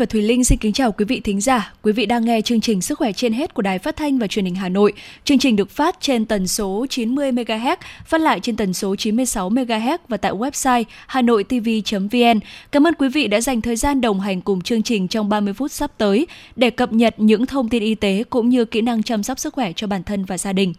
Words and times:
Và 0.00 0.06
Thùy 0.06 0.22
Linh 0.22 0.44
xin 0.44 0.58
kính 0.58 0.72
chào 0.72 0.92
quý 0.92 1.04
vị 1.04 1.20
thính 1.20 1.40
giả. 1.40 1.72
Quý 1.82 1.92
vị 1.92 2.06
đang 2.06 2.24
nghe 2.24 2.40
chương 2.40 2.60
trình 2.60 2.80
Sức 2.80 2.98
khỏe 2.98 3.12
trên 3.12 3.32
hết 3.32 3.54
của 3.54 3.62
Đài 3.62 3.78
Phát 3.78 3.96
thanh 3.96 4.18
và 4.18 4.26
Truyền 4.26 4.44
hình 4.44 4.54
Hà 4.54 4.68
Nội. 4.68 4.92
Chương 5.24 5.38
trình 5.38 5.56
được 5.56 5.70
phát 5.70 5.96
trên 6.00 6.26
tần 6.26 6.46
số 6.46 6.86
90 6.90 7.32
MHz, 7.32 7.76
phát 8.04 8.20
lại 8.20 8.40
trên 8.40 8.56
tần 8.56 8.74
số 8.74 8.96
96 8.96 9.50
MHz 9.50 9.98
và 10.08 10.16
tại 10.16 10.32
website 10.32 10.84
hanoitv.vn. 11.06 12.40
Cảm 12.72 12.86
ơn 12.86 12.94
quý 12.94 13.08
vị 13.08 13.26
đã 13.26 13.40
dành 13.40 13.60
thời 13.60 13.76
gian 13.76 14.00
đồng 14.00 14.20
hành 14.20 14.40
cùng 14.40 14.60
chương 14.60 14.82
trình 14.82 15.08
trong 15.08 15.28
30 15.28 15.54
phút 15.54 15.72
sắp 15.72 15.90
tới 15.98 16.26
để 16.56 16.70
cập 16.70 16.92
nhật 16.92 17.14
những 17.16 17.46
thông 17.46 17.68
tin 17.68 17.82
y 17.82 17.94
tế 17.94 18.24
cũng 18.30 18.48
như 18.48 18.64
kỹ 18.64 18.80
năng 18.80 19.02
chăm 19.02 19.22
sóc 19.22 19.38
sức 19.38 19.54
khỏe 19.54 19.72
cho 19.76 19.86
bản 19.86 20.02
thân 20.02 20.24
và 20.24 20.38
gia 20.38 20.52
đình. 20.52 20.74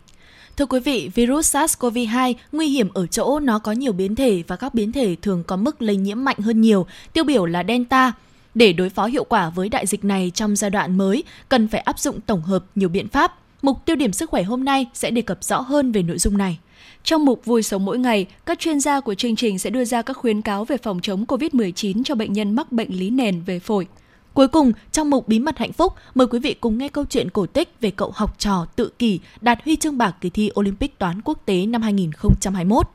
Thưa 0.58 0.66
quý 0.66 0.80
vị, 0.80 1.10
virus 1.16 1.56
SARS-CoV-2 1.56 2.34
nguy 2.52 2.68
hiểm 2.68 2.90
ở 2.94 3.08
chỗ 3.08 3.40
nó 3.40 3.60
có 3.60 3.72
nhiều 3.72 3.94
biến 3.94 4.16
thể 4.16 4.44
và 4.48 4.56
các 4.56 4.74
biến 4.74 4.92
thể 4.92 5.16
thường 5.22 5.44
có 5.48 5.56
mức 5.56 5.82
lây 5.82 5.96
nhiễm 5.96 6.24
mạnh 6.24 6.38
hơn 6.40 6.62
nhiều, 6.62 6.86
tiêu 7.14 7.24
biểu 7.24 7.46
là 7.46 7.64
Delta. 7.68 8.12
Để 8.56 8.74
đối 8.74 8.90
phó 8.90 9.06
hiệu 9.06 9.24
quả 9.24 9.50
với 9.50 9.70
đại 9.70 9.88
dịch 9.88 10.06
này 10.06 10.32
trong 10.36 10.56
giai 10.56 10.70
đoạn 10.70 10.98
mới, 10.98 11.24
cần 11.50 11.68
phải 11.68 11.82
áp 11.82 12.00
dụng 12.00 12.22
tổng 12.22 12.42
hợp 12.42 12.66
nhiều 12.76 12.90
biện 12.90 13.08
pháp. 13.08 13.38
Mục 13.62 13.86
tiêu 13.86 13.96
điểm 13.96 14.14
sức 14.14 14.30
khỏe 14.30 14.44
hôm 14.44 14.66
nay 14.66 14.86
sẽ 14.94 15.12
đề 15.12 15.22
cập 15.22 15.44
rõ 15.44 15.62
hơn 15.62 15.92
về 15.92 16.04
nội 16.04 16.18
dung 16.18 16.38
này. 16.38 16.60
Trong 17.04 17.26
mục 17.26 17.46
Vui 17.46 17.64
sống 17.64 17.86
mỗi 17.86 18.00
ngày, 18.00 18.26
các 18.46 18.60
chuyên 18.60 18.80
gia 18.80 19.00
của 19.00 19.14
chương 19.14 19.36
trình 19.36 19.60
sẽ 19.60 19.70
đưa 19.70 19.86
ra 19.86 20.02
các 20.02 20.18
khuyến 20.18 20.42
cáo 20.42 20.66
về 20.66 20.78
phòng 20.78 21.00
chống 21.02 21.26
COVID-19 21.26 22.04
cho 22.04 22.16
bệnh 22.16 22.34
nhân 22.34 22.56
mắc 22.56 22.72
bệnh 22.72 22.90
lý 23.00 23.10
nền 23.10 23.42
về 23.42 23.60
phổi. 23.60 23.88
Cuối 24.34 24.48
cùng, 24.48 24.72
trong 24.92 25.10
mục 25.10 25.28
Bí 25.28 25.40
mật 25.40 25.58
hạnh 25.58 25.74
phúc, 25.74 25.94
mời 26.16 26.28
quý 26.28 26.40
vị 26.40 26.54
cùng 26.54 26.78
nghe 26.78 26.90
câu 26.90 27.06
chuyện 27.10 27.30
cổ 27.30 27.46
tích 27.46 27.70
về 27.82 27.92
cậu 27.92 28.12
học 28.16 28.40
trò 28.40 28.66
tự 28.76 28.92
kỷ 29.00 29.20
đạt 29.42 29.64
huy 29.66 29.76
chương 29.76 29.98
bạc 29.98 30.16
kỳ 30.22 30.30
thi 30.30 30.52
Olympic 30.60 31.00
toán 31.00 31.22
quốc 31.22 31.42
tế 31.46 31.66
năm 31.66 31.82
2021. 31.82 32.88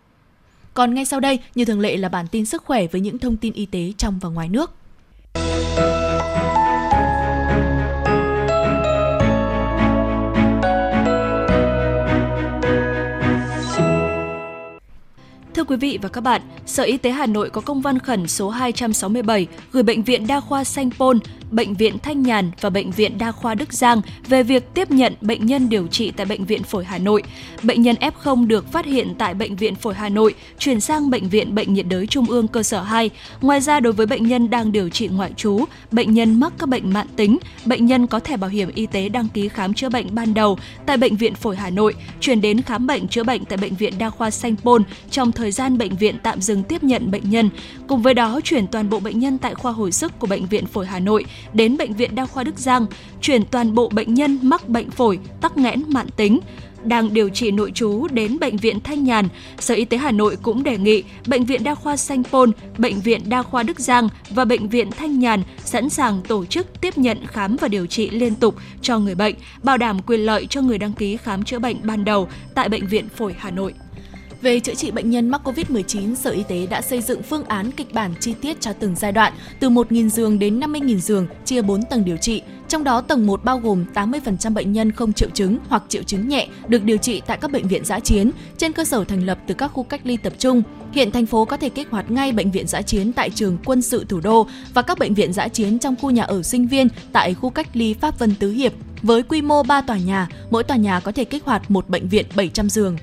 Còn 0.74 0.94
ngay 0.94 1.04
sau 1.04 1.20
đây, 1.20 1.38
như 1.54 1.64
thường 1.64 1.80
lệ 1.80 1.96
là 1.96 2.08
bản 2.08 2.26
tin 2.30 2.46
sức 2.46 2.64
khỏe 2.64 2.86
với 2.86 3.00
những 3.00 3.18
thông 3.18 3.36
tin 3.36 3.52
y 3.52 3.66
tế 3.66 3.92
trong 3.98 4.18
và 4.18 4.28
ngoài 4.28 4.48
nước. 4.48 4.72
Thưa 15.56 15.64
quý 15.64 15.76
vị 15.76 15.98
và 16.02 16.08
các 16.08 16.20
bạn, 16.20 16.42
Sở 16.66 16.82
Y 16.82 16.96
tế 16.96 17.10
Hà 17.10 17.26
Nội 17.26 17.50
có 17.50 17.60
công 17.60 17.80
văn 17.80 17.98
khẩn 17.98 18.28
số 18.28 18.48
267 18.48 19.46
gửi 19.72 19.82
Bệnh 19.82 20.02
viện 20.02 20.26
Đa 20.26 20.40
khoa 20.40 20.64
Sanh 20.64 20.90
Pôn, 20.98 21.18
Bệnh 21.50 21.75
viện 21.75 21.98
Thanh 21.98 22.22
Nhàn 22.22 22.50
và 22.61 22.70
Bệnh 22.70 22.91
viện 22.91 23.19
Đa 23.19 23.33
khoa 23.33 23.55
Đức 23.55 23.72
Giang 23.72 24.00
về 24.28 24.42
việc 24.42 24.75
tiếp 24.75 24.91
nhận 24.91 25.14
bệnh 25.20 25.47
nhân 25.47 25.69
điều 25.69 25.86
trị 25.86 26.12
tại 26.16 26.27
Bệnh 26.27 26.44
viện 26.44 26.62
Phổi 26.62 26.84
Hà 26.84 26.98
Nội. 26.98 27.22
Bệnh 27.62 27.83
nhân 27.83 27.97
F0 28.00 28.47
được 28.47 28.72
phát 28.72 28.86
hiện 28.86 29.14
tại 29.19 29.34
Bệnh 29.34 29.56
viện 29.56 29.75
Phổi 29.75 29.94
Hà 29.94 30.08
Nội 30.08 30.34
chuyển 30.58 30.80
sang 30.80 31.11
Bệnh 31.11 31.28
viện 31.28 31.55
Bệnh 31.55 31.75
nhiệt 31.75 31.86
đới 31.88 32.06
Trung 32.06 32.27
ương 32.27 32.48
cơ 32.48 32.62
sở 32.62 32.83
2. 32.83 33.11
Ngoài 33.41 33.61
ra, 33.61 33.80
đối 33.80 33.92
với 33.92 34.06
bệnh 34.06 34.27
nhân 34.27 34.50
đang 34.50 34.72
điều 34.72 34.88
trị 34.88 35.08
ngoại 35.08 35.33
trú, 35.36 35.64
bệnh 35.91 36.14
nhân 36.14 36.41
mắc 36.41 36.53
các 36.58 36.69
bệnh 36.69 36.92
mạng 36.92 37.06
tính, 37.16 37.38
bệnh 37.64 37.86
nhân 37.86 38.06
có 38.06 38.20
thẻ 38.20 38.36
bảo 38.36 38.50
hiểm 38.50 38.70
y 38.75 38.86
tế 38.86 39.08
đăng 39.08 39.28
ký 39.28 39.48
khám 39.48 39.75
chữa 39.75 39.88
bệnh 39.88 40.14
ban 40.14 40.34
đầu 40.34 40.58
tại 40.86 40.97
Bệnh 40.97 41.16
viện 41.16 41.34
Phổi 41.34 41.56
Hà 41.56 41.70
Nội, 41.70 41.94
chuyển 42.20 42.41
đến 42.41 42.62
khám 42.62 42.86
bệnh 42.86 43.08
chữa 43.08 43.25
bệnh 43.25 43.44
tại 43.44 43.56
Bệnh 43.56 43.75
viện 43.75 43.93
Đa 43.99 44.10
khoa 44.10 44.31
Sanh 44.31 44.56
Pôn 44.56 44.82
trong 45.10 45.32
thời 45.32 45.53
gian 45.53 45.78
bệnh 45.78 45.97
viện 45.97 46.16
tạm 46.22 46.41
dừng 46.41 46.62
tiếp 46.62 46.82
nhận 46.84 47.10
bệnh 47.10 47.31
nhân. 47.31 47.50
Cùng 47.88 48.03
với 48.03 48.15
đó, 48.15 48.41
chuyển 48.44 48.66
toàn 48.66 48.91
bộ 48.91 49.00
bệnh 49.00 49.19
nhân 49.19 49.38
tại 49.38 49.54
khoa 49.54 49.72
hồi 49.72 49.93
sức 49.93 50.19
của 50.19 50.26
Bệnh 50.26 50.47
viện 50.47 50.66
Phổi 50.66 50.87
Hà 50.87 50.99
Nội 50.99 51.25
đến 51.52 51.76
Bệnh 51.76 51.92
viện 51.92 52.14
Đa 52.14 52.26
khoa 52.26 52.44
Đức 52.44 52.58
Giang, 52.58 52.86
chuyển 53.20 53.44
toàn 53.44 53.74
bộ 53.74 53.88
bệnh 53.88 54.14
nhân 54.14 54.38
mắc 54.42 54.69
bệnh 54.69 54.91
phổi, 54.91 55.19
tắc 55.41 55.56
nghẽn 55.56 55.82
mạn 55.88 56.06
tính, 56.16 56.41
đang 56.84 57.14
điều 57.14 57.28
trị 57.28 57.50
nội 57.50 57.72
trú 57.74 58.06
đến 58.10 58.38
Bệnh 58.38 58.56
viện 58.56 58.80
Thanh 58.80 59.04
Nhàn. 59.04 59.28
Sở 59.58 59.75
Y 59.75 59.84
tế 59.84 59.96
Hà 59.96 60.10
Nội 60.10 60.36
cũng 60.42 60.62
đề 60.62 60.78
nghị 60.78 61.02
Bệnh 61.26 61.44
viện 61.44 61.64
Đa 61.64 61.75
khoa 61.75 61.96
Sanh 61.96 62.25
Pôn, 62.25 62.52
Bệnh 62.78 63.00
viện 63.00 63.20
Đa 63.28 63.42
khoa 63.42 63.62
Đức 63.62 63.80
Giang 63.80 64.08
và 64.30 64.44
Bệnh 64.44 64.69
viện 64.69 64.91
Thanh 64.91 65.19
Nhàn 65.19 65.42
sẵn 65.64 65.91
sàng 65.91 66.22
tổ 66.28 66.44
chức 66.44 66.80
tiếp 66.80 66.98
nhận 66.98 67.26
khám 67.26 67.56
và 67.56 67.69
điều 67.69 67.86
trị 67.86 68.10
liên 68.10 68.34
tục 68.34 68.54
cho 68.82 68.98
người 68.98 69.14
bệnh, 69.14 69.34
bảo 69.62 69.76
đảm 69.76 70.02
quyền 70.02 70.20
lợi 70.20 70.46
cho 70.50 70.60
người 70.60 70.78
đăng 70.78 70.92
ký 70.92 71.16
khám 71.16 71.44
chữa 71.44 71.58
bệnh 71.58 71.76
ban 71.82 72.04
đầu 72.04 72.28
tại 72.54 72.69
Bệnh 72.69 72.86
viện 72.86 73.08
Phổi 73.16 73.34
Hà 73.38 73.50
Nội. 73.50 73.75
Về 74.46 74.60
chữa 74.60 74.74
trị 74.74 74.90
bệnh 74.90 75.10
nhân 75.10 75.28
mắc 75.28 75.40
COVID-19, 75.44 76.14
Sở 76.14 76.30
Y 76.30 76.42
tế 76.42 76.66
đã 76.66 76.82
xây 76.82 77.02
dựng 77.02 77.22
phương 77.22 77.44
án 77.44 77.70
kịch 77.70 77.94
bản 77.94 78.14
chi 78.20 78.34
tiết 78.40 78.60
cho 78.60 78.72
từng 78.72 78.94
giai 78.96 79.12
đoạn, 79.12 79.32
từ 79.60 79.70
1.000 79.70 80.08
giường 80.08 80.38
đến 80.38 80.60
50.000 80.60 80.98
giường, 80.98 81.26
chia 81.44 81.62
4 81.62 81.82
tầng 81.82 82.04
điều 82.04 82.16
trị. 82.16 82.42
Trong 82.68 82.84
đó, 82.84 83.00
tầng 83.00 83.26
1 83.26 83.44
bao 83.44 83.58
gồm 83.58 83.84
80% 83.94 84.54
bệnh 84.54 84.72
nhân 84.72 84.92
không 84.92 85.12
triệu 85.12 85.30
chứng 85.30 85.58
hoặc 85.68 85.82
triệu 85.88 86.02
chứng 86.02 86.28
nhẹ 86.28 86.48
được 86.68 86.84
điều 86.84 86.96
trị 86.96 87.22
tại 87.26 87.38
các 87.40 87.50
bệnh 87.50 87.68
viện 87.68 87.84
giã 87.84 88.00
chiến 88.00 88.30
trên 88.58 88.72
cơ 88.72 88.84
sở 88.84 89.04
thành 89.04 89.26
lập 89.26 89.38
từ 89.46 89.54
các 89.54 89.68
khu 89.68 89.82
cách 89.82 90.00
ly 90.04 90.16
tập 90.16 90.32
trung. 90.38 90.62
Hiện 90.92 91.10
thành 91.10 91.26
phố 91.26 91.44
có 91.44 91.56
thể 91.56 91.68
kích 91.68 91.90
hoạt 91.90 92.10
ngay 92.10 92.32
bệnh 92.32 92.50
viện 92.50 92.66
giã 92.66 92.82
chiến 92.82 93.12
tại 93.12 93.30
trường 93.30 93.58
quân 93.64 93.82
sự 93.82 94.04
thủ 94.08 94.20
đô 94.20 94.46
và 94.74 94.82
các 94.82 94.98
bệnh 94.98 95.14
viện 95.14 95.32
giã 95.32 95.48
chiến 95.48 95.78
trong 95.78 95.96
khu 95.96 96.10
nhà 96.10 96.22
ở 96.22 96.42
sinh 96.42 96.66
viên 96.66 96.88
tại 97.12 97.34
khu 97.34 97.50
cách 97.50 97.68
ly 97.72 97.94
Pháp 97.94 98.18
Vân 98.18 98.34
Tứ 98.34 98.50
Hiệp. 98.50 98.72
Với 99.02 99.22
quy 99.22 99.42
mô 99.42 99.62
3 99.62 99.80
tòa 99.80 99.98
nhà, 99.98 100.28
mỗi 100.50 100.64
tòa 100.64 100.76
nhà 100.76 101.00
có 101.00 101.12
thể 101.12 101.24
kích 101.24 101.44
hoạt 101.44 101.70
một 101.70 101.88
bệnh 101.88 102.08
viện 102.08 102.26
700 102.36 102.70
giường. 102.70 102.96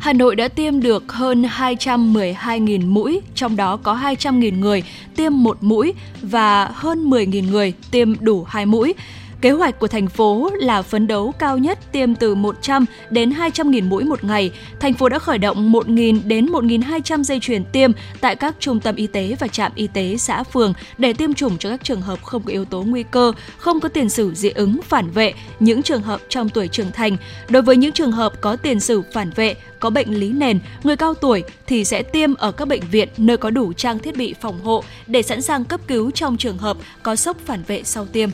Hà 0.00 0.12
Nội 0.12 0.36
đã 0.36 0.48
tiêm 0.48 0.80
được 0.80 1.12
hơn 1.12 1.42
212.000 1.42 2.86
mũi, 2.86 3.20
trong 3.34 3.56
đó 3.56 3.76
có 3.76 3.94
200.000 3.94 4.58
người 4.58 4.82
tiêm 5.16 5.32
một 5.42 5.58
mũi 5.60 5.94
và 6.22 6.64
hơn 6.74 7.10
10.000 7.10 7.50
người 7.50 7.72
tiêm 7.90 8.14
đủ 8.20 8.44
hai 8.48 8.66
mũi. 8.66 8.94
Kế 9.40 9.50
hoạch 9.50 9.78
của 9.78 9.88
thành 9.88 10.08
phố 10.08 10.50
là 10.60 10.82
phấn 10.82 11.06
đấu 11.06 11.32
cao 11.38 11.58
nhất 11.58 11.78
tiêm 11.92 12.14
từ 12.14 12.34
100 12.34 12.84
đến 13.10 13.30
200 13.30 13.70
nghìn 13.70 13.88
mũi 13.88 14.04
một 14.04 14.24
ngày. 14.24 14.50
Thành 14.80 14.94
phố 14.94 15.08
đã 15.08 15.18
khởi 15.18 15.38
động 15.38 15.72
1.000 15.72 16.20
đến 16.24 16.46
1.200 16.46 17.22
dây 17.22 17.40
chuyền 17.40 17.64
tiêm 17.64 17.90
tại 18.20 18.36
các 18.36 18.54
trung 18.58 18.80
tâm 18.80 18.96
y 18.96 19.06
tế 19.06 19.36
và 19.40 19.48
trạm 19.48 19.72
y 19.74 19.86
tế 19.86 20.16
xã 20.16 20.42
phường 20.42 20.74
để 20.98 21.12
tiêm 21.12 21.34
chủng 21.34 21.58
cho 21.58 21.68
các 21.68 21.84
trường 21.84 22.02
hợp 22.02 22.22
không 22.22 22.42
có 22.42 22.50
yếu 22.50 22.64
tố 22.64 22.82
nguy 22.82 23.02
cơ, 23.02 23.32
không 23.56 23.80
có 23.80 23.88
tiền 23.88 24.08
sử 24.08 24.34
dị 24.34 24.50
ứng, 24.50 24.80
phản 24.88 25.10
vệ, 25.10 25.32
những 25.60 25.82
trường 25.82 26.02
hợp 26.02 26.20
trong 26.28 26.48
tuổi 26.48 26.68
trưởng 26.68 26.92
thành. 26.92 27.16
Đối 27.48 27.62
với 27.62 27.76
những 27.76 27.92
trường 27.92 28.12
hợp 28.12 28.40
có 28.40 28.56
tiền 28.56 28.80
sử 28.80 29.02
phản 29.12 29.30
vệ, 29.30 29.54
có 29.80 29.90
bệnh 29.90 30.14
lý 30.14 30.28
nền, 30.32 30.58
người 30.82 30.96
cao 30.96 31.14
tuổi 31.14 31.42
thì 31.66 31.84
sẽ 31.84 32.02
tiêm 32.02 32.34
ở 32.34 32.52
các 32.52 32.68
bệnh 32.68 32.82
viện 32.90 33.08
nơi 33.16 33.36
có 33.36 33.50
đủ 33.50 33.72
trang 33.72 33.98
thiết 33.98 34.16
bị 34.16 34.34
phòng 34.40 34.60
hộ 34.64 34.84
để 35.06 35.22
sẵn 35.22 35.42
sàng 35.42 35.64
cấp 35.64 35.80
cứu 35.86 36.10
trong 36.10 36.36
trường 36.36 36.58
hợp 36.58 36.76
có 37.02 37.16
sốc 37.16 37.36
phản 37.46 37.62
vệ 37.66 37.82
sau 37.84 38.06
tiêm. 38.06 38.30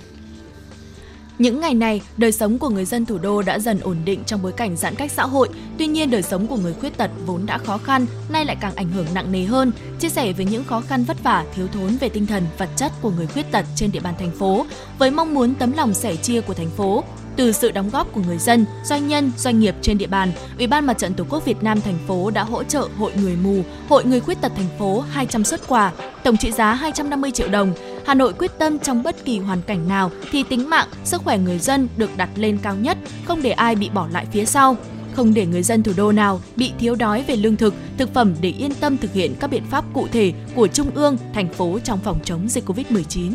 Những 1.38 1.60
ngày 1.60 1.74
này, 1.74 2.00
đời 2.16 2.32
sống 2.32 2.58
của 2.58 2.68
người 2.68 2.84
dân 2.84 3.06
thủ 3.06 3.18
đô 3.18 3.42
đã 3.42 3.58
dần 3.58 3.80
ổn 3.80 3.96
định 4.04 4.24
trong 4.26 4.42
bối 4.42 4.52
cảnh 4.52 4.76
giãn 4.76 4.94
cách 4.94 5.12
xã 5.12 5.22
hội. 5.22 5.48
Tuy 5.78 5.86
nhiên, 5.86 6.10
đời 6.10 6.22
sống 6.22 6.46
của 6.46 6.56
người 6.56 6.72
khuyết 6.72 6.96
tật 6.96 7.10
vốn 7.26 7.46
đã 7.46 7.58
khó 7.58 7.78
khăn, 7.78 8.06
nay 8.28 8.44
lại 8.44 8.56
càng 8.60 8.74
ảnh 8.74 8.88
hưởng 8.92 9.06
nặng 9.14 9.32
nề 9.32 9.44
hơn. 9.44 9.72
Chia 10.00 10.08
sẻ 10.08 10.32
về 10.32 10.44
những 10.44 10.64
khó 10.64 10.80
khăn 10.80 11.04
vất 11.04 11.22
vả, 11.22 11.44
thiếu 11.54 11.66
thốn 11.66 11.96
về 12.00 12.08
tinh 12.08 12.26
thần, 12.26 12.42
vật 12.58 12.68
chất 12.76 12.92
của 13.02 13.10
người 13.10 13.26
khuyết 13.26 13.52
tật 13.52 13.64
trên 13.76 13.92
địa 13.92 14.00
bàn 14.00 14.14
thành 14.18 14.30
phố, 14.30 14.66
với 14.98 15.10
mong 15.10 15.34
muốn 15.34 15.54
tấm 15.54 15.72
lòng 15.72 15.94
sẻ 15.94 16.16
chia 16.16 16.40
của 16.40 16.54
thành 16.54 16.70
phố, 16.70 17.04
từ 17.36 17.52
sự 17.52 17.70
đóng 17.70 17.90
góp 17.90 18.12
của 18.12 18.20
người 18.26 18.38
dân, 18.38 18.64
doanh 18.84 19.08
nhân, 19.08 19.32
doanh 19.36 19.60
nghiệp 19.60 19.74
trên 19.82 19.98
địa 19.98 20.06
bàn, 20.06 20.32
Ủy 20.58 20.66
ban 20.66 20.86
Mặt 20.86 20.98
trận 20.98 21.14
Tổ 21.14 21.24
quốc 21.30 21.44
Việt 21.44 21.62
Nam 21.62 21.80
thành 21.80 21.98
phố 22.06 22.30
đã 22.30 22.42
hỗ 22.42 22.62
trợ 22.64 22.88
Hội 22.98 23.12
người 23.22 23.36
mù, 23.36 23.62
Hội 23.88 24.04
người 24.04 24.20
khuyết 24.20 24.40
tật 24.40 24.52
thành 24.56 24.78
phố 24.78 25.00
200 25.00 25.44
xuất 25.44 25.68
quà, 25.68 25.92
tổng 26.24 26.36
trị 26.36 26.52
giá 26.52 26.74
250 26.74 27.30
triệu 27.30 27.48
đồng. 27.48 27.72
Hà 28.06 28.14
Nội 28.14 28.32
quyết 28.38 28.50
tâm 28.58 28.78
trong 28.78 29.02
bất 29.02 29.24
kỳ 29.24 29.38
hoàn 29.38 29.62
cảnh 29.62 29.88
nào 29.88 30.10
thì 30.30 30.42
tính 30.42 30.70
mạng, 30.70 30.88
sức 31.04 31.22
khỏe 31.24 31.38
người 31.38 31.58
dân 31.58 31.88
được 31.96 32.10
đặt 32.16 32.28
lên 32.36 32.58
cao 32.62 32.76
nhất, 32.76 32.98
không 33.24 33.42
để 33.42 33.50
ai 33.50 33.74
bị 33.74 33.90
bỏ 33.94 34.08
lại 34.12 34.26
phía 34.32 34.44
sau 34.44 34.76
không 35.16 35.34
để 35.34 35.46
người 35.46 35.62
dân 35.62 35.82
thủ 35.82 35.92
đô 35.96 36.12
nào 36.12 36.40
bị 36.56 36.72
thiếu 36.78 36.94
đói 36.94 37.24
về 37.26 37.36
lương 37.36 37.56
thực, 37.56 37.74
thực 37.98 38.14
phẩm 38.14 38.34
để 38.40 38.48
yên 38.58 38.74
tâm 38.74 38.96
thực 38.96 39.12
hiện 39.12 39.34
các 39.40 39.50
biện 39.50 39.62
pháp 39.70 39.84
cụ 39.92 40.06
thể 40.12 40.32
của 40.54 40.66
Trung 40.66 40.90
ương, 40.94 41.16
thành 41.34 41.48
phố 41.48 41.78
trong 41.84 41.98
phòng 41.98 42.18
chống 42.24 42.48
dịch 42.48 42.64
COVID-19. 42.68 43.32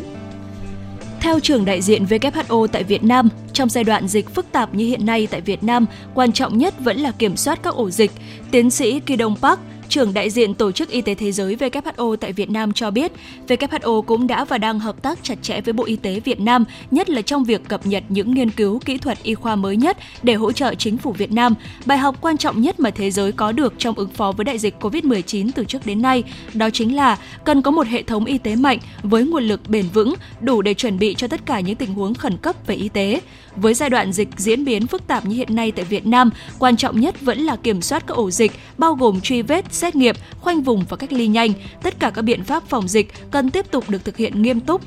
Theo 1.20 1.40
trưởng 1.40 1.64
đại 1.64 1.82
diện 1.82 2.04
WHO 2.04 2.66
tại 2.66 2.84
Việt 2.84 3.04
Nam, 3.04 3.28
trong 3.52 3.68
giai 3.68 3.84
đoạn 3.84 4.08
dịch 4.08 4.34
phức 4.34 4.46
tạp 4.52 4.74
như 4.74 4.86
hiện 4.86 5.06
nay 5.06 5.28
tại 5.30 5.40
Việt 5.40 5.62
Nam, 5.64 5.86
quan 6.14 6.32
trọng 6.32 6.58
nhất 6.58 6.74
vẫn 6.80 6.98
là 6.98 7.10
kiểm 7.10 7.36
soát 7.36 7.62
các 7.62 7.74
ổ 7.74 7.90
dịch. 7.90 8.10
Tiến 8.50 8.70
sĩ 8.70 9.00
Kỳ 9.00 9.16
Đông 9.16 9.36
Park, 9.36 9.60
trưởng 9.92 10.14
đại 10.14 10.30
diện 10.30 10.54
Tổ 10.54 10.72
chức 10.72 10.88
Y 10.88 11.02
tế 11.02 11.14
Thế 11.14 11.32
giới 11.32 11.56
WHO 11.56 12.16
tại 12.16 12.32
Việt 12.32 12.50
Nam 12.50 12.72
cho 12.72 12.90
biết, 12.90 13.12
WHO 13.48 14.02
cũng 14.02 14.26
đã 14.26 14.44
và 14.44 14.58
đang 14.58 14.80
hợp 14.80 15.02
tác 15.02 15.18
chặt 15.22 15.34
chẽ 15.42 15.60
với 15.60 15.72
Bộ 15.72 15.84
Y 15.84 15.96
tế 15.96 16.20
Việt 16.20 16.40
Nam, 16.40 16.64
nhất 16.90 17.10
là 17.10 17.22
trong 17.22 17.44
việc 17.44 17.68
cập 17.68 17.86
nhật 17.86 18.04
những 18.08 18.34
nghiên 18.34 18.50
cứu 18.50 18.78
kỹ 18.78 18.98
thuật 18.98 19.22
y 19.22 19.34
khoa 19.34 19.56
mới 19.56 19.76
nhất 19.76 19.96
để 20.22 20.34
hỗ 20.34 20.52
trợ 20.52 20.74
chính 20.74 20.98
phủ 20.98 21.12
Việt 21.12 21.32
Nam. 21.32 21.54
Bài 21.86 21.98
học 21.98 22.16
quan 22.20 22.36
trọng 22.36 22.60
nhất 22.60 22.80
mà 22.80 22.90
thế 22.90 23.10
giới 23.10 23.32
có 23.32 23.52
được 23.52 23.74
trong 23.78 23.94
ứng 23.94 24.08
phó 24.08 24.32
với 24.32 24.44
đại 24.44 24.58
dịch 24.58 24.74
COVID-19 24.80 25.50
từ 25.54 25.64
trước 25.64 25.86
đến 25.86 26.02
nay, 26.02 26.22
đó 26.54 26.70
chính 26.70 26.96
là 26.96 27.18
cần 27.44 27.62
có 27.62 27.70
một 27.70 27.86
hệ 27.86 28.02
thống 28.02 28.24
y 28.24 28.38
tế 28.38 28.56
mạnh 28.56 28.78
với 29.02 29.24
nguồn 29.24 29.44
lực 29.44 29.60
bền 29.68 29.84
vững, 29.94 30.14
đủ 30.40 30.62
để 30.62 30.74
chuẩn 30.74 30.98
bị 30.98 31.14
cho 31.14 31.28
tất 31.28 31.46
cả 31.46 31.60
những 31.60 31.76
tình 31.76 31.94
huống 31.94 32.14
khẩn 32.14 32.36
cấp 32.36 32.56
về 32.66 32.74
y 32.74 32.88
tế. 32.88 33.20
Với 33.56 33.74
giai 33.74 33.90
đoạn 33.90 34.12
dịch 34.12 34.28
diễn 34.36 34.64
biến 34.64 34.86
phức 34.86 35.06
tạp 35.06 35.26
như 35.26 35.36
hiện 35.36 35.56
nay 35.56 35.72
tại 35.72 35.84
Việt 35.84 36.06
Nam, 36.06 36.30
quan 36.58 36.76
trọng 36.76 37.00
nhất 37.00 37.20
vẫn 37.20 37.38
là 37.38 37.56
kiểm 37.56 37.82
soát 37.82 38.06
các 38.06 38.16
ổ 38.16 38.30
dịch, 38.30 38.52
bao 38.78 38.94
gồm 38.94 39.20
truy 39.20 39.42
vết, 39.42 39.64
xét 39.82 39.96
nghiệm, 39.96 40.14
khoanh 40.40 40.62
vùng 40.62 40.84
và 40.88 40.96
cách 40.96 41.12
ly 41.12 41.26
nhanh. 41.26 41.52
Tất 41.82 41.94
cả 41.98 42.10
các 42.10 42.22
biện 42.22 42.44
pháp 42.44 42.62
phòng 42.68 42.88
dịch 42.88 43.30
cần 43.30 43.50
tiếp 43.50 43.70
tục 43.70 43.90
được 43.90 44.04
thực 44.04 44.16
hiện 44.16 44.42
nghiêm 44.42 44.60
túc 44.60 44.82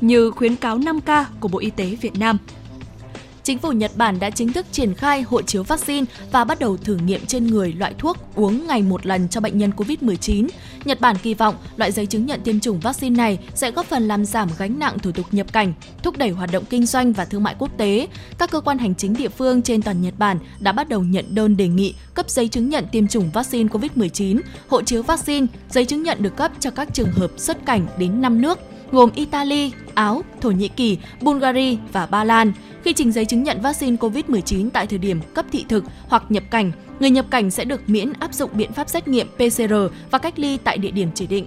như 0.00 0.30
khuyến 0.30 0.56
cáo 0.56 0.78
5K 0.78 1.24
của 1.40 1.48
Bộ 1.48 1.58
Y 1.58 1.70
tế 1.70 1.84
Việt 2.00 2.18
Nam 2.18 2.38
chính 3.44 3.58
phủ 3.58 3.72
Nhật 3.72 3.90
Bản 3.96 4.20
đã 4.20 4.30
chính 4.30 4.52
thức 4.52 4.66
triển 4.72 4.94
khai 4.94 5.22
hộ 5.22 5.42
chiếu 5.42 5.62
vaccine 5.62 6.06
và 6.32 6.44
bắt 6.44 6.58
đầu 6.60 6.76
thử 6.76 6.96
nghiệm 6.96 7.26
trên 7.26 7.46
người 7.46 7.72
loại 7.72 7.94
thuốc 7.98 8.16
uống 8.34 8.66
ngày 8.66 8.82
một 8.82 9.06
lần 9.06 9.28
cho 9.28 9.40
bệnh 9.40 9.58
nhân 9.58 9.72
COVID-19. 9.76 10.48
Nhật 10.84 11.00
Bản 11.00 11.16
kỳ 11.22 11.34
vọng 11.34 11.54
loại 11.76 11.92
giấy 11.92 12.06
chứng 12.06 12.26
nhận 12.26 12.40
tiêm 12.40 12.60
chủng 12.60 12.80
vaccine 12.80 13.16
này 13.16 13.38
sẽ 13.54 13.70
góp 13.70 13.86
phần 13.86 14.08
làm 14.08 14.24
giảm 14.24 14.48
gánh 14.58 14.78
nặng 14.78 14.98
thủ 14.98 15.12
tục 15.12 15.26
nhập 15.32 15.52
cảnh, 15.52 15.72
thúc 16.02 16.16
đẩy 16.16 16.30
hoạt 16.30 16.50
động 16.52 16.64
kinh 16.70 16.86
doanh 16.86 17.12
và 17.12 17.24
thương 17.24 17.42
mại 17.42 17.54
quốc 17.58 17.70
tế. 17.78 18.08
Các 18.38 18.50
cơ 18.50 18.60
quan 18.60 18.78
hành 18.78 18.94
chính 18.94 19.14
địa 19.14 19.28
phương 19.28 19.62
trên 19.62 19.82
toàn 19.82 20.02
Nhật 20.02 20.14
Bản 20.18 20.38
đã 20.60 20.72
bắt 20.72 20.88
đầu 20.88 21.02
nhận 21.02 21.34
đơn 21.34 21.56
đề 21.56 21.68
nghị 21.68 21.94
cấp 22.14 22.30
giấy 22.30 22.48
chứng 22.48 22.68
nhận 22.68 22.84
tiêm 22.92 23.08
chủng 23.08 23.30
vaccine 23.30 23.68
COVID-19, 23.68 24.40
hộ 24.68 24.82
chiếu 24.82 25.02
vaccine, 25.02 25.46
giấy 25.70 25.84
chứng 25.84 26.02
nhận 26.02 26.22
được 26.22 26.36
cấp 26.36 26.52
cho 26.60 26.70
các 26.70 26.88
trường 26.92 27.12
hợp 27.12 27.30
xuất 27.36 27.66
cảnh 27.66 27.86
đến 27.98 28.20
5 28.20 28.40
nước 28.40 28.58
gồm 28.92 29.10
Italy, 29.14 29.72
Áo, 29.94 30.22
Thổ 30.40 30.50
Nhĩ 30.50 30.68
Kỳ, 30.68 30.98
Bulgaria 31.20 31.76
và 31.92 32.06
Ba 32.06 32.24
Lan. 32.24 32.52
Khi 32.84 32.92
trình 32.92 33.12
giấy 33.12 33.24
chứng 33.24 33.42
nhận 33.42 33.60
vaccine 33.60 33.96
COVID-19 33.96 34.70
tại 34.70 34.86
thời 34.86 34.98
điểm 34.98 35.20
cấp 35.34 35.46
thị 35.52 35.64
thực 35.68 35.84
hoặc 36.08 36.24
nhập 36.28 36.44
cảnh, 36.50 36.72
người 37.00 37.10
nhập 37.10 37.26
cảnh 37.30 37.50
sẽ 37.50 37.64
được 37.64 37.88
miễn 37.88 38.12
áp 38.12 38.34
dụng 38.34 38.50
biện 38.54 38.72
pháp 38.72 38.88
xét 38.88 39.08
nghiệm 39.08 39.26
PCR 39.28 39.74
và 40.10 40.18
cách 40.18 40.38
ly 40.38 40.58
tại 40.64 40.78
địa 40.78 40.90
điểm 40.90 41.08
chỉ 41.14 41.26
định. 41.26 41.46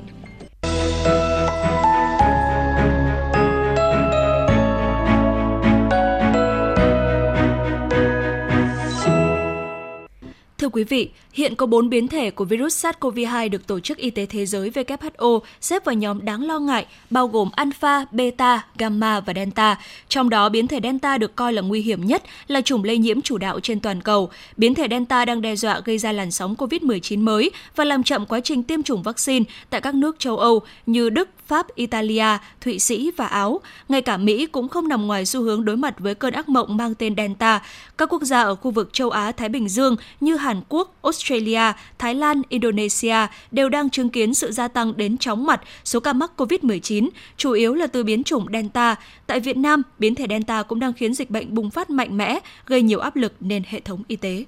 Thưa 10.66 10.70
quý 10.70 10.84
vị, 10.84 11.10
hiện 11.34 11.56
có 11.56 11.66
4 11.66 11.90
biến 11.90 12.08
thể 12.08 12.32
của 12.32 12.46
virus 12.46 12.86
SARS-CoV-2 12.86 13.50
được 13.50 13.68
Tổ 13.68 13.80
chức 13.80 13.98
Y 13.98 14.10
tế 14.10 14.26
Thế 14.26 14.46
giới 14.46 14.70
WHO 14.70 15.40
xếp 15.62 15.86
vào 15.86 15.96
nhóm 15.96 16.26
đáng 16.26 16.48
lo 16.48 16.60
ngại, 16.60 16.86
bao 17.10 17.28
gồm 17.28 17.50
Alpha, 17.56 18.06
Beta, 18.12 18.66
Gamma 18.78 19.20
và 19.20 19.34
Delta. 19.34 19.78
Trong 20.10 20.30
đó, 20.30 20.50
biến 20.50 20.68
thể 20.68 20.80
Delta 20.84 21.18
được 21.18 21.36
coi 21.36 21.54
là 21.54 21.62
nguy 21.62 21.82
hiểm 21.82 22.06
nhất, 22.06 22.24
là 22.48 22.62
chủng 22.62 22.84
lây 22.84 22.98
nhiễm 22.98 23.22
chủ 23.22 23.38
đạo 23.38 23.60
trên 23.60 23.80
toàn 23.80 24.02
cầu. 24.02 24.30
Biến 24.58 24.76
thể 24.76 24.88
Delta 24.90 25.26
đang 25.26 25.42
đe 25.42 25.56
dọa 25.56 25.82
gây 25.86 25.98
ra 25.98 26.12
làn 26.12 26.32
sóng 26.32 26.56
COVID-19 26.56 27.20
mới 27.20 27.52
và 27.76 27.84
làm 27.84 28.04
chậm 28.04 28.26
quá 28.26 28.40
trình 28.40 28.64
tiêm 28.64 28.84
chủng 28.84 29.04
vaccine 29.04 29.46
tại 29.70 29.82
các 29.82 29.96
nước 29.96 30.20
châu 30.20 30.38
Âu 30.38 30.62
như 30.86 31.10
Đức, 31.10 31.30
Pháp, 31.48 31.76
Italia, 31.76 32.38
Thụy 32.62 32.80
Sĩ 32.80 33.12
và 33.18 33.26
Áo. 33.26 33.60
Ngay 33.90 34.02
cả 34.02 34.18
Mỹ 34.18 34.46
cũng 34.46 34.68
không 34.68 34.88
nằm 34.88 35.08
ngoài 35.08 35.26
xu 35.26 35.42
hướng 35.42 35.66
đối 35.66 35.78
mặt 35.78 36.00
với 36.00 36.16
cơn 36.16 36.34
ác 36.34 36.50
mộng 36.50 36.78
mang 36.78 36.96
tên 36.96 37.16
Delta. 37.18 37.62
Các 37.98 38.14
quốc 38.14 38.22
gia 38.22 38.42
ở 38.42 38.56
khu 38.56 38.72
vực 38.72 38.94
châu 38.94 39.10
Á-Thái 39.10 39.50
Bình 39.50 39.70
Dương 39.70 39.96
như 40.20 40.36
Hàn 40.36 40.55
Hàn 40.56 40.64
Quốc, 40.70 40.96
Australia, 41.02 41.62
Thái 41.98 42.16
Lan, 42.16 42.42
Indonesia 42.50 43.16
đều 43.52 43.70
đang 43.70 43.90
chứng 43.90 44.10
kiến 44.10 44.34
sự 44.34 44.52
gia 44.52 44.68
tăng 44.68 44.98
đến 44.98 45.18
chóng 45.18 45.46
mặt 45.46 45.62
số 45.84 46.00
ca 46.00 46.14
mắc 46.14 46.32
COVID-19, 46.38 47.10
chủ 47.38 47.52
yếu 47.52 47.74
là 47.74 47.88
từ 47.88 48.04
biến 48.04 48.24
chủng 48.24 48.46
Delta. 48.54 48.96
Tại 49.28 49.40
Việt 49.40 49.58
Nam, 49.58 49.82
biến 50.00 50.16
thể 50.16 50.26
Delta 50.30 50.64
cũng 50.64 50.80
đang 50.80 50.94
khiến 50.94 51.14
dịch 51.14 51.30
bệnh 51.30 51.54
bùng 51.54 51.70
phát 51.70 51.90
mạnh 51.90 52.18
mẽ, 52.18 52.40
gây 52.66 52.82
nhiều 52.82 53.00
áp 53.00 53.16
lực 53.16 53.34
lên 53.40 53.64
hệ 53.68 53.80
thống 53.80 54.04
y 54.08 54.16
tế. 54.16 54.46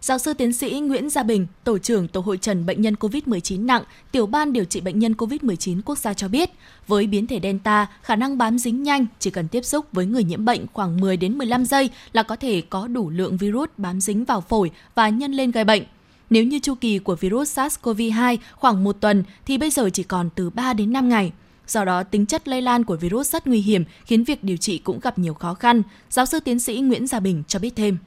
Giáo 0.00 0.18
sư 0.18 0.34
tiến 0.34 0.52
sĩ 0.52 0.80
Nguyễn 0.80 1.10
Gia 1.10 1.22
Bình, 1.22 1.46
Tổ 1.64 1.78
trưởng 1.78 2.08
Tổ 2.08 2.20
hội 2.20 2.38
trần 2.38 2.66
bệnh 2.66 2.82
nhân 2.82 2.94
COVID-19 2.94 3.66
nặng, 3.66 3.82
tiểu 4.12 4.26
ban 4.26 4.52
điều 4.52 4.64
trị 4.64 4.80
bệnh 4.80 4.98
nhân 4.98 5.12
COVID-19 5.12 5.80
quốc 5.84 5.98
gia 5.98 6.14
cho 6.14 6.28
biết, 6.28 6.50
với 6.86 7.06
biến 7.06 7.26
thể 7.26 7.40
Delta, 7.42 7.86
khả 8.02 8.16
năng 8.16 8.38
bám 8.38 8.58
dính 8.58 8.82
nhanh, 8.82 9.06
chỉ 9.18 9.30
cần 9.30 9.48
tiếp 9.48 9.64
xúc 9.64 9.86
với 9.92 10.06
người 10.06 10.24
nhiễm 10.24 10.44
bệnh 10.44 10.66
khoảng 10.72 11.00
10 11.00 11.16
đến 11.16 11.38
15 11.38 11.64
giây 11.64 11.90
là 12.12 12.22
có 12.22 12.36
thể 12.36 12.62
có 12.70 12.86
đủ 12.86 13.10
lượng 13.10 13.36
virus 13.36 13.68
bám 13.76 14.00
dính 14.00 14.24
vào 14.24 14.40
phổi 14.40 14.70
và 14.94 15.08
nhân 15.08 15.32
lên 15.32 15.50
gây 15.50 15.64
bệnh. 15.64 15.82
Nếu 16.30 16.44
như 16.44 16.58
chu 16.58 16.74
kỳ 16.74 16.98
của 16.98 17.16
virus 17.16 17.58
SARS-CoV-2 17.58 18.36
khoảng 18.56 18.84
một 18.84 18.96
tuần 19.00 19.24
thì 19.46 19.58
bây 19.58 19.70
giờ 19.70 19.90
chỉ 19.92 20.02
còn 20.02 20.30
từ 20.34 20.50
3 20.50 20.72
đến 20.72 20.92
5 20.92 21.08
ngày. 21.08 21.32
Do 21.66 21.84
đó, 21.84 22.02
tính 22.02 22.26
chất 22.26 22.48
lây 22.48 22.62
lan 22.62 22.84
của 22.84 22.96
virus 22.96 23.30
rất 23.30 23.46
nguy 23.46 23.60
hiểm, 23.60 23.84
khiến 24.04 24.24
việc 24.24 24.44
điều 24.44 24.56
trị 24.56 24.78
cũng 24.78 25.00
gặp 25.00 25.18
nhiều 25.18 25.34
khó 25.34 25.54
khăn. 25.54 25.82
Giáo 26.10 26.26
sư 26.26 26.40
tiến 26.40 26.60
sĩ 26.60 26.80
Nguyễn 26.80 27.06
Gia 27.06 27.20
Bình 27.20 27.42
cho 27.48 27.58
biết 27.58 27.76
thêm 27.76 27.98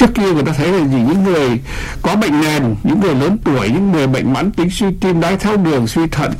trước 0.00 0.14
kia 0.14 0.32
người 0.32 0.42
ta 0.42 0.52
thấy 0.52 0.68
là 0.68 0.78
gì? 0.78 0.96
Những 0.96 1.24
người 1.24 1.60
có 2.02 2.16
bệnh 2.16 2.40
nền 2.40 2.76
những 2.82 3.00
người 3.00 3.14
lớn 3.14 3.38
tuổi 3.44 3.68
những 3.68 3.92
người 3.92 4.06
bệnh 4.06 4.32
mãn 4.32 4.50
tính 4.50 4.70
suy 4.70 4.86
tim 5.00 5.20
đái 5.20 5.36
tháo 5.36 5.56
đường 5.56 5.86
suy 5.86 6.06
thận 6.06 6.32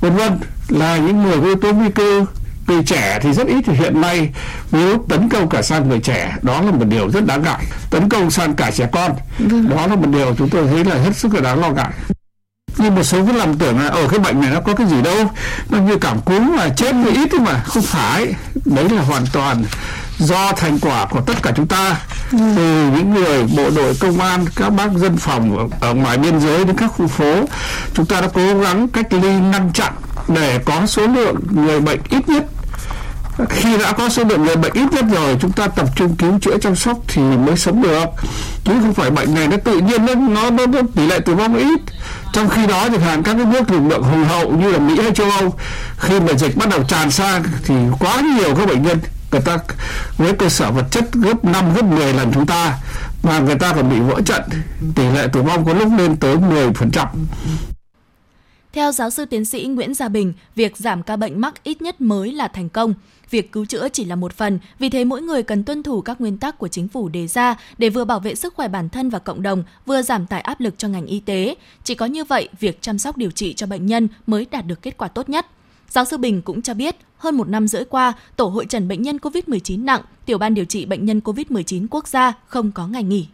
vân 0.00 0.16
vân 0.16 0.38
là 0.68 0.96
những 0.96 1.22
người 1.22 1.38
có 1.40 1.44
yếu 1.44 1.56
tố 1.56 1.72
nguy 1.72 1.90
cơ. 1.90 2.24
Người 2.66 2.82
trẻ 2.82 3.18
thì 3.22 3.32
rất 3.32 3.46
ít 3.46 3.62
thì 3.66 3.72
hiện 3.72 4.00
nay 4.00 4.30
virus 4.70 5.00
tấn 5.08 5.28
công 5.28 5.48
cả 5.48 5.62
sang 5.62 5.88
người 5.88 5.98
trẻ 5.98 6.36
đó 6.42 6.60
là 6.60 6.70
một 6.70 6.84
điều 6.88 7.10
rất 7.10 7.26
đáng 7.26 7.42
ngại. 7.42 7.64
Tấn 7.90 8.08
công 8.08 8.30
sang 8.30 8.54
cả 8.54 8.70
trẻ 8.70 8.88
con 8.92 9.12
vâng. 9.38 9.68
đó 9.68 9.86
là 9.86 9.96
một 9.96 10.08
điều 10.12 10.34
chúng 10.38 10.48
tôi 10.48 10.66
thấy 10.66 10.84
là 10.84 10.94
hết 10.94 11.16
sức 11.16 11.34
là 11.34 11.40
đáng 11.40 11.60
lo 11.60 11.70
ngại. 11.70 11.90
Nhưng 12.78 12.94
một 12.94 13.02
số 13.02 13.26
cứ 13.26 13.32
làm 13.32 13.58
tưởng 13.58 13.78
là 13.78 13.88
ở 13.88 14.08
cái 14.08 14.18
bệnh 14.18 14.40
này 14.40 14.50
nó 14.54 14.60
có 14.60 14.74
cái 14.74 14.86
gì 14.86 15.02
đâu? 15.02 15.30
Nó 15.70 15.78
như 15.78 15.96
cảm 15.96 16.20
cúm 16.20 16.56
mà 16.56 16.68
chết 16.68 16.94
thì 17.04 17.10
ít 17.10 17.28
thôi 17.30 17.40
mà. 17.40 17.62
Không 17.64 17.82
phải 17.82 18.34
đấy 18.64 18.88
là 18.88 19.02
hoàn 19.02 19.24
toàn 19.32 19.64
do 20.18 20.52
thành 20.56 20.78
quả 20.78 21.06
của 21.06 21.20
tất 21.20 21.42
cả 21.42 21.52
chúng 21.56 21.66
ta. 21.66 21.96
Ừ. 22.32 22.38
từ 22.56 22.90
những 22.96 23.14
người 23.14 23.42
bộ 23.56 23.70
đội 23.70 23.94
công 24.00 24.20
an 24.20 24.44
các 24.56 24.70
bác 24.70 24.92
dân 24.92 25.16
phòng 25.16 25.70
ở 25.80 25.94
ngoài 25.94 26.18
biên 26.18 26.40
giới 26.40 26.64
đến 26.64 26.76
các 26.76 26.86
khu 26.86 27.06
phố 27.06 27.44
chúng 27.94 28.06
ta 28.06 28.20
đã 28.20 28.28
cố 28.34 28.54
gắng 28.60 28.88
cách 28.88 29.12
ly 29.12 29.30
ngăn 29.30 29.70
chặn 29.74 29.92
để 30.28 30.58
có 30.64 30.86
số 30.86 31.06
lượng 31.06 31.36
người 31.50 31.80
bệnh 31.80 32.00
ít 32.10 32.28
nhất. 32.28 32.44
Khi 33.48 33.78
đã 33.78 33.92
có 33.92 34.08
số 34.08 34.24
lượng 34.24 34.44
người 34.44 34.56
bệnh 34.56 34.72
ít 34.72 34.92
nhất 34.92 35.04
rồi 35.12 35.36
chúng 35.40 35.52
ta 35.52 35.68
tập 35.68 35.88
trung 35.96 36.16
cứu 36.16 36.38
chữa 36.42 36.58
chăm 36.58 36.76
sóc 36.76 36.98
thì 37.08 37.22
mới 37.22 37.56
sống 37.56 37.82
được. 37.82 38.04
Chứ 38.64 38.72
không 38.80 38.94
phải 38.94 39.10
bệnh 39.10 39.34
này 39.34 39.48
nó 39.48 39.56
tự 39.64 39.80
nhiên 39.80 40.06
nó 40.06 40.14
nó, 40.14 40.50
nó, 40.50 40.66
nó 40.66 40.80
tỷ 40.94 41.06
lệ 41.06 41.18
tử 41.20 41.34
vong 41.34 41.56
ít. 41.56 41.80
Trong 42.32 42.48
khi 42.48 42.66
đó 42.66 42.88
thì 42.88 42.98
hạn 42.98 43.22
các 43.22 43.34
cái 43.34 43.44
nước 43.44 43.70
lực 43.70 43.80
lượng 43.88 44.02
hùng 44.02 44.24
hậu 44.24 44.50
như 44.52 44.70
là 44.72 44.78
mỹ 44.78 45.00
hay 45.02 45.10
châu 45.14 45.30
âu 45.30 45.54
khi 45.98 46.20
mà 46.20 46.32
dịch 46.32 46.56
bắt 46.56 46.68
đầu 46.68 46.82
tràn 46.88 47.10
sang 47.10 47.42
thì 47.64 47.74
quá 47.98 48.20
nhiều 48.20 48.54
các 48.54 48.68
bệnh 48.68 48.82
nhân 48.82 48.98
người 49.32 49.40
ta 49.40 49.58
với 50.16 50.32
cơ 50.32 50.48
sở 50.48 50.70
vật 50.70 50.84
chất 50.90 51.12
gấp 51.12 51.44
5 51.44 51.74
gấp 51.74 51.84
10 51.84 52.12
lần 52.12 52.30
chúng 52.34 52.46
ta 52.46 52.78
và 53.22 53.38
người 53.38 53.56
ta 53.58 53.72
còn 53.76 53.90
bị 53.90 54.00
vỡ 54.00 54.20
trận 54.24 54.42
tỷ 54.94 55.02
lệ 55.02 55.28
tử 55.32 55.42
vong 55.42 55.64
có 55.66 55.72
lúc 55.72 55.88
lên 55.98 56.16
tới 56.16 56.36
10%. 56.36 57.06
Theo 58.72 58.92
giáo 58.92 59.10
sư 59.10 59.24
tiến 59.24 59.44
sĩ 59.44 59.64
Nguyễn 59.64 59.94
Gia 59.94 60.08
Bình, 60.08 60.32
việc 60.56 60.76
giảm 60.76 61.02
ca 61.02 61.16
bệnh 61.16 61.40
mắc 61.40 61.64
ít 61.64 61.82
nhất 61.82 62.00
mới 62.00 62.32
là 62.32 62.48
thành 62.48 62.68
công. 62.68 62.94
Việc 63.30 63.52
cứu 63.52 63.66
chữa 63.66 63.88
chỉ 63.88 64.04
là 64.04 64.16
một 64.16 64.32
phần, 64.32 64.58
vì 64.78 64.88
thế 64.88 65.04
mỗi 65.04 65.22
người 65.22 65.42
cần 65.42 65.64
tuân 65.64 65.82
thủ 65.82 66.00
các 66.00 66.20
nguyên 66.20 66.38
tắc 66.38 66.58
của 66.58 66.68
chính 66.68 66.88
phủ 66.88 67.08
đề 67.08 67.26
ra 67.26 67.54
để 67.78 67.88
vừa 67.88 68.04
bảo 68.04 68.20
vệ 68.20 68.34
sức 68.34 68.54
khỏe 68.54 68.68
bản 68.68 68.88
thân 68.88 69.10
và 69.10 69.18
cộng 69.18 69.42
đồng, 69.42 69.64
vừa 69.86 70.02
giảm 70.02 70.26
tải 70.26 70.40
áp 70.40 70.60
lực 70.60 70.74
cho 70.78 70.88
ngành 70.88 71.06
y 71.06 71.20
tế. 71.20 71.54
Chỉ 71.84 71.94
có 71.94 72.06
như 72.06 72.24
vậy, 72.24 72.48
việc 72.60 72.82
chăm 72.82 72.98
sóc 72.98 73.16
điều 73.16 73.30
trị 73.30 73.54
cho 73.54 73.66
bệnh 73.66 73.86
nhân 73.86 74.08
mới 74.26 74.46
đạt 74.50 74.66
được 74.66 74.82
kết 74.82 74.96
quả 74.96 75.08
tốt 75.08 75.28
nhất. 75.28 75.46
Giáo 75.92 76.04
sư 76.04 76.16
Bình 76.16 76.42
cũng 76.42 76.62
cho 76.62 76.74
biết, 76.74 76.96
hơn 77.16 77.36
một 77.36 77.48
năm 77.48 77.68
rưỡi 77.68 77.84
qua, 77.84 78.12
Tổ 78.36 78.44
hội 78.44 78.66
trần 78.66 78.88
bệnh 78.88 79.02
nhân 79.02 79.16
COVID-19 79.16 79.84
nặng, 79.84 80.02
Tiểu 80.26 80.38
ban 80.38 80.54
điều 80.54 80.64
trị 80.64 80.84
bệnh 80.84 81.04
nhân 81.04 81.20
COVID-19 81.24 81.86
quốc 81.90 82.08
gia 82.08 82.32
không 82.46 82.72
có 82.72 82.86
ngày 82.86 83.02
nghỉ 83.02 83.26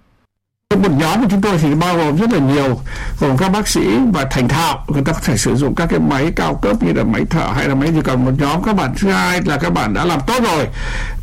một 0.76 0.90
nhóm 0.98 1.22
của 1.22 1.28
chúng 1.30 1.40
tôi 1.40 1.58
thì 1.58 1.74
bao 1.74 1.96
gồm 1.96 2.16
rất 2.16 2.32
là 2.32 2.38
nhiều 2.38 2.80
gồm 3.20 3.36
các 3.36 3.48
bác 3.48 3.68
sĩ 3.68 3.80
và 4.12 4.24
thành 4.24 4.48
thạo. 4.48 4.84
Người 4.88 5.02
ta 5.04 5.12
có 5.12 5.18
thể 5.22 5.36
sử 5.36 5.56
dụng 5.56 5.74
các 5.74 5.86
cái 5.90 6.00
máy 6.00 6.32
cao 6.36 6.58
cấp 6.62 6.82
như 6.82 6.92
là 6.92 7.04
máy 7.04 7.22
thở 7.30 7.46
hay 7.54 7.68
là 7.68 7.74
máy 7.74 7.92
gì. 7.92 8.00
Còn 8.04 8.24
một 8.24 8.30
nhóm 8.38 8.62
các 8.62 8.76
bạn 8.76 8.94
thứ 8.98 9.10
hai 9.10 9.40
là 9.44 9.58
các 9.58 9.72
bạn 9.72 9.94
đã 9.94 10.04
làm 10.04 10.20
tốt 10.26 10.42
rồi 10.44 10.66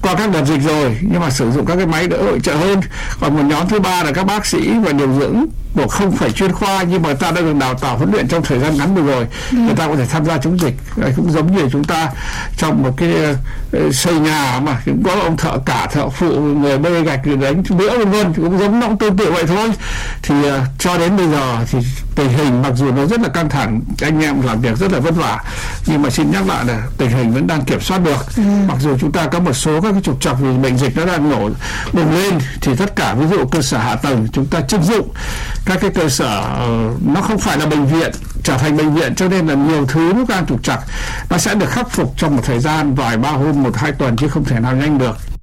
qua 0.02 0.16
các 0.16 0.32
đợt 0.32 0.46
dịch 0.46 0.62
rồi 0.62 0.98
nhưng 1.02 1.22
mà 1.22 1.30
sử 1.30 1.52
dụng 1.52 1.66
các 1.66 1.76
cái 1.76 1.86
máy 1.86 2.08
đỡ 2.08 2.18
hỗ 2.24 2.40
trợ 2.40 2.56
hơn. 2.56 2.82
Còn 3.20 3.36
một 3.36 3.44
nhóm 3.44 3.68
thứ 3.70 3.80
ba 3.80 4.04
là 4.04 4.12
các 4.12 4.24
bác 4.26 4.46
sĩ 4.46 4.72
và 4.86 4.92
điều 4.92 5.14
dưỡng 5.20 5.46
của 5.74 5.88
không 5.88 6.12
phải 6.12 6.32
chuyên 6.32 6.52
khoa 6.52 6.84
nhưng 6.84 7.02
mà 7.02 7.14
ta 7.14 7.32
đã 7.32 7.42
được 7.42 7.56
đào 7.60 7.74
tạo 7.74 7.98
huấn 7.98 8.12
luyện 8.12 8.28
trong 8.28 8.44
thời 8.44 8.60
gian 8.60 8.78
ngắn 8.78 8.96
vừa 8.96 9.02
rồi. 9.02 9.28
Ừ. 9.52 9.58
người 9.58 9.76
ta 9.76 9.88
có 9.88 9.96
thể 9.96 10.06
tham 10.06 10.26
gia 10.26 10.38
chống 10.38 10.60
dịch. 10.60 10.74
Cũng 11.16 11.32
giống 11.32 11.56
như 11.56 11.70
chúng 11.72 11.84
ta 11.84 12.10
trong 12.58 12.84
một 12.84 12.92
cái 12.98 13.14
uh, 13.88 13.96
xây 13.96 14.20
nhà 14.20 14.60
mà 14.64 14.82
cũng 14.86 15.04
có 15.04 15.12
ông 15.12 15.38
thợ 15.38 15.58
cả 15.66 15.88
thợ 15.92 16.10
phụ 16.10 16.40
người 16.40 16.78
bê 16.78 17.02
gạch 17.02 17.28
người 17.28 17.38
đánh 17.38 17.64
đĩa 17.70 17.98
vân 17.98 18.12
vân 18.12 18.34
cũng 18.34 18.60
giống 18.60 18.80
nó 18.80 18.88
cũng 18.88 18.98
tương 18.98 19.18
tự 19.18 19.32
vậy 19.36 19.44
thôi. 19.48 19.72
Thì 20.22 20.36
uh, 20.36 20.54
cho 20.80 20.98
đến 20.98 21.18
bây 21.18 21.28
giờ 21.28 21.58
thì 21.72 21.80
tình 22.16 22.30
hình 22.30 22.62
mặc 22.62 22.74
dù 22.76 22.92
nó 22.92 23.06
rất 23.06 23.20
là 23.22 23.30
căng 23.30 23.50
thẳng 23.50 23.82
anh 24.02 24.22
em 24.22 24.42
làm 24.42 24.62
việc 24.62 24.78
rất 24.78 24.92
là 24.92 25.00
vất 25.00 25.16
vả 25.16 25.44
nhưng 25.86 26.02
mà 26.02 26.10
xin 26.10 26.32
nhắc 26.32 26.48
lại 26.48 26.66
là 26.66 26.84
tình 26.98 27.10
hình 27.10 27.34
vẫn 27.34 27.48
đang 27.48 27.66
kiểm 27.66 27.82
soát 27.82 27.98
được. 28.04 28.26
Ừ. 28.38 28.44
mặc 28.68 28.78
dù 28.80 28.98
chúng 29.02 29.12
ta 29.12 29.28
có 29.28 29.40
một 29.40 29.54
số 29.54 29.82
các 29.82 29.92
cái 29.92 30.02
trục 30.02 30.22
trặc 30.22 30.36
vì 30.40 30.58
bệnh 30.58 30.78
dịch 30.78 30.98
nó 30.98 31.06
đang 31.06 31.30
nổ 31.30 31.50
bùng 31.94 32.16
lên 32.16 32.40
thì 32.62 32.76
tất 32.76 32.96
cả 32.96 33.14
ví 33.14 33.28
dụ 33.28 33.46
cơ 33.46 33.62
sở 33.62 33.78
hạ 33.78 33.96
tầng 33.96 34.28
chúng 34.34 34.46
ta 34.46 34.62
chưng 34.62 34.84
dụng 34.84 35.10
các 35.66 35.78
cái 35.82 35.92
cơ 35.92 36.10
sở 36.10 36.42
ờ, 36.42 36.90
nó 37.06 37.22
không 37.22 37.38
phải 37.38 37.58
là 37.58 37.66
bệnh 37.66 37.86
viện 37.86 38.12
trở 38.44 38.58
thành 38.58 38.78
bệnh 38.78 38.94
viện 38.94 39.16
cho 39.16 39.28
nên 39.28 39.48
là 39.48 39.56
nhiều 39.56 39.86
thứ 39.86 40.14
nó 40.16 40.24
đang 40.30 40.46
trục 40.46 40.64
trặc 40.64 40.80
nó 41.30 41.38
sẽ 41.38 41.56
được 41.56 41.70
khắc 41.70 41.90
phục 41.90 42.14
trong 42.18 42.36
một 42.36 42.42
thời 42.46 42.60
gian 42.60 42.96
vài 42.96 43.18
ba 43.18 43.30
hôm 43.30 43.64
một 43.64 43.76
hai 43.78 43.92
tuần 43.92 44.16
chứ 44.16 44.28
không 44.28 44.44
thể 44.44 44.60
nào 44.60 44.76
nhanh 44.76 44.98
được 44.98 45.35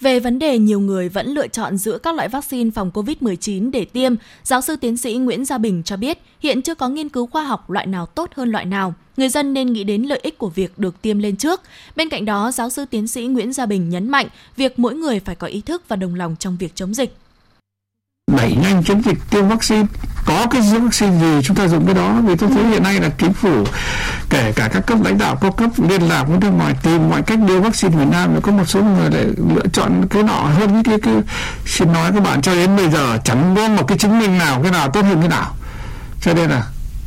về 0.00 0.20
vấn 0.20 0.38
đề 0.38 0.58
nhiều 0.58 0.80
người 0.80 1.08
vẫn 1.08 1.26
lựa 1.26 1.48
chọn 1.48 1.76
giữa 1.76 1.98
các 1.98 2.14
loại 2.14 2.28
vaccine 2.28 2.70
phòng 2.70 2.90
COVID-19 2.94 3.70
để 3.70 3.84
tiêm, 3.84 4.14
giáo 4.44 4.60
sư 4.60 4.76
tiến 4.76 4.96
sĩ 4.96 5.14
Nguyễn 5.14 5.44
Gia 5.44 5.58
Bình 5.58 5.82
cho 5.82 5.96
biết 5.96 6.18
hiện 6.40 6.62
chưa 6.62 6.74
có 6.74 6.88
nghiên 6.88 7.08
cứu 7.08 7.26
khoa 7.26 7.44
học 7.44 7.70
loại 7.70 7.86
nào 7.86 8.06
tốt 8.06 8.30
hơn 8.34 8.50
loại 8.50 8.64
nào. 8.64 8.94
Người 9.16 9.28
dân 9.28 9.54
nên 9.54 9.72
nghĩ 9.72 9.84
đến 9.84 10.02
lợi 10.02 10.20
ích 10.22 10.38
của 10.38 10.48
việc 10.48 10.78
được 10.78 11.02
tiêm 11.02 11.18
lên 11.18 11.36
trước. 11.36 11.60
Bên 11.96 12.08
cạnh 12.08 12.24
đó, 12.24 12.52
giáo 12.52 12.70
sư 12.70 12.84
tiến 12.90 13.08
sĩ 13.08 13.26
Nguyễn 13.26 13.52
Gia 13.52 13.66
Bình 13.66 13.88
nhấn 13.88 14.08
mạnh 14.08 14.26
việc 14.56 14.78
mỗi 14.78 14.94
người 14.94 15.20
phải 15.20 15.34
có 15.34 15.46
ý 15.46 15.60
thức 15.60 15.82
và 15.88 15.96
đồng 15.96 16.14
lòng 16.14 16.36
trong 16.38 16.56
việc 16.60 16.74
chống 16.74 16.94
dịch 16.94 17.16
đẩy 18.36 18.56
nhanh 18.62 18.82
chiến 18.82 19.02
dịch 19.02 19.18
tiêm 19.30 19.48
vaccine. 19.48 19.86
Có 20.24 20.46
cái 20.50 20.62
vaccine 20.80 21.18
gì 21.20 21.40
chúng 21.44 21.56
ta 21.56 21.68
dùng 21.68 21.86
cái 21.86 21.94
đó? 21.94 22.14
Vì 22.26 22.36
tôi 22.36 22.50
thấy 22.54 22.64
hiện 22.64 22.82
nay 22.82 23.00
là 23.00 23.08
chính 23.18 23.32
phủ 23.32 23.64
kể 24.30 24.52
cả 24.56 24.68
các 24.72 24.86
cấp 24.86 24.98
lãnh 25.04 25.18
đạo 25.18 25.36
các 25.36 25.52
cấp 25.56 25.70
liên 25.88 26.02
lạc 26.02 26.24
với 26.28 26.38
nước 26.38 26.50
ngoài 26.50 26.74
tìm 26.82 27.10
mọi 27.10 27.22
cách 27.22 27.38
đưa 27.48 27.60
vaccine 27.60 27.96
Việt 27.96 28.08
Nam. 28.10 28.40
Có 28.42 28.52
một 28.52 28.64
số 28.66 28.82
người 28.82 29.10
lại 29.10 29.24
lựa 29.54 29.66
chọn 29.72 30.08
cái 30.10 30.22
nọ 30.22 30.32
hơn 30.32 30.74
những 30.74 30.82
cái, 30.82 30.98
cái 31.02 31.14
xin 31.66 31.92
nói 31.92 32.10
các 32.14 32.22
bạn 32.22 32.42
cho 32.42 32.54
đến 32.54 32.76
bây 32.76 32.90
giờ 32.90 33.18
chẳng 33.24 33.54
có 33.56 33.68
một 33.68 33.88
cái 33.88 33.98
chứng 33.98 34.18
minh 34.18 34.38
nào 34.38 34.60
cái 34.62 34.72
nào 34.72 34.90
tốt 34.90 35.02
hơn 35.02 35.20
cái 35.20 35.28
nào. 35.28 35.54
Cho 36.20 36.34
nên 36.34 36.50
là 36.50 36.62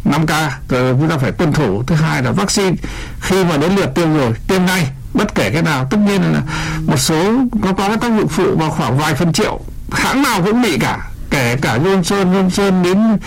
5 0.05 0.25
k 0.25 0.29
rồi 0.69 0.95
chúng 0.99 1.09
ta 1.09 1.17
phải 1.17 1.31
tuân 1.31 1.53
thủ. 1.53 1.83
Thứ 1.87 1.95
hai 1.95 2.23
là 2.23 2.31
vaccine. 2.31 2.75
Khi 3.21 3.43
mà 3.43 3.57
đến 3.57 3.75
lượt 3.75 3.95
tiêm 3.95 4.13
rồi 4.17 4.33
tiêm 4.47 4.65
ngay 4.65 4.87
bất 5.13 5.35
kể 5.35 5.49
cái 5.49 5.61
nào. 5.61 5.87
Tất 5.89 5.97
nhiên 5.97 6.21
là 6.21 6.41
một 6.87 6.97
số 6.97 7.33
có 7.61 7.73
có 7.73 7.87
cái 7.87 7.97
tác 7.97 8.11
dụng 8.17 8.27
phụ 8.27 8.55
vào 8.57 8.69
khoảng 8.69 8.97
vài 8.97 9.15
phần 9.15 9.33
triệu. 9.33 9.59
Hãng 9.91 10.21
nào 10.21 10.41
cũng 10.41 10.61
bị 10.61 10.77
cả 10.79 11.10
kể 11.31 11.55
cả 11.61 11.77
Johnson 11.77 12.31
Johnson 12.31 12.83
đến 12.83 13.17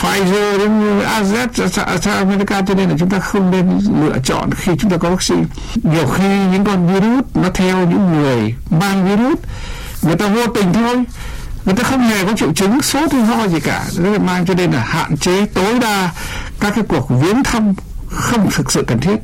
Pfizer, 0.00 0.58
đến 0.58 1.00
AstraZeneca 1.00 2.66
cho 2.66 2.74
nên 2.74 2.88
là 2.88 2.96
chúng 2.98 3.10
ta 3.10 3.18
không 3.18 3.50
nên 3.50 3.78
lựa 4.06 4.18
chọn 4.24 4.50
khi 4.54 4.72
chúng 4.78 4.90
ta 4.90 4.96
có 4.96 5.10
vaccine. 5.10 5.44
Nhiều 5.74 6.06
khi 6.06 6.28
những 6.52 6.64
con 6.64 6.94
virus 6.94 7.24
nó 7.34 7.48
theo 7.54 7.78
những 7.78 8.12
người 8.12 8.54
mang 8.70 9.08
virus, 9.08 9.38
người 10.02 10.16
ta 10.16 10.28
vô 10.28 10.46
tình 10.46 10.72
thôi. 10.72 11.04
Người 11.64 11.74
ta 11.74 11.82
không 11.82 12.00
hề 12.00 12.24
có 12.24 12.32
triệu 12.36 12.52
chứng, 12.52 12.82
sốt 12.82 13.12
hay 13.12 13.22
ho 13.22 13.48
gì 13.48 13.60
cả. 13.60 13.84
Rất 13.90 14.10
là 14.10 14.18
mang 14.18 14.46
cho 14.46 14.54
nên 14.54 14.72
là 14.72 14.80
hạn 14.80 15.16
chế 15.16 15.46
tối 15.46 15.78
đa 15.78 16.10
các 16.60 16.72
cái 16.74 16.84
cuộc 16.88 17.10
viếng 17.10 17.44
thăm 17.44 17.74
không 18.08 18.50
thực 18.50 18.72
sự 18.72 18.84
cần 18.86 19.00
thiết. 19.00 19.16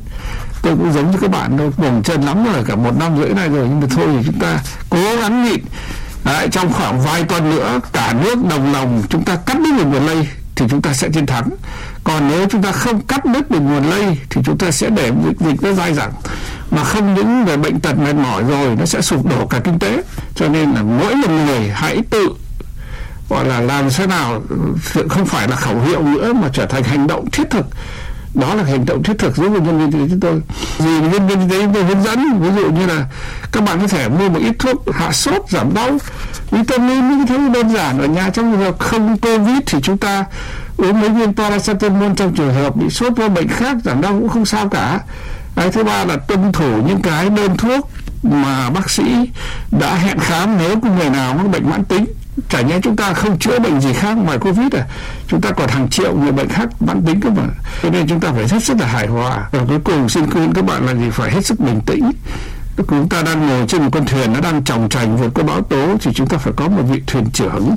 Tôi 0.61 0.75
cũng 0.75 0.93
giống 0.93 1.11
như 1.11 1.17
các 1.21 1.31
bạn 1.31 1.57
đâu 1.57 1.71
bồng 1.77 2.03
chân 2.03 2.21
lắm 2.21 2.45
rồi, 2.53 2.63
cả 2.67 2.75
một 2.75 2.97
năm 2.99 3.17
rưỡi 3.17 3.29
này 3.33 3.49
rồi. 3.49 3.67
Nhưng 3.69 3.79
mà 3.79 3.87
thôi 3.95 4.07
thì 4.17 4.23
chúng 4.25 4.39
ta 4.39 4.59
cố 4.89 5.15
gắng 5.21 5.43
nhịn. 5.43 5.65
Đấy, 6.25 6.47
trong 6.51 6.73
khoảng 6.73 7.01
vài 7.01 7.23
tuần 7.23 7.49
nữa 7.49 7.79
cả 7.93 8.13
nước 8.23 8.35
đồng 8.49 8.73
lòng 8.73 9.03
chúng 9.09 9.23
ta 9.23 9.35
cắt 9.45 9.57
đứt 9.59 9.71
được 9.77 9.85
nguồn 9.85 10.05
lây 10.05 10.27
thì 10.55 10.65
chúng 10.69 10.81
ta 10.81 10.93
sẽ 10.93 11.09
chiến 11.09 11.25
thắng. 11.25 11.49
Còn 12.03 12.27
nếu 12.27 12.47
chúng 12.49 12.63
ta 12.63 12.71
không 12.71 13.01
cắt 13.01 13.25
đứt 13.25 13.51
được 13.51 13.59
nguồn 13.59 13.89
lây 13.89 14.17
thì 14.29 14.41
chúng 14.45 14.57
ta 14.57 14.71
sẽ 14.71 14.89
để 14.89 15.11
dịch, 15.25 15.39
dịch 15.39 15.63
nó 15.63 15.73
dai 15.73 15.93
dẳng. 15.93 16.11
Mà 16.71 16.83
không 16.83 17.13
những 17.13 17.45
về 17.45 17.57
bệnh 17.57 17.79
tật 17.79 17.97
mệt 17.97 18.13
mỏi 18.13 18.43
rồi 18.43 18.75
nó 18.75 18.85
sẽ 18.85 19.01
sụp 19.01 19.25
đổ 19.25 19.45
cả 19.45 19.59
kinh 19.63 19.79
tế. 19.79 20.03
Cho 20.35 20.47
nên 20.47 20.71
là 20.71 20.81
mỗi 20.81 21.15
một 21.15 21.29
người 21.29 21.69
hãy 21.73 22.01
tự 22.09 22.29
gọi 23.29 23.45
là 23.45 23.59
làm 23.59 23.89
thế 23.89 24.07
nào 24.07 24.41
không 25.09 25.25
phải 25.25 25.47
là 25.47 25.55
khẩu 25.55 25.81
hiệu 25.81 26.01
nữa 26.01 26.33
mà 26.33 26.49
trở 26.53 26.65
thành 26.65 26.83
hành 26.83 27.07
động 27.07 27.31
thiết 27.31 27.43
thực 27.49 27.65
đó 28.35 28.55
là 28.55 28.63
hành 28.63 28.85
động 28.85 29.03
thiết 29.03 29.13
thực 29.19 29.35
giúp 29.35 29.49
nhân 29.49 29.63
viên 29.63 29.91
y 29.91 29.99
tế 29.99 30.07
chúng 30.09 30.19
tôi. 30.19 30.41
Vì 30.77 30.99
nhân 30.99 31.27
viên 31.27 31.39
y 31.39 31.47
tế 31.49 31.61
chúng 31.61 31.73
tôi 31.73 31.83
hướng 31.83 32.03
dẫn, 32.03 32.39
ví 32.41 32.61
dụ 32.61 32.71
như 32.71 32.85
là 32.85 33.05
các 33.51 33.63
bạn 33.63 33.79
có 33.81 33.87
thể 33.87 34.09
mua 34.09 34.29
một 34.29 34.39
ít 34.39 34.53
thuốc 34.59 34.83
hạ 34.93 35.11
sốt, 35.11 35.49
giảm 35.49 35.73
đau, 35.73 35.97
vitamin, 36.51 37.09
những 37.09 37.27
thứ 37.27 37.49
đơn 37.49 37.69
giản 37.69 37.99
ở 37.99 38.07
nhà 38.07 38.29
trong 38.29 38.51
trường 38.51 38.61
hợp 38.61 38.79
không 38.79 39.17
covid 39.17 39.57
thì 39.65 39.79
chúng 39.83 39.97
ta 39.97 40.25
uống 40.77 41.01
mấy 41.01 41.09
viên 41.09 41.33
paracetamol 41.33 42.11
trong 42.15 42.35
trường 42.35 42.53
hợp 42.53 42.75
bị 42.75 42.89
sốt 42.89 43.17
do 43.17 43.29
bệnh 43.29 43.47
khác, 43.47 43.77
giảm 43.83 44.01
đau 44.01 44.11
cũng 44.11 44.29
không 44.29 44.45
sao 44.45 44.69
cả. 44.69 44.99
Cái 45.55 45.71
thứ 45.71 45.83
ba 45.83 46.05
là 46.05 46.17
tuân 46.17 46.51
thủ 46.51 46.81
những 46.87 47.01
cái 47.01 47.29
đơn 47.29 47.57
thuốc 47.57 47.89
mà 48.23 48.69
bác 48.69 48.89
sĩ 48.89 49.03
đã 49.79 49.95
hẹn 49.95 50.19
khám 50.19 50.57
nếu 50.57 50.79
có 50.83 50.89
người 50.89 51.09
nào 51.09 51.33
mắc 51.33 51.47
bệnh 51.47 51.69
mãn 51.69 51.83
tính 51.83 52.05
chả 52.49 52.61
nhẽ 52.61 52.79
chúng 52.83 52.95
ta 52.95 53.13
không 53.13 53.39
chữa 53.39 53.59
bệnh 53.59 53.81
gì 53.81 53.93
khác 53.93 54.17
ngoài 54.17 54.37
covid 54.37 54.73
à. 54.73 54.85
Chúng 55.27 55.41
ta 55.41 55.51
còn 55.51 55.69
hàng 55.69 55.89
triệu 55.89 56.15
người 56.15 56.31
bệnh 56.31 56.49
khác 56.49 56.69
mãn 56.79 57.03
tính 57.05 57.21
cơ 57.21 57.29
mà. 57.29 57.43
Cho 57.83 57.89
nên 57.89 58.07
chúng 58.07 58.19
ta 58.19 58.31
phải 58.31 58.47
hết 58.47 58.63
sức 58.63 58.77
là 58.79 58.87
hài 58.87 59.07
hòa. 59.07 59.49
Và 59.51 59.59
cuối 59.67 59.79
cùng 59.83 60.09
xin 60.09 60.31
khuyên 60.31 60.53
các 60.53 60.65
bạn 60.65 60.85
là 60.85 60.93
gì? 60.93 61.09
Phải 61.11 61.31
hết 61.31 61.45
sức 61.45 61.59
bình 61.59 61.81
tĩnh. 61.85 62.11
Chúng 62.89 63.09
ta 63.09 63.21
đang 63.21 63.47
ngồi 63.47 63.65
trên 63.67 63.81
một 63.81 63.89
con 63.91 64.05
thuyền 64.05 64.33
nó 64.33 64.39
đang 64.39 64.63
tròng 64.63 64.89
trành 64.89 65.17
vượt 65.17 65.33
qua 65.33 65.43
bão 65.43 65.61
tố 65.61 65.97
thì 66.01 66.11
chúng 66.13 66.27
ta 66.27 66.37
phải 66.37 66.53
có 66.55 66.67
một 66.67 66.83
vị 66.91 67.01
thuyền 67.07 67.25
trưởng. 67.33 67.75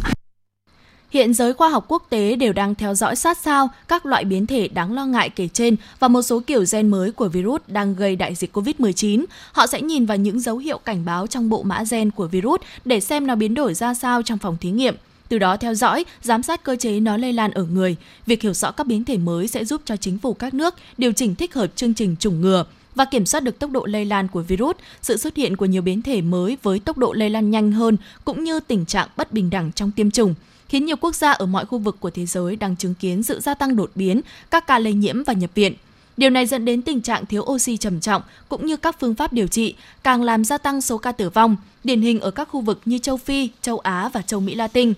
Hiện 1.10 1.34
giới 1.34 1.52
khoa 1.52 1.68
học 1.68 1.84
quốc 1.88 2.06
tế 2.10 2.36
đều 2.36 2.52
đang 2.52 2.74
theo 2.74 2.94
dõi 2.94 3.16
sát 3.16 3.38
sao 3.38 3.70
các 3.88 4.06
loại 4.06 4.24
biến 4.24 4.46
thể 4.46 4.68
đáng 4.68 4.92
lo 4.92 5.06
ngại 5.06 5.30
kể 5.30 5.48
trên 5.48 5.76
và 5.98 6.08
một 6.08 6.22
số 6.22 6.40
kiểu 6.46 6.64
gen 6.72 6.88
mới 6.88 7.12
của 7.12 7.28
virus 7.28 7.60
đang 7.66 7.94
gây 7.94 8.16
đại 8.16 8.34
dịch 8.34 8.56
COVID-19. 8.56 9.24
Họ 9.52 9.66
sẽ 9.66 9.80
nhìn 9.82 10.06
vào 10.06 10.16
những 10.16 10.40
dấu 10.40 10.56
hiệu 10.58 10.78
cảnh 10.78 11.04
báo 11.04 11.26
trong 11.26 11.48
bộ 11.48 11.62
mã 11.62 11.84
gen 11.90 12.10
của 12.10 12.26
virus 12.26 12.60
để 12.84 13.00
xem 13.00 13.26
nó 13.26 13.34
biến 13.34 13.54
đổi 13.54 13.74
ra 13.74 13.94
sao 13.94 14.22
trong 14.22 14.38
phòng 14.38 14.56
thí 14.60 14.70
nghiệm. 14.70 14.96
Từ 15.28 15.38
đó 15.38 15.56
theo 15.56 15.74
dõi, 15.74 16.04
giám 16.22 16.42
sát 16.42 16.62
cơ 16.62 16.76
chế 16.76 17.00
nó 17.00 17.16
lây 17.16 17.32
lan 17.32 17.50
ở 17.50 17.62
người. 17.62 17.96
Việc 18.26 18.42
hiểu 18.42 18.52
rõ 18.52 18.70
các 18.70 18.86
biến 18.86 19.04
thể 19.04 19.16
mới 19.16 19.48
sẽ 19.48 19.64
giúp 19.64 19.82
cho 19.84 19.96
chính 19.96 20.18
phủ 20.18 20.34
các 20.34 20.54
nước 20.54 20.74
điều 20.98 21.12
chỉnh 21.12 21.34
thích 21.34 21.54
hợp 21.54 21.66
chương 21.76 21.94
trình 21.94 22.16
chủng 22.20 22.40
ngừa 22.40 22.64
và 22.94 23.04
kiểm 23.04 23.26
soát 23.26 23.40
được 23.40 23.58
tốc 23.58 23.70
độ 23.70 23.86
lây 23.86 24.04
lan 24.04 24.28
của 24.28 24.42
virus, 24.42 24.76
sự 25.02 25.16
xuất 25.16 25.36
hiện 25.36 25.56
của 25.56 25.66
nhiều 25.66 25.82
biến 25.82 26.02
thể 26.02 26.20
mới 26.20 26.56
với 26.62 26.78
tốc 26.78 26.98
độ 26.98 27.12
lây 27.12 27.30
lan 27.30 27.50
nhanh 27.50 27.72
hơn 27.72 27.96
cũng 28.24 28.44
như 28.44 28.60
tình 28.60 28.86
trạng 28.86 29.08
bất 29.16 29.32
bình 29.32 29.50
đẳng 29.50 29.72
trong 29.72 29.90
tiêm 29.90 30.10
chủng 30.10 30.34
khiến 30.68 30.84
nhiều 30.84 30.96
quốc 30.96 31.14
gia 31.14 31.30
ở 31.30 31.46
mọi 31.46 31.64
khu 31.66 31.78
vực 31.78 31.96
của 32.00 32.10
thế 32.10 32.26
giới 32.26 32.56
đang 32.56 32.76
chứng 32.76 32.94
kiến 32.94 33.22
sự 33.22 33.40
gia 33.40 33.54
tăng 33.54 33.76
đột 33.76 33.90
biến 33.94 34.20
các 34.50 34.66
ca 34.66 34.78
lây 34.78 34.92
nhiễm 34.92 35.24
và 35.24 35.32
nhập 35.32 35.50
viện. 35.54 35.74
Điều 36.16 36.30
này 36.30 36.46
dẫn 36.46 36.64
đến 36.64 36.82
tình 36.82 37.00
trạng 37.00 37.26
thiếu 37.26 37.42
oxy 37.42 37.76
trầm 37.76 38.00
trọng 38.00 38.22
cũng 38.48 38.66
như 38.66 38.76
các 38.76 38.96
phương 39.00 39.14
pháp 39.14 39.32
điều 39.32 39.46
trị, 39.46 39.74
càng 40.02 40.22
làm 40.22 40.44
gia 40.44 40.58
tăng 40.58 40.80
số 40.80 40.98
ca 40.98 41.12
tử 41.12 41.30
vong, 41.30 41.56
điển 41.84 42.00
hình 42.00 42.20
ở 42.20 42.30
các 42.30 42.48
khu 42.48 42.60
vực 42.60 42.80
như 42.84 42.98
châu 42.98 43.16
Phi, 43.16 43.50
châu 43.62 43.78
Á 43.78 44.10
và 44.12 44.22
châu 44.22 44.40
Mỹ 44.40 44.54
Latin. 44.54 44.92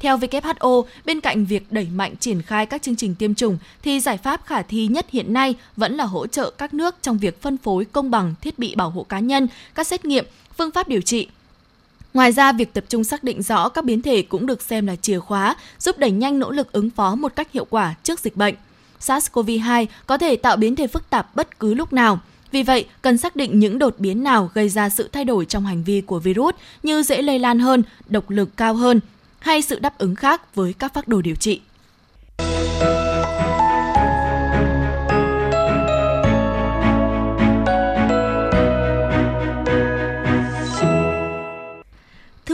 Theo 0.00 0.18
WHO, 0.18 0.82
bên 1.04 1.20
cạnh 1.20 1.44
việc 1.44 1.72
đẩy 1.72 1.86
mạnh 1.94 2.14
triển 2.20 2.42
khai 2.42 2.66
các 2.66 2.82
chương 2.82 2.96
trình 2.96 3.14
tiêm 3.14 3.34
chủng 3.34 3.58
thì 3.82 4.00
giải 4.00 4.18
pháp 4.18 4.46
khả 4.46 4.62
thi 4.62 4.86
nhất 4.86 5.06
hiện 5.10 5.32
nay 5.32 5.54
vẫn 5.76 5.96
là 5.96 6.04
hỗ 6.04 6.26
trợ 6.26 6.50
các 6.50 6.74
nước 6.74 6.94
trong 7.02 7.18
việc 7.18 7.42
phân 7.42 7.56
phối 7.56 7.84
công 7.84 8.10
bằng 8.10 8.34
thiết 8.40 8.58
bị 8.58 8.74
bảo 8.74 8.90
hộ 8.90 9.02
cá 9.02 9.18
nhân, 9.18 9.48
các 9.74 9.86
xét 9.86 10.04
nghiệm, 10.04 10.24
phương 10.58 10.70
pháp 10.70 10.88
điều 10.88 11.00
trị 11.00 11.28
Ngoài 12.16 12.32
ra, 12.32 12.52
việc 12.52 12.72
tập 12.72 12.84
trung 12.88 13.04
xác 13.04 13.24
định 13.24 13.42
rõ 13.42 13.68
các 13.68 13.84
biến 13.84 14.02
thể 14.02 14.22
cũng 14.22 14.46
được 14.46 14.62
xem 14.62 14.86
là 14.86 14.96
chìa 14.96 15.18
khóa 15.18 15.56
giúp 15.78 15.98
đẩy 15.98 16.10
nhanh 16.10 16.38
nỗ 16.38 16.50
lực 16.50 16.72
ứng 16.72 16.90
phó 16.90 17.14
một 17.14 17.36
cách 17.36 17.52
hiệu 17.52 17.66
quả 17.70 17.94
trước 18.02 18.20
dịch 18.20 18.36
bệnh. 18.36 18.54
SARS-CoV-2 19.00 19.86
có 20.06 20.18
thể 20.18 20.36
tạo 20.36 20.56
biến 20.56 20.76
thể 20.76 20.86
phức 20.86 21.10
tạp 21.10 21.36
bất 21.36 21.58
cứ 21.60 21.74
lúc 21.74 21.92
nào. 21.92 22.20
Vì 22.52 22.62
vậy, 22.62 22.86
cần 23.02 23.18
xác 23.18 23.36
định 23.36 23.58
những 23.58 23.78
đột 23.78 23.94
biến 23.98 24.22
nào 24.22 24.50
gây 24.54 24.68
ra 24.68 24.88
sự 24.88 25.08
thay 25.12 25.24
đổi 25.24 25.44
trong 25.44 25.66
hành 25.66 25.84
vi 25.84 26.00
của 26.00 26.18
virus 26.18 26.54
như 26.82 27.02
dễ 27.02 27.22
lây 27.22 27.38
lan 27.38 27.58
hơn, 27.58 27.82
độc 28.08 28.30
lực 28.30 28.56
cao 28.56 28.74
hơn 28.74 29.00
hay 29.38 29.62
sự 29.62 29.78
đáp 29.78 29.98
ứng 29.98 30.14
khác 30.14 30.54
với 30.54 30.72
các 30.72 30.94
phác 30.94 31.08
đồ 31.08 31.22
điều 31.22 31.34
trị. 31.34 31.60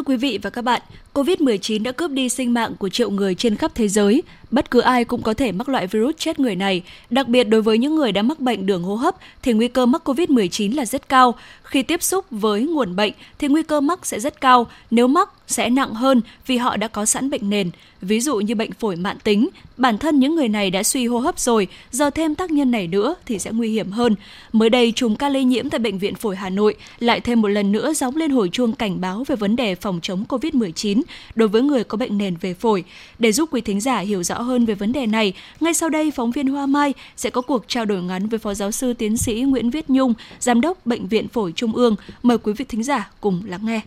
Thưa 0.02 0.12
quý 0.12 0.16
vị 0.16 0.38
và 0.42 0.50
các 0.50 0.62
bạn, 0.62 0.82
COVID-19 1.14 1.82
đã 1.82 1.92
cướp 1.92 2.10
đi 2.10 2.28
sinh 2.28 2.54
mạng 2.54 2.74
của 2.78 2.88
triệu 2.88 3.10
người 3.10 3.34
trên 3.34 3.56
khắp 3.56 3.72
thế 3.74 3.88
giới. 3.88 4.22
Bất 4.52 4.70
cứ 4.70 4.80
ai 4.80 5.04
cũng 5.04 5.22
có 5.22 5.34
thể 5.34 5.52
mắc 5.52 5.68
loại 5.68 5.86
virus 5.86 6.14
chết 6.16 6.40
người 6.40 6.56
này. 6.56 6.82
Đặc 7.10 7.28
biệt 7.28 7.44
đối 7.44 7.62
với 7.62 7.78
những 7.78 7.94
người 7.94 8.12
đã 8.12 8.22
mắc 8.22 8.40
bệnh 8.40 8.66
đường 8.66 8.82
hô 8.82 8.94
hấp 8.94 9.16
thì 9.42 9.52
nguy 9.52 9.68
cơ 9.68 9.86
mắc 9.86 10.08
COVID-19 10.08 10.76
là 10.76 10.86
rất 10.86 11.08
cao. 11.08 11.34
Khi 11.62 11.82
tiếp 11.82 12.02
xúc 12.02 12.24
với 12.30 12.62
nguồn 12.62 12.96
bệnh 12.96 13.12
thì 13.38 13.48
nguy 13.48 13.62
cơ 13.62 13.80
mắc 13.80 14.06
sẽ 14.06 14.20
rất 14.20 14.40
cao. 14.40 14.66
Nếu 14.90 15.06
mắc 15.06 15.30
sẽ 15.46 15.70
nặng 15.70 15.94
hơn 15.94 16.20
vì 16.46 16.56
họ 16.56 16.76
đã 16.76 16.88
có 16.88 17.06
sẵn 17.06 17.30
bệnh 17.30 17.50
nền. 17.50 17.70
Ví 18.00 18.20
dụ 18.20 18.36
như 18.36 18.54
bệnh 18.54 18.72
phổi 18.72 18.96
mạn 18.96 19.16
tính, 19.24 19.48
bản 19.76 19.98
thân 19.98 20.18
những 20.18 20.36
người 20.36 20.48
này 20.48 20.70
đã 20.70 20.82
suy 20.82 21.06
hô 21.06 21.18
hấp 21.18 21.38
rồi, 21.38 21.68
giờ 21.90 22.10
thêm 22.10 22.34
tác 22.34 22.50
nhân 22.50 22.70
này 22.70 22.86
nữa 22.86 23.14
thì 23.26 23.38
sẽ 23.38 23.50
nguy 23.50 23.70
hiểm 23.70 23.90
hơn. 23.90 24.14
Mới 24.52 24.70
đây, 24.70 24.92
chùm 24.96 25.16
ca 25.16 25.28
lây 25.28 25.44
nhiễm 25.44 25.70
tại 25.70 25.78
Bệnh 25.78 25.98
viện 25.98 26.14
Phổi 26.14 26.36
Hà 26.36 26.50
Nội 26.50 26.74
lại 26.98 27.20
thêm 27.20 27.40
một 27.40 27.48
lần 27.48 27.72
nữa 27.72 27.92
gióng 27.92 28.16
lên 28.16 28.30
hồi 28.30 28.48
chuông 28.52 28.72
cảnh 28.72 29.00
báo 29.00 29.24
về 29.26 29.36
vấn 29.36 29.56
đề 29.56 29.74
phòng 29.74 30.00
chống 30.02 30.24
COVID-19 30.28 31.02
đối 31.34 31.48
với 31.48 31.62
người 31.62 31.84
có 31.84 31.98
bệnh 31.98 32.18
nền 32.18 32.36
về 32.36 32.54
phổi. 32.54 32.84
Để 33.18 33.32
giúp 33.32 33.48
quý 33.52 33.60
thính 33.60 33.80
giả 33.80 33.98
hiểu 33.98 34.22
rõ 34.22 34.41
hơn 34.42 34.64
về 34.64 34.74
vấn 34.74 34.92
đề 34.92 35.06
này, 35.06 35.32
ngay 35.60 35.74
sau 35.74 35.88
đây 35.88 36.10
phóng 36.10 36.30
viên 36.30 36.46
Hoa 36.46 36.66
Mai 36.66 36.94
sẽ 37.16 37.30
có 37.30 37.40
cuộc 37.40 37.64
trao 37.68 37.84
đổi 37.84 38.02
ngắn 38.02 38.28
với 38.28 38.38
Phó 38.38 38.54
Giáo 38.54 38.70
sư 38.70 38.92
Tiến 38.92 39.16
sĩ 39.16 39.40
Nguyễn 39.40 39.70
Viết 39.70 39.90
Nhung, 39.90 40.14
Giám 40.40 40.60
đốc 40.60 40.86
Bệnh 40.86 41.06
viện 41.06 41.28
Phổi 41.28 41.52
Trung 41.52 41.72
ương. 41.72 41.96
Mời 42.22 42.38
quý 42.38 42.52
vị 42.52 42.64
thính 42.68 42.82
giả 42.82 43.10
cùng 43.20 43.42
lắng 43.46 43.66
nghe. 43.66 43.80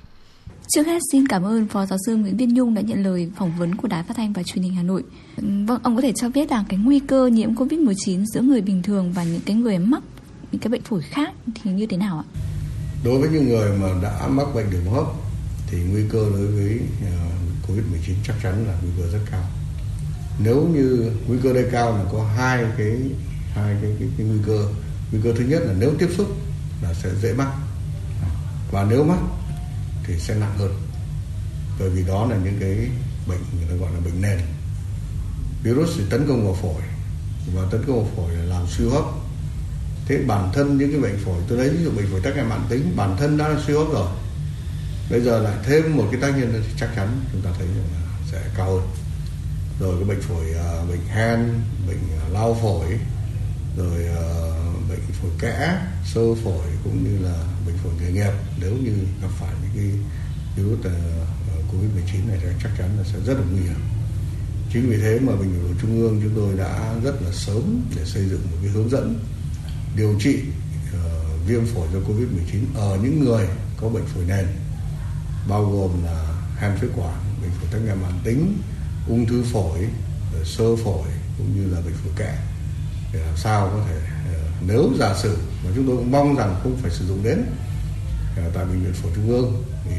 Trước 0.68 0.88
hết 0.88 1.00
xin 1.12 1.28
cảm 1.28 1.44
ơn 1.44 1.68
Phó 1.68 1.86
Giáo 1.86 1.98
sư 2.06 2.16
Nguyễn 2.16 2.38
Viết 2.38 2.48
Nhung 2.50 2.74
đã 2.74 2.82
nhận 2.82 3.04
lời 3.04 3.32
phỏng 3.36 3.52
vấn 3.58 3.76
của 3.76 3.88
Đài 3.88 4.04
Phát 4.04 4.18
thanh 4.18 4.34
và 4.34 4.44
Truyền 4.44 4.64
hình 4.64 4.74
Hà 4.74 4.84
Nội. 4.84 5.04
Vâng, 5.38 5.80
ông 5.84 5.96
có 5.96 6.02
thể 6.02 6.14
cho 6.16 6.30
biết 6.30 6.52
là 6.52 6.64
cái 6.70 6.80
nguy 6.80 7.00
cơ 7.00 7.28
nhiễm 7.28 7.54
COVID-19 7.54 8.26
giữa 8.26 8.42
người 8.42 8.62
bình 8.62 8.82
thường 8.82 9.12
và 9.14 9.24
những 9.24 9.42
cái 9.46 9.56
người 9.56 9.80
mắc 9.80 10.04
những 10.52 10.62
cái 10.62 10.70
bệnh 10.70 10.82
phổi 10.82 11.02
khác 11.02 11.34
thì 11.56 11.72
như 11.72 11.86
thế 11.86 11.98
nào 11.98 12.18
ạ? 12.18 12.26
Đối 13.04 13.20
với 13.20 13.30
những 13.30 13.50
người 13.50 13.78
mà 13.78 13.88
đã 14.04 14.28
mắc 14.28 14.48
bệnh 14.56 14.72
đường 14.72 14.86
hô 14.86 14.92
hấp 14.92 15.14
thì 15.68 15.78
nguy 15.92 16.02
cơ 16.10 16.30
đối 16.30 16.48
với 16.48 16.80
uh, 17.02 17.70
Covid-19 17.70 18.14
chắc 18.28 18.36
chắn 18.44 18.68
là 18.68 18.78
nguy 18.82 18.92
cơ 18.98 19.12
rất 19.12 19.20
cao. 19.32 19.44
Nếu 20.40 20.68
như 20.74 21.12
nguy 21.28 21.38
cơ 21.44 21.54
đây 21.54 21.66
cao 21.72 21.98
là 21.98 22.04
có 22.12 22.30
hai 22.38 22.66
cái 22.78 22.98
hai 23.54 23.76
cái, 23.82 23.92
cái, 24.00 24.08
cái 24.18 24.28
nguy 24.28 24.40
cơ. 24.46 24.68
Nguy 25.12 25.20
cơ 25.24 25.34
thứ 25.38 25.46
nhất 25.46 25.62
là 25.66 25.74
nếu 25.80 25.94
tiếp 26.00 26.10
xúc 26.18 26.28
là 26.82 26.94
sẽ 26.94 27.10
dễ 27.22 27.34
mắc. 27.34 27.48
Và 28.72 28.86
nếu 28.90 29.04
mắc 29.04 29.20
thì 30.04 30.20
sẽ 30.20 30.36
nặng 30.36 30.58
hơn. 30.58 30.74
Bởi 31.80 31.90
vì 31.90 32.04
đó 32.04 32.28
là 32.30 32.38
những 32.44 32.58
cái 32.60 32.78
bệnh 33.28 33.40
người 33.58 33.68
ta 33.70 33.76
gọi 33.76 33.94
là 33.94 34.00
bệnh 34.00 34.22
nền. 34.22 34.40
Virus 35.64 35.90
thì 35.98 36.04
tấn 36.10 36.28
công 36.28 36.46
vào 36.46 36.56
phổi. 36.62 36.82
Và 37.56 37.62
tấn 37.72 37.84
công 37.88 37.96
vào 37.96 38.12
phổi 38.16 38.36
là 38.36 38.44
làm 38.44 38.68
suy 38.68 38.90
hấp. 38.90 39.04
Thế 40.08 40.18
bản 40.28 40.52
thân 40.54 40.78
những 40.78 40.92
cái 40.92 41.02
bệnh 41.02 41.26
phổi 41.26 41.42
tôi 41.48 41.58
lấy 41.58 41.70
ví 41.70 41.84
dụ 41.84 41.92
bệnh 41.92 42.12
phổi 42.12 42.22
tắc 42.22 42.36
nghẽn 42.36 42.50
mạng 42.50 42.66
tính 42.70 42.94
bản 42.96 43.18
thân 43.18 43.38
đã 43.38 43.48
là 43.48 43.62
suy 43.68 43.74
hấp 43.74 43.88
rồi. 43.94 44.08
Bây 45.10 45.22
giờ 45.22 45.40
lại 45.40 45.56
thêm 45.64 45.98
một 45.98 46.08
cái 46.12 46.22
tác 46.22 46.38
nhân 46.38 46.64
thì 46.68 46.74
chắc 46.80 46.90
chắn 46.96 47.20
chúng 47.32 47.42
ta 47.42 47.50
thấy 47.58 47.68
là 47.68 48.00
sẽ 48.32 48.42
cao 48.58 48.72
hơn 48.72 48.82
rồi 49.80 49.96
cái 49.96 50.10
bệnh 50.10 50.22
phổi 50.22 50.54
à, 50.54 50.86
bệnh 50.90 51.08
hen 51.08 51.40
bệnh 51.88 52.00
à, 52.22 52.30
lao 52.30 52.58
phổi 52.62 53.00
rồi 53.78 54.06
à, 54.08 54.24
bệnh 54.90 55.00
phổi 55.22 55.32
kẽ 55.40 55.80
sơ 56.06 56.36
phổi 56.44 56.68
cũng 56.84 57.04
như 57.04 57.26
là 57.26 57.44
bệnh 57.66 57.78
phổi 57.78 57.94
nghề 58.02 58.12
nghiệp. 58.12 58.34
Nếu 58.60 58.74
như 58.74 58.94
gặp 59.22 59.30
phải 59.40 59.54
những 59.62 59.72
cái 59.76 60.00
virus 60.56 60.86
covid 61.72 61.90
19 61.94 62.28
này 62.28 62.38
thì 62.42 62.48
chắc 62.64 62.70
chắn 62.78 62.90
là 62.98 63.04
sẽ 63.04 63.20
rất 63.26 63.34
là 63.34 63.46
nguy 63.52 63.62
hiểm. 63.62 63.80
Chính 64.74 64.90
vì 64.90 64.98
thế 64.98 65.20
mà 65.20 65.36
bệnh 65.36 65.52
viện 65.52 65.76
trung 65.82 66.02
ương 66.02 66.22
chúng 66.24 66.34
tôi 66.36 66.58
đã 66.58 66.94
rất 67.04 67.22
là 67.22 67.32
sớm 67.32 67.82
để 67.96 68.06
xây 68.06 68.26
dựng 68.30 68.42
một 68.52 68.58
cái 68.62 68.72
hướng 68.72 68.90
dẫn 68.90 69.20
điều 69.96 70.16
trị 70.20 70.40
uh, 70.96 71.48
viêm 71.48 71.66
phổi 71.66 71.88
do 71.94 72.00
covid 72.08 72.28
19 72.30 72.66
ở 72.76 72.98
những 73.04 73.20
người 73.20 73.48
có 73.78 73.90
bệnh 73.90 74.06
phổi 74.06 74.24
nền 74.28 74.46
bao 75.50 75.66
gồm 75.66 76.04
là 76.04 76.36
hen 76.58 76.78
phế 76.78 76.88
quản 76.96 77.16
bệnh 77.42 77.52
phổi 77.52 77.70
tắc 77.72 77.82
nghẽn 77.82 78.02
mãn 78.02 78.14
tính 78.24 78.58
ung 79.08 79.26
thư 79.26 79.44
phổi 79.44 79.88
sơ 80.44 80.76
phổi 80.76 81.08
cũng 81.38 81.56
như 81.56 81.74
là 81.74 81.82
bệnh 81.82 81.94
phổi 81.94 82.14
kẽ 82.16 82.38
để 83.14 83.20
làm 83.20 83.38
sao 83.38 83.70
có 83.74 83.84
thể 83.88 84.02
nếu 84.68 84.90
giả 85.00 85.16
sử 85.18 85.38
mà 85.66 85.72
chúng 85.76 85.88
tôi 85.88 85.98
cũng 85.98 86.12
mong 86.12 86.36
rằng 86.36 86.56
không 86.64 86.78
phải 86.82 86.92
sử 86.92 87.08
dụng 87.08 87.24
đến 87.24 87.44
tại 88.36 88.66
bệnh 88.66 88.84
viện 88.84 88.94
phổi 88.94 89.12
trung 89.16 89.30
ương 89.30 89.64
thì 89.86 89.96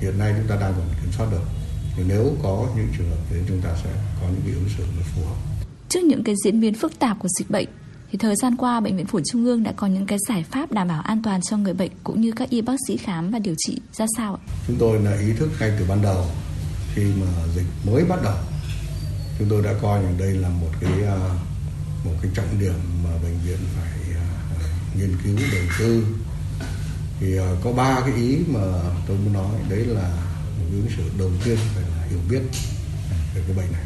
hiện 0.00 0.18
nay 0.18 0.34
chúng 0.38 0.48
ta 0.48 0.56
đang 0.56 0.72
còn 0.72 0.88
kiểm 1.02 1.12
soát 1.12 1.26
được. 1.30 1.42
Thì 1.96 2.02
nếu 2.08 2.32
có 2.42 2.66
những 2.76 2.88
trường 2.98 3.10
hợp 3.10 3.16
đến 3.30 3.44
chúng 3.48 3.60
ta 3.60 3.70
sẽ 3.84 3.90
có 4.20 4.26
những 4.28 4.54
ứng 4.54 4.68
xử 4.76 4.84
phù 5.14 5.22
hợp. 5.24 5.36
Trước 5.88 6.00
những 6.04 6.24
cái 6.24 6.34
diễn 6.44 6.60
biến 6.60 6.74
phức 6.74 6.98
tạp 6.98 7.18
của 7.18 7.28
dịch 7.38 7.50
bệnh 7.50 7.68
thì 8.12 8.18
thời 8.18 8.36
gian 8.36 8.56
qua 8.56 8.80
bệnh 8.80 8.96
viện 8.96 9.06
phổi 9.06 9.22
trung 9.32 9.44
ương 9.44 9.62
đã 9.62 9.72
có 9.76 9.86
những 9.86 10.06
cái 10.06 10.18
giải 10.28 10.44
pháp 10.50 10.72
đảm 10.72 10.88
bảo 10.88 11.02
an 11.02 11.22
toàn 11.22 11.40
cho 11.42 11.56
người 11.56 11.74
bệnh 11.74 11.90
cũng 12.04 12.20
như 12.20 12.32
các 12.32 12.50
y 12.50 12.60
bác 12.60 12.76
sĩ 12.88 12.96
khám 12.96 13.30
và 13.30 13.38
điều 13.38 13.54
trị 13.58 13.80
ra 13.92 14.06
sao 14.16 14.34
ạ? 14.34 14.40
Chúng 14.66 14.76
tôi 14.78 15.00
là 15.00 15.18
ý 15.20 15.32
thức 15.32 15.48
ngay 15.60 15.72
từ 15.78 15.84
ban 15.88 16.02
đầu 16.02 16.26
khi 16.98 17.04
mà 17.04 17.26
dịch 17.54 17.66
mới 17.84 18.04
bắt 18.04 18.22
đầu. 18.22 18.36
Chúng 19.38 19.48
tôi 19.48 19.62
đã 19.62 19.74
coi 19.82 20.02
rằng 20.02 20.18
đây 20.18 20.32
là 20.32 20.48
một 20.48 20.70
cái 20.80 20.92
à, 21.06 21.18
một 22.04 22.14
cái 22.22 22.30
trọng 22.34 22.60
điểm 22.60 22.74
mà 23.04 23.10
bệnh 23.22 23.38
viện 23.46 23.58
phải 23.76 24.14
à, 24.14 24.26
nghiên 24.94 25.16
cứu, 25.24 25.36
đầu 25.52 25.62
tư. 25.78 26.06
Thì 27.20 27.38
à, 27.38 27.48
có 27.64 27.72
ba 27.72 28.00
cái 28.00 28.14
ý 28.14 28.38
mà 28.48 28.60
tôi 29.06 29.16
muốn 29.16 29.32
nói. 29.32 29.50
Đấy 29.68 29.84
là 29.84 30.08
một 30.58 30.64
ứng 30.70 30.88
xử 30.96 31.02
đầu 31.18 31.30
tiên 31.44 31.58
phải 31.74 31.82
là 31.82 32.04
hiểu 32.10 32.20
biết 32.30 32.42
về 33.34 33.42
cái 33.46 33.56
bệnh 33.56 33.72
này. 33.72 33.84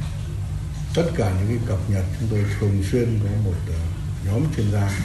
Tất 0.95 1.11
cả 1.17 1.33
những 1.39 1.49
cái 1.49 1.67
cập 1.67 1.91
nhật 1.91 2.05
chúng 2.21 2.29
tôi 2.29 2.45
thường 2.61 2.85
xuyên 2.91 3.21
có 3.25 3.31
một 3.45 3.55
nhóm 4.27 4.43
chuyên 4.57 4.73
gia 4.73 5.01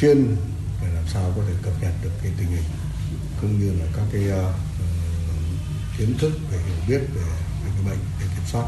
chuyên 0.00 0.36
để 0.82 0.88
làm 0.94 1.04
sao 1.12 1.32
có 1.36 1.42
thể 1.48 1.54
cập 1.62 1.72
nhật 1.82 1.92
được 2.02 2.10
cái 2.22 2.32
tình 2.38 2.48
hình, 2.48 2.64
cũng 3.40 3.60
như 3.60 3.72
là 3.72 3.86
các 3.96 4.04
cái 4.12 4.22
kiến 5.98 6.18
thức 6.18 6.32
về 6.50 6.58
hiểu 6.58 6.76
biết 6.88 7.06
về, 7.14 7.22
về 7.64 7.70
cái 7.74 7.84
bệnh 7.86 7.98
để 8.20 8.26
kiểm 8.34 8.44
soát. 8.52 8.64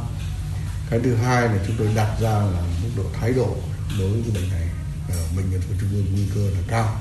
Cái 0.90 1.00
thứ 1.04 1.14
hai 1.14 1.42
là 1.42 1.59
chúng 1.66 1.76
tôi 1.78 1.88
đặt 1.95 2.16
ra 2.21 2.30
là 2.30 2.62
mức 2.83 2.88
độ 2.97 3.04
thái 3.21 3.33
độ 3.33 3.56
đối 3.99 4.11
với 4.11 4.30
bệnh 4.35 4.49
này 4.50 4.68
ở 5.09 5.16
bệnh 5.37 5.50
viện 5.50 5.61
phổi 5.61 5.76
trung 5.80 5.90
ương 5.92 6.06
nguy 6.12 6.26
cơ 6.35 6.50
là 6.50 6.61
cao. 6.68 7.00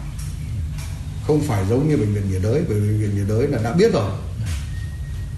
Không 1.28 1.42
phải 1.42 1.66
giống 1.70 1.90
như 1.90 1.98
bệnh 1.98 2.14
viện 2.14 2.32
nhiệt 2.32 2.42
đới 2.42 2.64
bởi 2.70 2.80
vì 2.80 2.88
bệnh 2.88 3.00
viện 3.00 3.16
nhiệt 3.16 3.28
đới 3.28 3.48
là 3.48 3.60
đã 3.64 3.74
biết 3.74 3.94
rồi. 3.94 4.12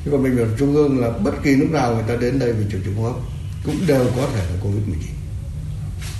Chứ 0.06 0.12
còn 0.12 0.24
bệnh 0.24 0.36
viện 0.36 0.56
trung 0.60 0.76
ương 0.76 1.00
là 1.00 1.10
bất 1.10 1.34
kỳ 1.44 1.56
lúc 1.56 1.72
nào 1.72 1.96
người 1.96 2.04
ta 2.08 2.16
đến 2.16 2.40
đây 2.40 2.54
vì 2.54 2.66
triệu 2.72 2.80
chứng 2.86 2.96
hô 2.96 3.04
hấp 3.04 3.16
cũng 3.66 3.88
đều 3.88 4.12
có 4.16 4.28
thể 4.34 4.46
là 4.46 4.60
covid 4.64 4.88
19 4.88 5.18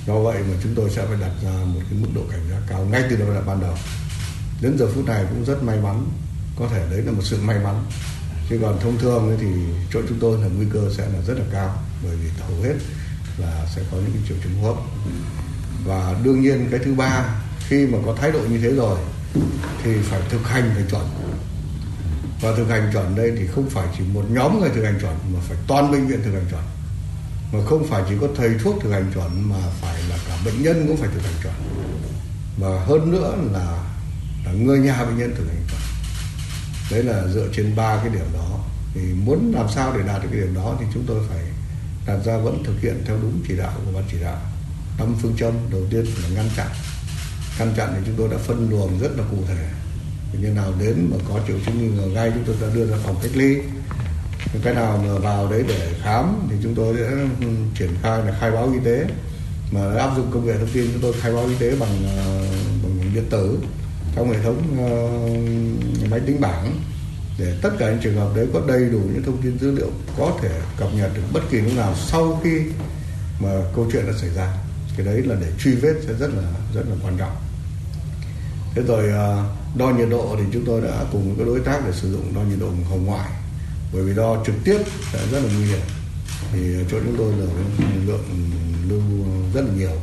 do 0.08 0.20
vậy 0.20 0.44
mà 0.52 0.58
chúng 0.64 0.76
tôi 0.76 0.90
sẽ 0.90 1.06
phải 1.06 1.18
đặt 1.22 1.32
ra 1.44 1.52
một 1.52 1.80
cái 1.90 2.00
mức 2.00 2.08
độ 2.16 2.22
cảnh 2.32 2.40
giác 2.50 2.62
cao 2.70 2.86
ngay 2.86 3.04
từ 3.10 3.16
đầu 3.16 3.44
ban 3.48 3.62
đầu. 3.62 3.78
Đến 4.62 4.78
giờ 4.80 4.88
phút 4.96 5.06
này 5.06 5.26
cũng 5.30 5.46
rất 5.46 5.64
may 5.64 5.78
mắn 5.78 6.10
có 6.60 6.68
thể 6.72 6.88
đấy 6.92 7.02
là 7.02 7.12
một 7.12 7.22
sự 7.24 7.38
may 7.42 7.60
mắn 7.60 7.86
chứ 8.50 8.60
còn 8.62 8.80
thông 8.80 8.98
thường 8.98 9.38
thì 9.42 9.48
chỗ 9.94 10.02
chúng 10.10 10.20
tôi 10.20 10.42
là 10.42 10.48
nguy 10.48 10.66
cơ 10.74 10.82
sẽ 10.98 11.10
là 11.10 11.22
rất 11.28 11.34
là 11.38 11.46
cao 11.52 11.84
bởi 12.04 12.16
vì 12.16 12.30
hầu 12.40 12.62
hết 12.64 12.76
là 13.38 13.66
sẽ 13.76 13.82
có 13.92 13.98
những 13.98 14.22
triệu 14.28 14.38
chứng 14.44 14.62
hô 14.62 14.68
hấp. 14.68 14.84
Và 15.86 16.16
đương 16.24 16.42
nhiên 16.42 16.68
cái 16.72 16.80
thứ 16.86 16.94
ba 16.94 17.42
khi 17.68 17.88
mà 17.88 17.98
có 18.06 18.16
thái 18.22 18.32
độ 18.32 18.40
như 18.40 18.60
thế 18.62 18.72
rồi 18.72 19.00
thì 19.84 19.92
phải 20.04 20.22
thực 20.30 20.48
hành 20.48 20.72
phải 20.76 20.84
chuẩn. 20.90 21.08
Và 22.42 22.56
thực 22.58 22.70
hành 22.70 22.90
chuẩn 22.94 23.16
đây 23.16 23.32
thì 23.40 23.48
không 23.48 23.70
phải 23.70 23.88
chỉ 23.98 24.04
một 24.14 24.26
nhóm 24.30 24.60
người 24.60 24.70
thực 24.70 24.84
hành 24.84 25.00
chuẩn 25.02 25.14
mà 25.34 25.40
phải 25.48 25.58
toàn 25.68 25.92
bệnh 25.92 26.08
viện 26.08 26.20
thực 26.24 26.32
hành 26.34 26.46
chuẩn. 26.50 26.64
Mà 27.54 27.60
không 27.66 27.88
phải 27.90 28.04
chỉ 28.10 28.16
có 28.22 28.28
thầy 28.38 28.50
thuốc 28.64 28.76
thực 28.84 28.92
hành 28.92 29.12
chuẩn 29.14 29.50
mà 29.50 29.58
phải 29.82 30.02
là 30.10 30.18
cả 30.28 30.38
bệnh 30.46 30.64
nhân 30.64 30.88
cũng 30.88 30.98
phải 30.98 31.10
thực 31.14 31.24
hành 31.24 31.34
chuẩn. 31.44 31.54
Và 32.60 32.86
hơn 32.86 33.12
nữa 33.12 33.36
là, 33.54 33.84
là 34.46 34.52
người 34.52 34.80
nhà 34.80 35.06
bệnh 35.06 35.18
nhân 35.18 35.34
thực 35.38 35.48
hành 35.48 35.64
đấy 36.92 37.04
là 37.04 37.28
dựa 37.28 37.48
trên 37.56 37.76
ba 37.76 37.98
cái 37.98 38.10
điểm 38.10 38.26
đó. 38.34 38.60
Thì 38.94 39.02
muốn 39.02 39.52
làm 39.56 39.66
sao 39.76 39.94
để 39.98 40.04
đạt 40.08 40.24
được 40.24 40.30
cái 40.32 40.42
điểm 40.42 40.54
đó 40.56 40.76
thì 40.80 40.86
chúng 40.94 41.04
tôi 41.08 41.20
phải 41.30 41.40
đặt 42.08 42.18
ra 42.26 42.38
vẫn 42.38 42.64
thực 42.64 42.82
hiện 42.82 43.04
theo 43.06 43.18
đúng 43.22 43.42
chỉ 43.48 43.58
đạo 43.58 43.74
của 43.86 43.92
ban 43.92 44.04
chỉ 44.12 44.18
đạo. 44.22 44.42
Năm 45.00 45.16
phương 45.22 45.36
châm, 45.38 45.54
đầu 45.72 45.82
tiên 45.90 46.06
là 46.24 46.30
ngăn 46.36 46.50
chặn. 46.56 46.68
Ngăn 47.60 47.74
chặn 47.78 47.94
thì 47.96 48.02
chúng 48.06 48.16
tôi 48.18 48.30
đã 48.30 48.38
phân 48.38 48.70
luồng 48.70 49.00
rất 49.00 49.12
là 49.18 49.24
cụ 49.32 49.38
thể. 49.48 49.68
Bệnh 50.34 50.56
nào 50.56 50.74
đến 50.80 51.08
mà 51.12 51.18
có 51.30 51.40
triệu 51.48 51.58
chứng 51.66 51.80
nghi 51.80 51.98
ngờ 51.98 52.08
ngay, 52.08 52.32
chúng 52.34 52.44
tôi 52.44 52.56
đã 52.62 52.76
đưa 52.76 52.86
ra 52.86 52.98
phòng 53.04 53.16
cách 53.22 53.32
ly. 53.36 53.58
Cái 54.64 54.74
nào 54.74 55.04
mà 55.06 55.20
vào 55.20 55.52
đấy 55.52 55.64
để 55.68 55.94
khám 56.04 56.48
thì 56.50 56.56
chúng 56.64 56.76
tôi 56.76 56.96
sẽ 56.98 57.10
ừ, 57.42 57.48
triển 57.80 57.90
khai 58.02 58.20
là 58.26 58.38
khai 58.40 58.52
báo 58.52 58.72
y 58.74 58.80
tế. 58.86 59.06
Mà 59.72 59.82
áp 59.98 60.16
dụng 60.16 60.32
công 60.32 60.46
nghệ 60.46 60.54
thông 60.58 60.70
tin, 60.74 60.90
chúng 60.94 61.02
tôi 61.02 61.14
khai 61.22 61.34
báo 61.34 61.46
y 61.46 61.56
tế 61.60 61.76
bằng 61.76 62.08
ờ, 62.18 62.42
bằng 62.84 63.12
điện 63.14 63.26
tử 63.30 63.60
trong 64.18 64.32
hệ 64.32 64.40
thống 64.44 64.58
uh, 64.74 66.10
máy 66.12 66.20
tính 66.20 66.42
bảng 66.42 66.82
để 67.38 67.58
tất 67.62 67.70
cả 67.80 67.90
những 67.90 68.00
trường 68.04 68.16
hợp 68.16 68.36
đấy 68.36 68.48
có 68.54 68.62
đầy 68.68 68.90
đủ 68.90 69.00
những 69.00 69.24
thông 69.24 69.42
tin 69.42 69.60
dữ 69.60 69.72
liệu 69.72 69.92
có 70.18 70.38
thể 70.42 70.62
cập 70.78 70.94
nhật 70.94 71.12
được 71.16 71.22
bất 71.34 71.42
kỳ 71.50 71.58
lúc 71.58 71.74
nào 71.76 71.96
sau 71.96 72.40
khi 72.44 72.62
mà 73.40 73.50
câu 73.76 73.90
chuyện 73.92 74.06
đã 74.08 74.14
xảy 74.22 74.30
ra. 74.30 74.54
Cái 74.98 75.06
đấy 75.06 75.22
là 75.22 75.36
để 75.42 75.48
truy 75.60 75.76
vết 75.76 75.94
sẽ 76.08 76.14
rất 76.14 76.30
là 76.34 76.44
rất 76.76 76.82
là 76.90 76.96
quan 77.04 77.18
trọng. 77.18 77.36
Thế 78.76 78.82
rồi 78.84 79.10
ờ, 79.10 79.44
đo 79.78 79.90
nhiệt 79.90 80.10
độ 80.10 80.36
thì 80.38 80.44
chúng 80.54 80.66
tôi 80.66 80.82
đã 80.82 81.06
cùng 81.12 81.28
với 81.28 81.36
các 81.38 81.52
đối 81.52 81.60
tác 81.60 81.86
để 81.86 81.92
sử 81.92 82.12
dụng 82.12 82.36
đo 82.36 82.42
nhiệt 82.42 82.60
độ 82.60 82.68
hồng 82.90 83.06
ngoại 83.06 83.30
bởi 83.94 84.04
vì 84.04 84.16
đo 84.16 84.44
trực 84.46 84.56
tiếp 84.64 84.78
sẽ 85.14 85.20
rất 85.32 85.40
là 85.40 85.50
nguy 85.58 85.66
hiểm. 85.66 85.80
Thì 86.52 86.60
chỗ 86.92 86.98
chúng 87.06 87.18
tôi 87.18 87.34
là 87.34 87.46
lượng 88.06 88.50
lưu 88.90 89.02
rất 89.54 89.62
là 89.62 89.74
nhiều 89.78 90.02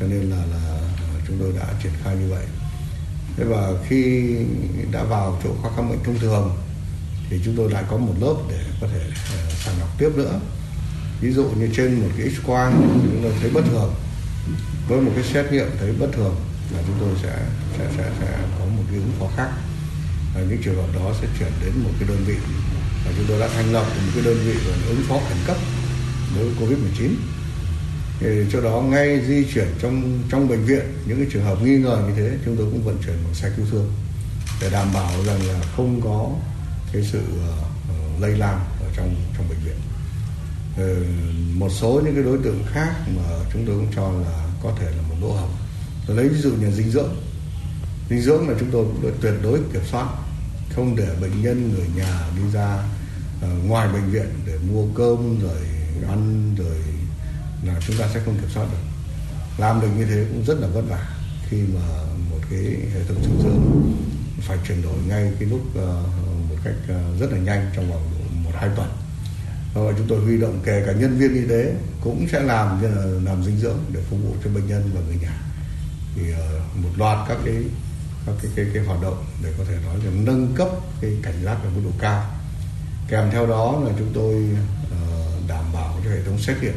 cho 0.00 0.06
nên 0.06 0.30
là 0.30 0.36
là 0.36 0.80
chúng 1.28 1.36
tôi 1.40 1.52
đã 1.58 1.66
triển 1.82 1.92
khai 2.04 2.16
như 2.16 2.30
vậy 2.30 2.44
và 3.44 3.72
khi 3.88 4.34
đã 4.92 5.04
vào 5.04 5.40
chỗ 5.44 5.50
khoa 5.62 5.70
khám 5.76 5.88
bệnh 5.88 5.98
thông 6.04 6.18
thường 6.18 6.56
thì 7.30 7.40
chúng 7.44 7.56
tôi 7.56 7.70
lại 7.70 7.84
có 7.90 7.96
một 7.96 8.14
lớp 8.20 8.34
để 8.48 8.58
có 8.80 8.86
thể 8.92 9.00
ờ, 9.32 9.50
sàng 9.64 9.74
lọc 9.80 9.98
tiếp 9.98 10.10
nữa. 10.16 10.40
Ví 11.20 11.32
dụ 11.32 11.44
như 11.44 11.68
trên 11.76 12.00
một 12.00 12.08
cái 12.18 12.30
x 12.30 12.46
quang 12.46 13.00
chúng 13.02 13.20
tôi 13.22 13.32
thấy 13.40 13.50
bất 13.50 13.64
thường. 13.70 13.94
Với 14.88 15.00
một 15.00 15.12
cái 15.14 15.24
xét 15.24 15.52
nghiệm 15.52 15.66
thấy 15.80 15.92
bất 15.92 16.08
thường 16.12 16.34
là 16.74 16.82
chúng 16.86 16.96
tôi 17.00 17.10
sẽ 17.22 17.38
sẽ 17.78 17.84
sẽ, 17.96 18.10
sẽ 18.20 18.38
có 18.58 18.64
một 18.64 18.82
cái 18.90 18.96
ứng 18.96 19.12
phó 19.18 19.26
khác. 19.36 19.50
Và 20.34 20.40
những 20.40 20.62
trường 20.62 20.76
hợp 20.76 20.88
đó 20.94 21.12
sẽ 21.20 21.26
chuyển 21.38 21.52
đến 21.64 21.72
một 21.84 21.90
cái 21.98 22.08
đơn 22.08 22.24
vị. 22.26 22.36
Và 23.04 23.12
chúng 23.16 23.26
tôi 23.28 23.40
đã 23.40 23.48
thành 23.48 23.72
lập 23.72 23.84
một 24.06 24.12
cái 24.14 24.24
đơn 24.24 24.38
vị 24.44 24.54
ứng 24.88 25.02
phó 25.08 25.20
khẩn 25.28 25.38
cấp 25.46 25.56
đối 26.36 26.44
với 26.44 26.54
covid 26.60 26.78
19 26.78 27.16
cho 28.52 28.60
đó 28.60 28.80
ngay 28.80 29.20
di 29.26 29.44
chuyển 29.54 29.66
trong 29.82 30.22
trong 30.30 30.48
bệnh 30.48 30.64
viện 30.64 30.82
những 31.06 31.18
cái 31.18 31.26
trường 31.32 31.44
hợp 31.44 31.62
nghi 31.62 31.78
ngờ 31.78 32.02
như 32.06 32.14
thế 32.16 32.38
chúng 32.44 32.56
tôi 32.56 32.66
cũng 32.70 32.82
vận 32.82 32.98
chuyển 33.06 33.16
bằng 33.24 33.34
xe 33.34 33.50
cứu 33.56 33.66
thương 33.70 33.92
để 34.60 34.70
đảm 34.70 34.88
bảo 34.94 35.24
rằng 35.26 35.46
là 35.46 35.60
không 35.76 36.00
có 36.04 36.30
cái 36.92 37.02
sự 37.12 37.20
uh, 37.20 38.22
lây 38.22 38.36
lan 38.36 38.60
ở 38.80 38.86
trong 38.96 39.14
trong 39.36 39.48
bệnh 39.48 39.58
viện. 39.64 39.76
Uh, 40.74 41.06
một 41.54 41.68
số 41.70 42.00
những 42.04 42.14
cái 42.14 42.24
đối 42.24 42.38
tượng 42.38 42.64
khác 42.72 42.94
mà 43.16 43.22
chúng 43.52 43.66
tôi 43.66 43.76
cũng 43.76 43.92
cho 43.96 44.12
là 44.12 44.48
có 44.62 44.72
thể 44.80 44.86
là 44.90 45.02
một 45.08 45.14
lỗ 45.20 45.32
hổng. 45.32 45.52
Tôi 46.06 46.16
lấy 46.16 46.28
ví 46.28 46.40
dụ 46.40 46.50
như 46.50 46.70
dinh 46.70 46.90
dưỡng. 46.90 47.14
Dinh 48.10 48.20
dưỡng 48.20 48.48
là 48.48 48.54
chúng 48.60 48.70
tôi 48.70 48.84
cũng 48.84 49.12
tuyệt 49.20 49.34
đối 49.42 49.58
kiểm 49.72 49.82
soát 49.90 50.06
không 50.74 50.96
để 50.96 51.08
bệnh 51.20 51.42
nhân 51.42 51.72
người 51.74 51.86
nhà 51.96 52.20
đi 52.36 52.42
ra 52.52 52.84
uh, 53.44 53.64
ngoài 53.64 53.88
bệnh 53.92 54.10
viện 54.10 54.28
để 54.46 54.58
mua 54.72 54.86
cơm 54.94 55.40
rồi 55.40 55.60
ăn 56.08 56.54
rồi 56.58 56.76
là 57.64 57.80
chúng 57.86 57.96
ta 57.96 58.08
sẽ 58.14 58.20
không 58.24 58.38
kiểm 58.40 58.50
soát 58.54 58.66
được. 58.72 58.78
Làm 59.58 59.80
được 59.80 59.88
như 59.96 60.04
thế 60.04 60.26
cũng 60.28 60.44
rất 60.44 60.60
là 60.60 60.68
vất 60.68 60.82
vả 60.88 61.08
khi 61.48 61.56
mà 61.74 61.80
một 62.30 62.38
cái 62.50 62.60
hệ 62.94 63.04
thống 63.08 63.22
dinh 63.22 63.40
dưỡng 63.42 63.92
phải 64.40 64.58
chuyển 64.68 64.82
đổi 64.82 64.98
ngay 65.08 65.32
cái 65.40 65.48
lúc 65.48 65.60
ờ, 65.76 66.02
một 66.50 66.56
cách 66.64 66.74
ờ, 66.88 67.16
rất 67.20 67.32
là 67.32 67.38
nhanh 67.38 67.70
trong 67.76 67.90
vòng 67.90 68.02
một 68.44 68.50
hai 68.54 68.70
tuần. 68.76 68.88
Và 69.74 69.92
chúng 69.98 70.06
tôi 70.08 70.20
huy 70.20 70.40
động 70.40 70.60
kể 70.64 70.82
cả 70.86 70.92
nhân 70.92 71.18
viên 71.18 71.34
y 71.34 71.48
tế 71.48 71.74
cũng 72.00 72.26
sẽ 72.32 72.40
làm 72.40 72.82
làm 73.24 73.44
dinh 73.44 73.58
dưỡng 73.58 73.78
để 73.92 74.00
phục 74.10 74.18
vụ 74.22 74.34
cho 74.44 74.50
bệnh 74.50 74.66
nhân 74.66 74.90
và 74.94 75.00
người 75.00 75.16
nhà. 75.22 75.42
Thì 76.16 76.32
ờ, 76.32 76.60
một 76.74 76.90
loạt 76.96 77.28
các 77.28 77.38
cái 77.44 77.54
các 78.26 78.34
cái 78.42 78.50
cái, 78.56 78.66
cái 78.74 78.84
hoạt 78.84 79.02
động 79.02 79.24
để 79.42 79.52
có 79.58 79.64
thể 79.64 79.74
nói 79.86 79.96
là 80.04 80.10
nâng 80.14 80.54
cấp 80.54 80.68
cái 81.00 81.16
cảnh 81.22 81.42
giác 81.44 81.54
ở 81.64 81.70
mức 81.74 81.80
độ 81.84 81.90
cao. 81.98 82.30
Kèm 83.08 83.30
theo 83.30 83.46
đó 83.46 83.82
là 83.84 83.92
chúng 83.98 84.10
tôi 84.14 84.48
đảm 85.48 85.64
bảo 85.72 86.00
cho 86.04 86.10
hệ 86.10 86.22
thống 86.26 86.38
xét 86.38 86.56
nghiệm 86.62 86.74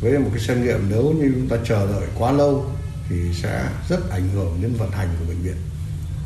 với 0.00 0.18
một 0.18 0.30
cái 0.34 0.44
xét 0.44 0.58
nghiệm 0.58 0.80
nếu 0.88 1.02
như 1.02 1.32
chúng 1.34 1.48
ta 1.48 1.56
chờ 1.64 1.86
đợi 1.86 2.08
quá 2.18 2.32
lâu 2.32 2.66
thì 3.08 3.16
sẽ 3.42 3.68
rất 3.88 4.10
ảnh 4.10 4.28
hưởng 4.34 4.58
đến 4.62 4.74
vận 4.74 4.90
hành 4.90 5.08
của 5.18 5.24
bệnh 5.28 5.42
viện. 5.42 5.56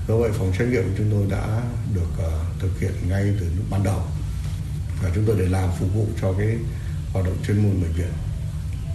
Do 0.08 0.16
vậy 0.16 0.30
phòng 0.38 0.52
xét 0.58 0.68
nghiệm 0.68 0.82
của 0.82 0.94
chúng 0.98 1.11
tôi 1.11 1.26
đã 1.30 1.62
được 1.94 2.26
uh, 2.26 2.61
thực 2.61 2.80
hiện 2.80 2.92
ngay 3.08 3.35
từ 3.40 3.46
lúc 3.56 3.64
ban 3.70 3.82
đầu. 3.82 4.02
Và 5.02 5.11
chúng 5.14 5.24
tôi 5.26 5.37
để 5.38 5.48
làm 5.48 5.70
phục 5.78 5.94
vụ 5.94 6.06
cho 6.20 6.32
cái 6.32 6.56
hoạt 7.12 7.26
động 7.26 7.37
chuyên 7.46 7.62
môn 7.62 7.82
bệnh 7.82 7.92
viện. 7.92 8.12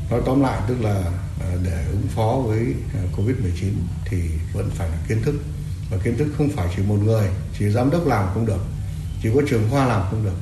Nói 0.09 0.21
tóm 0.25 0.41
lại 0.41 0.61
tức 0.67 0.81
là 0.81 0.99
uh, 0.99 1.59
để 1.63 1.85
ứng 1.89 2.07
phó 2.15 2.43
với 2.47 2.73
ờ, 2.93 2.99
uh, 3.03 3.19
Covid-19 3.19 3.71
thì 4.05 4.21
vẫn 4.53 4.69
phải 4.69 4.89
là 4.89 4.97
kiến 5.07 5.21
thức. 5.21 5.35
Và 5.91 5.97
kiến 6.03 6.17
thức 6.17 6.27
không 6.37 6.49
phải 6.49 6.67
chỉ 6.75 6.81
một 6.83 6.99
người 7.03 7.29
chỉ 7.59 7.69
giám 7.69 7.89
đốc 7.89 8.07
làm 8.07 8.27
không 8.33 8.45
được 8.45 8.61
chỉ 9.23 9.29
có 9.35 9.41
trường 9.49 9.67
khoa 9.69 9.85
làm 9.85 10.01
không 10.11 10.23
được. 10.23 10.37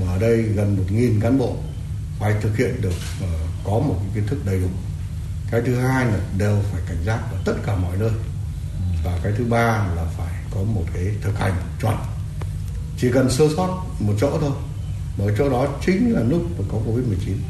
Mà 0.00 0.12
ở 0.12 0.18
đây 0.18 0.42
gần 0.42 0.76
một 0.76 0.84
nghìn 0.90 1.20
cán 1.20 1.38
bộ 1.38 1.56
phải 2.18 2.34
thực 2.40 2.56
hiện 2.56 2.80
được 2.80 2.94
uh, 3.24 3.51
có 3.64 3.72
một 3.72 3.96
cái 4.00 4.08
kiến 4.14 4.26
thức 4.26 4.38
đầy 4.44 4.60
đủ. 4.60 4.68
Cái 5.50 5.60
thứ 5.66 5.76
hai 5.76 6.06
là 6.06 6.18
đều 6.38 6.62
phải 6.72 6.82
cảnh 6.88 7.04
giác 7.04 7.18
ở 7.32 7.38
tất 7.44 7.54
cả 7.66 7.76
mọi 7.76 7.96
nơi. 7.96 8.10
Và 9.04 9.18
cái 9.22 9.32
thứ 9.38 9.44
ba 9.44 9.86
là 9.96 10.04
phải 10.18 10.32
có 10.50 10.60
một 10.60 10.84
cái 10.94 11.14
thực 11.22 11.38
hành 11.38 11.54
chuẩn. 11.80 11.96
Chỉ 12.98 13.10
cần 13.14 13.30
sơ 13.30 13.44
sót 13.56 13.84
một 13.98 14.14
chỗ 14.20 14.38
thôi. 14.40 14.52
Mà 15.18 15.24
chỗ 15.38 15.50
đó 15.50 15.66
chính 15.86 16.14
là 16.14 16.20
lúc 16.20 16.42
mà 16.58 16.64
có 16.72 16.78
covid 16.86 17.06
19 17.06 17.42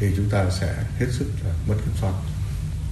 thì 0.00 0.06
chúng 0.16 0.30
ta 0.30 0.50
sẽ 0.60 0.74
hết 0.98 1.06
sức 1.10 1.26
là 1.44 1.54
mất 1.68 1.74
kiểm 1.84 1.94
soát. 2.00 2.12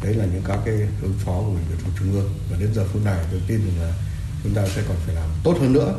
Đấy 0.03 0.15
là 0.15 0.25
những 0.25 0.43
các 0.47 0.59
cái 0.65 0.75
ứng 1.03 1.19
phó 1.25 1.33
của 1.33 1.51
bệnh 1.51 1.65
viện 1.69 1.79
trung 1.99 2.13
ương. 2.13 2.35
Và 2.51 2.57
đến 2.61 2.75
giờ 2.75 2.85
phút 2.93 3.05
này 3.05 3.19
tôi 3.31 3.41
tin 3.49 3.61
là 3.81 3.93
chúng 4.43 4.55
ta 4.55 4.67
sẽ 4.67 4.83
còn 4.89 4.97
phải 5.07 5.15
làm 5.15 5.29
tốt 5.45 5.57
hơn 5.61 5.73
nữa. 5.73 5.95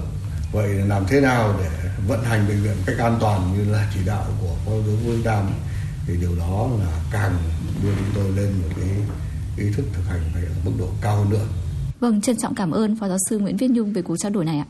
Vậy 0.52 0.70
làm 0.70 1.06
thế 1.08 1.22
nào 1.22 1.60
để 1.60 1.70
vận 2.08 2.24
hành 2.24 2.48
bệnh 2.48 2.64
viện 2.64 2.76
cách 2.86 2.96
an 3.00 3.18
toàn 3.22 3.54
như 3.58 3.72
là 3.72 3.92
chỉ 3.94 4.00
đạo 4.06 4.26
của 4.42 4.56
phó 4.66 4.72
giáo 4.72 4.96
vương 5.06 5.24
đam 5.24 5.50
thì 6.08 6.18
điều 6.18 6.36
đó 6.36 6.70
là 6.80 7.02
càng 7.12 7.38
đưa 7.84 7.96
chúng 8.00 8.10
tôi 8.16 8.32
lên 8.32 8.54
một 8.62 8.68
cái 8.76 8.90
ý 9.58 9.72
thức 9.74 9.86
thực 9.94 10.08
hành 10.08 10.22
phải 10.34 10.44
ở 10.44 10.54
mức 10.66 10.72
độ 10.80 10.88
cao 11.02 11.18
hơn 11.18 11.30
nữa 11.30 11.46
Vâng, 12.00 12.22
trân 12.22 12.38
trọng 12.38 12.56
cảm 12.56 12.72
ơn 12.72 12.96
Phó 12.96 13.08
Giáo 13.08 13.18
sư 13.30 13.40
Nguyễn 13.40 13.58
Viết 13.58 13.72
Nhung 13.72 13.94
về 13.94 14.02
cuộc 14.02 14.18
trao 14.18 14.32
đổi 14.32 14.46
này 14.46 14.58
ạ. 14.58 14.66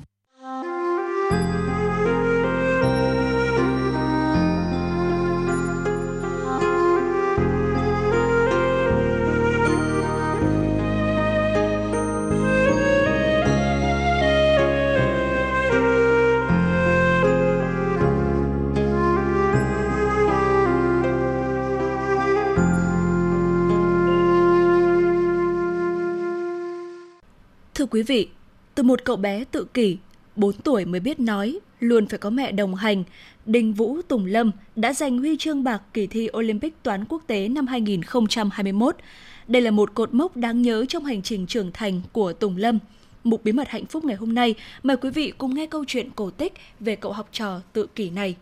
Quý 27.95 28.03
vị, 28.03 28.27
từ 28.75 28.83
một 28.83 29.05
cậu 29.05 29.15
bé 29.15 29.43
tự 29.43 29.65
kỷ, 29.73 29.97
4 30.35 30.53
tuổi 30.53 30.85
mới 30.85 30.99
biết 30.99 31.19
nói, 31.19 31.59
luôn 31.79 32.07
phải 32.07 32.19
có 32.19 32.29
mẹ 32.29 32.51
đồng 32.51 32.75
hành, 32.75 33.03
Đinh 33.45 33.73
Vũ 33.73 34.01
Tùng 34.07 34.25
Lâm 34.25 34.51
đã 34.75 34.93
giành 34.93 35.17
huy 35.17 35.37
chương 35.37 35.63
bạc 35.63 35.81
kỳ 35.93 36.07
thi 36.07 36.29
Olympic 36.37 36.83
toán 36.83 37.05
quốc 37.05 37.23
tế 37.27 37.47
năm 37.47 37.67
2021. 37.67 38.95
Đây 39.47 39.61
là 39.61 39.71
một 39.71 39.93
cột 39.93 40.13
mốc 40.13 40.37
đáng 40.37 40.61
nhớ 40.61 40.85
trong 40.89 41.05
hành 41.05 41.21
trình 41.21 41.47
trưởng 41.47 41.71
thành 41.71 42.01
của 42.11 42.33
Tùng 42.33 42.57
Lâm. 42.57 42.79
Mục 43.23 43.43
Bí 43.43 43.51
mật 43.51 43.69
hạnh 43.69 43.85
phúc 43.85 44.05
ngày 44.05 44.15
hôm 44.15 44.35
nay, 44.35 44.55
mời 44.83 44.97
quý 44.97 45.09
vị 45.09 45.33
cùng 45.37 45.55
nghe 45.55 45.65
câu 45.65 45.85
chuyện 45.87 46.09
cổ 46.15 46.29
tích 46.29 46.53
về 46.79 46.95
cậu 46.95 47.11
học 47.11 47.29
trò 47.31 47.61
tự 47.73 47.87
kỷ 47.95 48.09
này. 48.09 48.35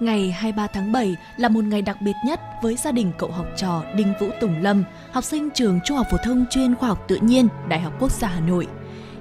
Ngày 0.00 0.30
23 0.30 0.66
tháng 0.66 0.92
7 0.92 1.16
là 1.36 1.48
một 1.48 1.64
ngày 1.64 1.82
đặc 1.82 1.96
biệt 2.02 2.12
nhất 2.26 2.40
với 2.62 2.76
gia 2.76 2.92
đình 2.92 3.12
cậu 3.18 3.30
học 3.30 3.46
trò 3.56 3.84
Đinh 3.96 4.12
Vũ 4.20 4.30
Tùng 4.40 4.62
Lâm, 4.62 4.84
học 5.12 5.24
sinh 5.24 5.48
trường 5.54 5.80
Trung 5.84 5.96
học 5.96 6.06
phổ 6.10 6.16
thông 6.24 6.44
chuyên 6.50 6.74
khoa 6.74 6.88
học 6.88 7.04
tự 7.08 7.18
nhiên, 7.22 7.48
Đại 7.68 7.80
học 7.80 7.92
Quốc 8.00 8.12
gia 8.12 8.28
Hà 8.28 8.40
Nội. 8.40 8.66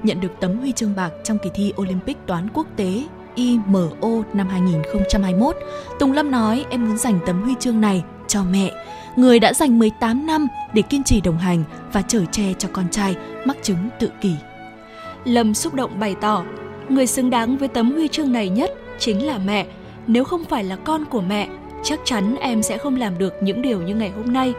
Nhận 0.06 0.22
được 0.22 0.39
tấm 0.39 0.58
huy 0.58 0.72
chương 0.72 0.96
bạc 0.96 1.10
trong 1.24 1.38
kỳ 1.38 1.50
thi 1.54 1.74
Olympic 1.82 2.18
toán 2.28 2.48
quốc 2.54 2.68
tế 2.76 3.04
IMO 3.36 4.24
năm 4.34 4.48
2021, 4.50 5.56
Tùng 6.00 6.13
Lâm 6.13 6.32
nói 6.32 6.65
em 6.70 6.88
muốn 6.88 6.98
dành 6.98 7.20
tấm 7.26 7.41
huy 7.41 7.54
chương 7.60 7.82
này 7.82 8.04
cho 8.28 8.44
mẹ, 8.44 8.72
người 9.15 9.39
đã 9.39 9.54
dành 9.54 9.80
18 9.80 10.26
năm 10.26 10.48
để 10.74 10.82
kiên 10.82 11.04
trì 11.04 11.22
đồng 11.22 11.38
hành 11.38 11.63
và 11.94 12.02
chở 12.02 12.26
che 12.32 12.54
cho 12.54 12.70
con 12.74 12.86
trai 12.91 13.15
mắc 13.46 13.58
chứng 13.62 13.89
tự 14.00 14.10
kỷ. 14.22 14.36
Lâm 15.26 15.54
xúc 15.54 15.74
động 15.74 16.00
bày 16.00 16.15
tỏ, 16.22 16.44
người 16.89 17.08
xứng 17.08 17.30
đáng 17.30 17.58
với 17.58 17.68
tấm 17.68 17.91
huy 17.91 18.08
chương 18.08 18.32
này 18.32 18.50
nhất 18.50 18.72
chính 19.00 19.26
là 19.28 19.38
mẹ. 19.46 19.65
Nếu 20.08 20.24
không 20.24 20.46
phải 20.46 20.63
là 20.63 20.76
con 20.76 21.06
của 21.06 21.22
mẹ, 21.22 21.48
chắc 21.84 22.00
chắn 22.06 22.36
em 22.36 22.63
sẽ 22.63 22.78
không 22.78 22.96
làm 22.96 23.18
được 23.18 23.34
những 23.41 23.62
điều 23.62 23.82
như 23.82 23.96
ngày 23.96 24.10
hôm 24.10 24.34
nay. 24.34 24.54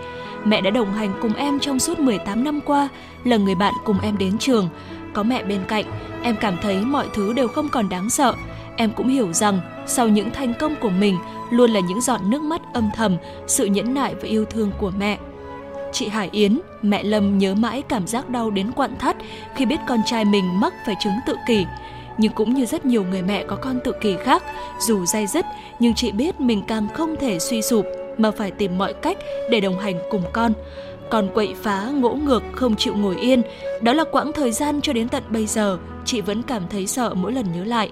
Mẹ 0.44 0.60
đã 0.60 0.70
đồng 0.70 0.92
hành 0.92 1.18
cùng 1.22 1.34
em 1.34 1.60
trong 1.60 1.78
suốt 1.78 1.98
18 1.98 2.44
năm 2.44 2.60
qua, 2.66 2.88
là 3.24 3.36
người 3.36 3.54
bạn 3.54 3.74
cùng 3.84 4.00
em 4.00 4.18
đến 4.18 4.38
trường. 4.38 4.68
Có 5.16 5.22
mẹ 5.22 5.42
bên 5.42 5.60
cạnh, 5.68 5.84
em 6.22 6.36
cảm 6.40 6.56
thấy 6.62 6.76
mọi 6.76 7.06
thứ 7.14 7.32
đều 7.32 7.48
không 7.48 7.68
còn 7.68 7.88
đáng 7.88 8.10
sợ. 8.10 8.34
Em 8.76 8.90
cũng 8.96 9.08
hiểu 9.08 9.32
rằng 9.32 9.60
sau 9.86 10.08
những 10.08 10.30
thành 10.30 10.54
công 10.60 10.74
của 10.80 10.90
mình 10.90 11.18
luôn 11.50 11.70
là 11.70 11.80
những 11.80 12.00
giọt 12.00 12.20
nước 12.22 12.42
mắt 12.42 12.60
âm 12.72 12.90
thầm, 12.94 13.16
sự 13.46 13.64
nhẫn 13.64 13.94
nại 13.94 14.14
và 14.14 14.28
yêu 14.28 14.44
thương 14.44 14.70
của 14.78 14.92
mẹ. 14.98 15.18
Chị 15.92 16.08
Hải 16.08 16.28
Yến, 16.32 16.60
mẹ 16.82 17.02
Lâm 17.02 17.38
nhớ 17.38 17.54
mãi 17.54 17.82
cảm 17.82 18.06
giác 18.06 18.28
đau 18.28 18.50
đến 18.50 18.72
quặn 18.72 18.96
thắt 18.96 19.16
khi 19.54 19.66
biết 19.66 19.80
con 19.88 20.00
trai 20.06 20.24
mình 20.24 20.60
mắc 20.60 20.72
phải 20.86 20.94
chứng 21.00 21.14
tự 21.26 21.36
kỷ. 21.46 21.66
Nhưng 22.18 22.32
cũng 22.32 22.54
như 22.54 22.66
rất 22.66 22.84
nhiều 22.84 23.04
người 23.04 23.22
mẹ 23.22 23.44
có 23.44 23.56
con 23.56 23.78
tự 23.84 23.92
kỷ 24.00 24.16
khác, 24.16 24.42
dù 24.80 25.06
dai 25.06 25.26
dứt 25.26 25.46
nhưng 25.78 25.94
chị 25.94 26.12
biết 26.12 26.40
mình 26.40 26.62
càng 26.68 26.88
không 26.94 27.16
thể 27.20 27.38
suy 27.38 27.62
sụp 27.62 27.86
mà 28.18 28.30
phải 28.30 28.50
tìm 28.50 28.78
mọi 28.78 28.92
cách 28.92 29.16
để 29.50 29.60
đồng 29.60 29.78
hành 29.78 29.98
cùng 30.10 30.22
con. 30.32 30.52
Còn 31.10 31.28
quậy 31.34 31.54
phá, 31.54 31.90
ngỗ 31.94 32.14
ngược, 32.14 32.42
không 32.52 32.76
chịu 32.76 32.94
ngồi 32.96 33.16
yên, 33.16 33.42
đó 33.82 33.92
là 33.92 34.04
quãng 34.12 34.32
thời 34.32 34.52
gian 34.52 34.80
cho 34.80 34.92
đến 34.92 35.08
tận 35.08 35.22
bây 35.28 35.46
giờ, 35.46 35.78
chị 36.04 36.20
vẫn 36.20 36.42
cảm 36.42 36.62
thấy 36.70 36.86
sợ 36.86 37.14
mỗi 37.14 37.32
lần 37.32 37.52
nhớ 37.52 37.64
lại. 37.64 37.90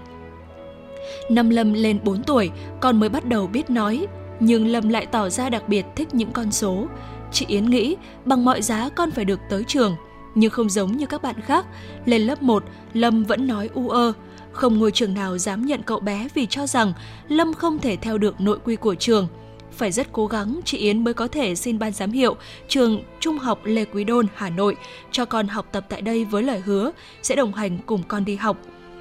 Năm 1.29 1.51
Lâm 1.51 1.73
lên 1.73 1.99
4 2.05 2.23
tuổi, 2.23 2.51
con 2.81 3.01
mới 3.01 3.09
bắt 3.09 3.25
đầu 3.25 3.47
biết 3.47 3.71
nói, 3.71 4.07
nhưng 4.41 4.67
Lâm 4.67 4.89
lại 4.89 5.07
tỏ 5.07 5.29
ra 5.29 5.51
đặc 5.51 5.69
biệt 5.69 5.87
thích 5.97 6.15
những 6.15 6.33
con 6.33 6.53
số. 6.53 6.87
Chị 7.33 7.47
Yến 7.49 7.71
nghĩ 7.71 7.97
bằng 8.25 8.45
mọi 8.45 8.63
giá 8.63 8.89
con 8.89 9.11
phải 9.11 9.25
được 9.25 9.41
tới 9.51 9.65
trường, 9.65 9.97
nhưng 10.35 10.51
không 10.51 10.71
giống 10.71 10.93
như 10.93 11.07
các 11.07 11.23
bạn 11.23 11.41
khác. 11.41 11.67
Lên 12.05 12.23
lớp 12.23 12.43
1, 12.43 12.65
Lâm 12.93 13.25
vẫn 13.25 13.47
nói 13.47 13.71
u 13.75 13.89
ơ. 13.89 14.13
Không 14.53 14.79
ngôi 14.79 14.91
trường 14.91 15.15
nào 15.15 15.39
dám 15.39 15.67
nhận 15.67 15.83
cậu 15.83 16.01
bé 16.01 16.29
vì 16.35 16.47
cho 16.47 16.67
rằng 16.67 16.93
Lâm 17.29 17.55
không 17.55 17.79
thể 17.79 17.97
theo 17.97 18.19
được 18.19 18.41
nội 18.41 18.59
quy 18.65 18.77
của 18.77 18.95
trường. 18.95 19.29
Phải 19.77 19.93
rất 19.93 20.13
cố 20.13 20.27
gắng, 20.27 20.61
chị 20.65 20.79
Yến 20.79 21.05
mới 21.05 21.15
có 21.15 21.29
thể 21.29 21.55
xin 21.55 21.79
ban 21.79 21.93
giám 21.93 22.13
hiệu 22.13 22.37
trường 22.69 23.03
Trung 23.21 23.39
học 23.39 23.61
Lê 23.65 23.85
Quý 23.85 24.05
Đôn, 24.05 24.27
Hà 24.35 24.51
Nội 24.51 24.77
cho 25.11 25.25
con 25.25 25.49
học 25.49 25.67
tập 25.73 25.87
tại 25.89 26.01
đây 26.03 26.25
với 26.25 26.43
lời 26.43 26.61
hứa 26.61 26.91
sẽ 27.23 27.37
đồng 27.37 27.55
hành 27.55 27.79
cùng 27.87 28.03
con 28.09 28.25
đi 28.25 28.37
học. 28.37 28.57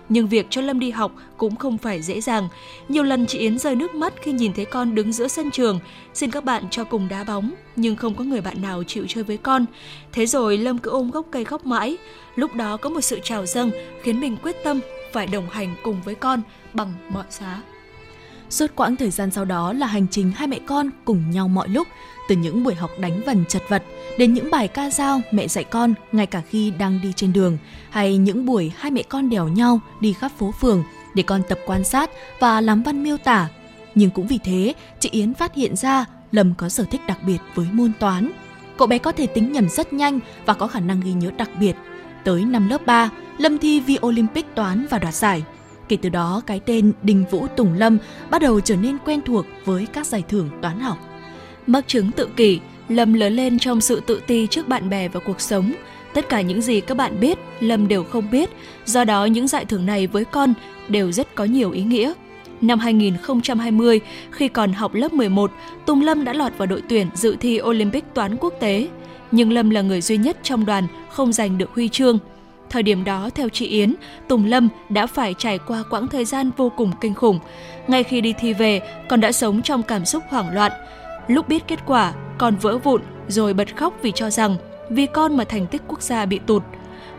Nhưng 0.09 0.27
việc 0.27 0.47
cho 0.49 0.61
Lâm 0.61 0.79
đi 0.79 0.91
học 0.91 1.11
cũng 1.37 1.55
không 1.55 1.77
phải 1.77 2.01
dễ 2.01 2.21
dàng. 2.21 2.47
Nhiều 2.89 3.03
lần 3.03 3.25
chị 3.25 3.39
Yến 3.39 3.57
rơi 3.57 3.75
nước 3.75 3.95
mắt 3.95 4.13
khi 4.21 4.31
nhìn 4.31 4.53
thấy 4.53 4.65
con 4.65 4.95
đứng 4.95 5.13
giữa 5.13 5.27
sân 5.27 5.51
trường, 5.51 5.79
xin 6.13 6.31
các 6.31 6.43
bạn 6.43 6.63
cho 6.71 6.83
cùng 6.83 7.07
đá 7.07 7.23
bóng, 7.23 7.53
nhưng 7.75 7.95
không 7.95 8.15
có 8.15 8.23
người 8.23 8.41
bạn 8.41 8.61
nào 8.61 8.83
chịu 8.83 9.05
chơi 9.07 9.23
với 9.23 9.37
con. 9.37 9.65
Thế 10.11 10.25
rồi 10.25 10.57
Lâm 10.57 10.77
cứ 10.77 10.91
ôm 10.91 11.11
gốc 11.11 11.25
cây 11.31 11.45
khóc 11.45 11.65
mãi. 11.65 11.97
Lúc 12.35 12.55
đó 12.55 12.77
có 12.77 12.89
một 12.89 13.01
sự 13.01 13.19
trào 13.23 13.45
dâng 13.45 13.71
khiến 14.01 14.19
mình 14.19 14.37
quyết 14.43 14.55
tâm 14.63 14.79
phải 15.13 15.27
đồng 15.27 15.49
hành 15.49 15.75
cùng 15.83 16.01
với 16.05 16.15
con 16.15 16.41
bằng 16.73 16.93
mọi 17.09 17.25
giá. 17.29 17.61
Suốt 18.49 18.75
quãng 18.75 18.95
thời 18.95 19.09
gian 19.09 19.31
sau 19.31 19.45
đó 19.45 19.73
là 19.73 19.87
hành 19.87 20.07
trình 20.11 20.31
hai 20.35 20.47
mẹ 20.47 20.59
con 20.65 20.89
cùng 21.05 21.31
nhau 21.31 21.47
mọi 21.47 21.69
lúc, 21.69 21.87
từ 22.29 22.35
những 22.35 22.63
buổi 22.63 22.75
học 22.75 22.91
đánh 22.99 23.21
vần 23.25 23.45
chật 23.49 23.61
vật 23.69 23.83
đến 24.17 24.33
những 24.33 24.51
bài 24.51 24.67
ca 24.67 24.89
dao 24.89 25.21
mẹ 25.31 25.47
dạy 25.47 25.63
con 25.63 25.93
ngay 26.11 26.25
cả 26.25 26.41
khi 26.49 26.71
đang 26.71 26.99
đi 27.03 27.13
trên 27.15 27.33
đường, 27.33 27.57
hay 27.89 28.17
những 28.17 28.45
buổi 28.45 28.71
hai 28.77 28.91
mẹ 28.91 29.03
con 29.03 29.29
đèo 29.29 29.47
nhau 29.47 29.79
đi 29.99 30.13
khắp 30.13 30.31
phố 30.37 30.51
phường 30.51 30.83
để 31.13 31.23
con 31.23 31.41
tập 31.49 31.59
quan 31.65 31.83
sát 31.83 32.09
và 32.39 32.61
làm 32.61 32.83
văn 32.83 33.03
miêu 33.03 33.17
tả. 33.17 33.47
Nhưng 33.95 34.09
cũng 34.09 34.27
vì 34.27 34.39
thế, 34.43 34.73
chị 34.99 35.09
Yến 35.11 35.33
phát 35.33 35.55
hiện 35.55 35.75
ra 35.75 36.05
Lâm 36.31 36.53
có 36.55 36.69
sở 36.69 36.83
thích 36.83 37.01
đặc 37.07 37.17
biệt 37.25 37.37
với 37.55 37.67
môn 37.71 37.91
toán. 37.99 38.31
Cậu 38.77 38.87
bé 38.87 38.97
có 38.97 39.11
thể 39.11 39.27
tính 39.27 39.51
nhầm 39.51 39.69
rất 39.69 39.93
nhanh 39.93 40.19
và 40.45 40.53
có 40.53 40.67
khả 40.67 40.79
năng 40.79 41.01
ghi 41.01 41.13
nhớ 41.13 41.31
đặc 41.37 41.49
biệt. 41.59 41.75
Tới 42.23 42.45
năm 42.45 42.69
lớp 42.69 42.85
3, 42.85 43.09
Lâm 43.37 43.57
thi 43.57 43.79
vi 43.79 43.97
Olympic 44.05 44.45
toán 44.55 44.85
và 44.89 44.99
đoạt 44.99 45.13
giải. 45.13 45.43
Kể 45.87 45.97
từ 46.01 46.09
đó, 46.09 46.41
cái 46.45 46.59
tên 46.59 46.91
Đinh 47.03 47.25
Vũ 47.31 47.47
Tùng 47.47 47.73
Lâm 47.73 47.97
bắt 48.29 48.41
đầu 48.41 48.59
trở 48.59 48.75
nên 48.75 48.97
quen 49.05 49.21
thuộc 49.25 49.45
với 49.65 49.85
các 49.93 50.07
giải 50.07 50.23
thưởng 50.29 50.49
toán 50.61 50.79
học. 50.79 50.97
Mắc 51.67 51.83
chứng 51.87 52.11
tự 52.11 52.29
kỷ, 52.35 52.59
Lâm 52.89 53.13
lớn 53.13 53.33
lên 53.33 53.59
trong 53.59 53.81
sự 53.81 54.01
tự 54.07 54.21
ti 54.27 54.47
trước 54.47 54.67
bạn 54.67 54.89
bè 54.89 55.07
và 55.07 55.19
cuộc 55.19 55.41
sống. 55.41 55.73
Tất 56.13 56.29
cả 56.29 56.41
những 56.41 56.61
gì 56.61 56.81
các 56.81 56.97
bạn 56.97 57.19
biết, 57.19 57.37
Lâm 57.59 57.87
đều 57.87 58.03
không 58.03 58.31
biết, 58.31 58.49
do 58.85 59.03
đó 59.03 59.25
những 59.25 59.47
giải 59.47 59.65
thưởng 59.65 59.85
này 59.85 60.07
với 60.07 60.25
con 60.25 60.53
đều 60.87 61.11
rất 61.11 61.35
có 61.35 61.45
nhiều 61.45 61.71
ý 61.71 61.83
nghĩa. 61.83 62.13
Năm 62.61 62.79
2020, 62.79 63.99
khi 64.31 64.47
còn 64.47 64.73
học 64.73 64.93
lớp 64.93 65.13
11, 65.13 65.51
Tùng 65.85 66.01
Lâm 66.01 66.25
đã 66.25 66.33
lọt 66.33 66.57
vào 66.57 66.65
đội 66.65 66.81
tuyển 66.89 67.07
dự 67.13 67.35
thi 67.39 67.61
Olympic 67.61 68.03
toán 68.13 68.37
quốc 68.39 68.53
tế. 68.59 68.87
Nhưng 69.31 69.51
Lâm 69.51 69.69
là 69.69 69.81
người 69.81 70.01
duy 70.01 70.17
nhất 70.17 70.37
trong 70.43 70.65
đoàn 70.65 70.87
không 71.09 71.33
giành 71.33 71.57
được 71.57 71.69
huy 71.73 71.89
chương. 71.89 72.19
Thời 72.73 72.83
điểm 72.83 73.03
đó, 73.03 73.29
theo 73.35 73.49
chị 73.49 73.67
Yến, 73.67 73.95
Tùng 74.27 74.45
Lâm 74.45 74.69
đã 74.89 75.07
phải 75.07 75.35
trải 75.37 75.59
qua 75.67 75.83
quãng 75.89 76.07
thời 76.07 76.25
gian 76.25 76.51
vô 76.57 76.71
cùng 76.77 76.91
kinh 77.01 77.13
khủng. 77.13 77.39
Ngay 77.87 78.03
khi 78.03 78.21
đi 78.21 78.33
thi 78.33 78.53
về, 78.53 78.81
con 79.09 79.21
đã 79.21 79.31
sống 79.31 79.61
trong 79.61 79.83
cảm 79.83 80.05
xúc 80.05 80.23
hoảng 80.29 80.53
loạn. 80.53 80.71
Lúc 81.27 81.47
biết 81.47 81.63
kết 81.67 81.79
quả, 81.85 82.13
con 82.37 82.55
vỡ 82.55 82.77
vụn 82.77 83.01
rồi 83.27 83.53
bật 83.53 83.75
khóc 83.75 83.93
vì 84.01 84.11
cho 84.15 84.29
rằng 84.29 84.55
vì 84.89 85.05
con 85.05 85.37
mà 85.37 85.43
thành 85.43 85.67
tích 85.67 85.81
quốc 85.87 86.01
gia 86.01 86.25
bị 86.25 86.39
tụt. 86.39 86.63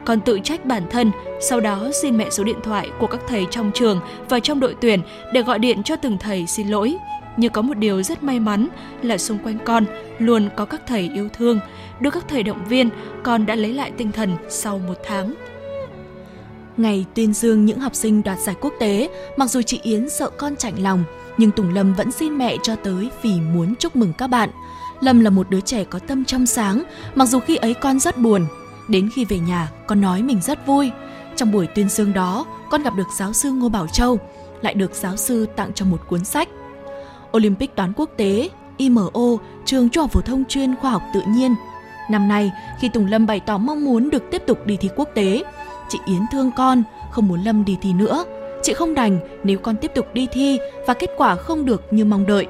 Con 0.05 0.21
tự 0.21 0.39
trách 0.45 0.65
bản 0.65 0.83
thân, 0.91 1.11
sau 1.41 1.61
đó 1.61 1.89
xin 2.03 2.17
mẹ 2.17 2.31
số 2.31 2.45
điện 2.45 2.59
thoại 2.65 2.89
của 2.99 3.07
các 3.07 3.21
thầy 3.29 3.47
trong 3.51 3.71
trường 3.75 4.01
và 4.29 4.41
trong 4.41 4.61
đội 4.61 4.75
tuyển 4.81 5.01
để 5.33 5.43
gọi 5.43 5.59
điện 5.59 5.83
cho 5.83 5.97
từng 5.97 6.19
thầy 6.19 6.47
xin 6.47 6.69
lỗi. 6.69 6.97
Nhưng 7.37 7.53
có 7.53 7.63
một 7.63 7.79
điều 7.79 8.03
rất 8.03 8.23
may 8.23 8.41
mắn 8.41 8.69
là 9.03 9.19
xung 9.19 9.39
quanh 9.39 9.59
con 9.65 9.85
luôn 10.19 10.49
có 10.57 10.65
các 10.65 10.83
thầy 10.87 11.11
yêu 11.15 11.29
thương, 11.33 11.61
đưa 12.05 12.11
các 12.11 12.25
thầy 12.29 12.43
động 12.43 12.65
viên, 12.69 12.91
con 13.23 13.47
đã 13.47 13.55
lấy 13.55 13.73
lại 13.73 13.93
tinh 13.97 14.13
thần 14.13 14.37
sau 14.49 14.79
một 14.79 14.95
tháng. 15.07 15.35
Ngày 16.77 17.05
tuyên 17.15 17.33
dương 17.33 17.65
những 17.65 17.81
học 17.81 17.95
sinh 17.95 18.23
đoạt 18.23 18.39
giải 18.39 18.55
quốc 18.61 18.73
tế, 18.81 19.09
mặc 19.37 19.51
dù 19.51 19.63
chị 19.63 19.81
Yến 19.83 20.09
sợ 20.09 20.31
con 20.31 20.57
chạnh 20.57 20.83
lòng, 20.83 21.05
nhưng 21.39 21.51
Tùng 21.51 21.75
Lâm 21.75 21.95
vẫn 21.95 22.13
xin 22.13 22.39
mẹ 22.39 22.57
cho 22.63 22.77
tới 22.77 23.11
vì 23.23 23.41
muốn 23.41 23.75
chúc 23.75 23.97
mừng 23.97 24.13
các 24.19 24.27
bạn. 24.27 24.51
Lâm 25.01 25.21
là 25.21 25.31
một 25.31 25.51
đứa 25.51 25.61
trẻ 25.61 25.85
có 25.85 25.99
tâm 25.99 26.25
trong 26.25 26.47
sáng, 26.47 26.83
mặc 27.15 27.27
dù 27.27 27.41
khi 27.41 27.57
ấy 27.57 27.75
con 27.75 28.01
rất 28.01 28.19
buồn. 28.19 28.47
Đến 28.89 29.11
khi 29.15 29.25
về 29.25 29.39
nhà, 29.39 29.71
con 29.87 30.01
nói 30.01 30.23
mình 30.23 30.41
rất 30.41 30.67
vui. 30.67 30.91
Trong 31.37 31.53
buổi 31.53 31.67
tuyên 31.67 31.89
dương 31.89 32.13
đó, 32.13 32.47
con 32.71 32.83
gặp 32.83 32.95
được 32.97 33.09
giáo 33.19 33.33
sư 33.33 33.51
Ngô 33.51 33.69
Bảo 33.69 33.87
Châu, 33.87 34.19
lại 34.63 34.75
được 34.75 34.95
giáo 34.95 35.17
sư 35.17 35.47
tặng 35.57 35.73
cho 35.75 35.85
một 35.85 36.01
cuốn 36.09 36.25
sách. 36.25 36.49
Olympic 37.37 37.77
toán 37.77 37.93
quốc 37.97 38.11
tế, 38.17 38.51
IMO, 38.77 39.37
trường 39.65 39.89
Trung 39.89 40.03
học 40.03 40.13
phổ 40.13 40.21
thông 40.21 40.45
chuyên 40.45 40.77
khoa 40.77 40.91
học 40.91 41.03
tự 41.15 41.21
nhiên. 41.29 41.55
Năm 42.11 42.29
nay, 42.29 42.53
khi 42.81 42.89
Tùng 42.89 43.07
Lâm 43.07 43.27
bày 43.27 43.41
tỏ 43.41 43.59
mong 43.59 43.85
muốn 43.85 44.11
được 44.11 44.23
tiếp 44.31 44.43
tục 44.47 44.67
đi 44.67 44.77
thi 44.77 44.89
quốc 44.97 45.09
tế, 45.15 45.45
chị 45.89 45.99
Yến 46.07 46.21
thương 46.33 46.51
con, 46.57 46.83
không 47.11 47.29
muốn 47.29 47.41
Lâm 47.41 47.65
đi 47.65 47.79
thi 47.83 47.93
nữa. 47.93 48.25
Chị 48.63 48.73
không 48.73 48.95
đành 48.95 49.19
nếu 49.45 49.59
con 49.59 49.77
tiếp 49.77 49.91
tục 49.95 50.07
đi 50.15 50.27
thi 50.33 50.59
và 50.87 50.95
kết 50.95 51.11
quả 51.17 51.37
không 51.37 51.67
được 51.67 51.83
như 51.91 52.05
mong 52.05 52.27
đợi. 52.27 52.47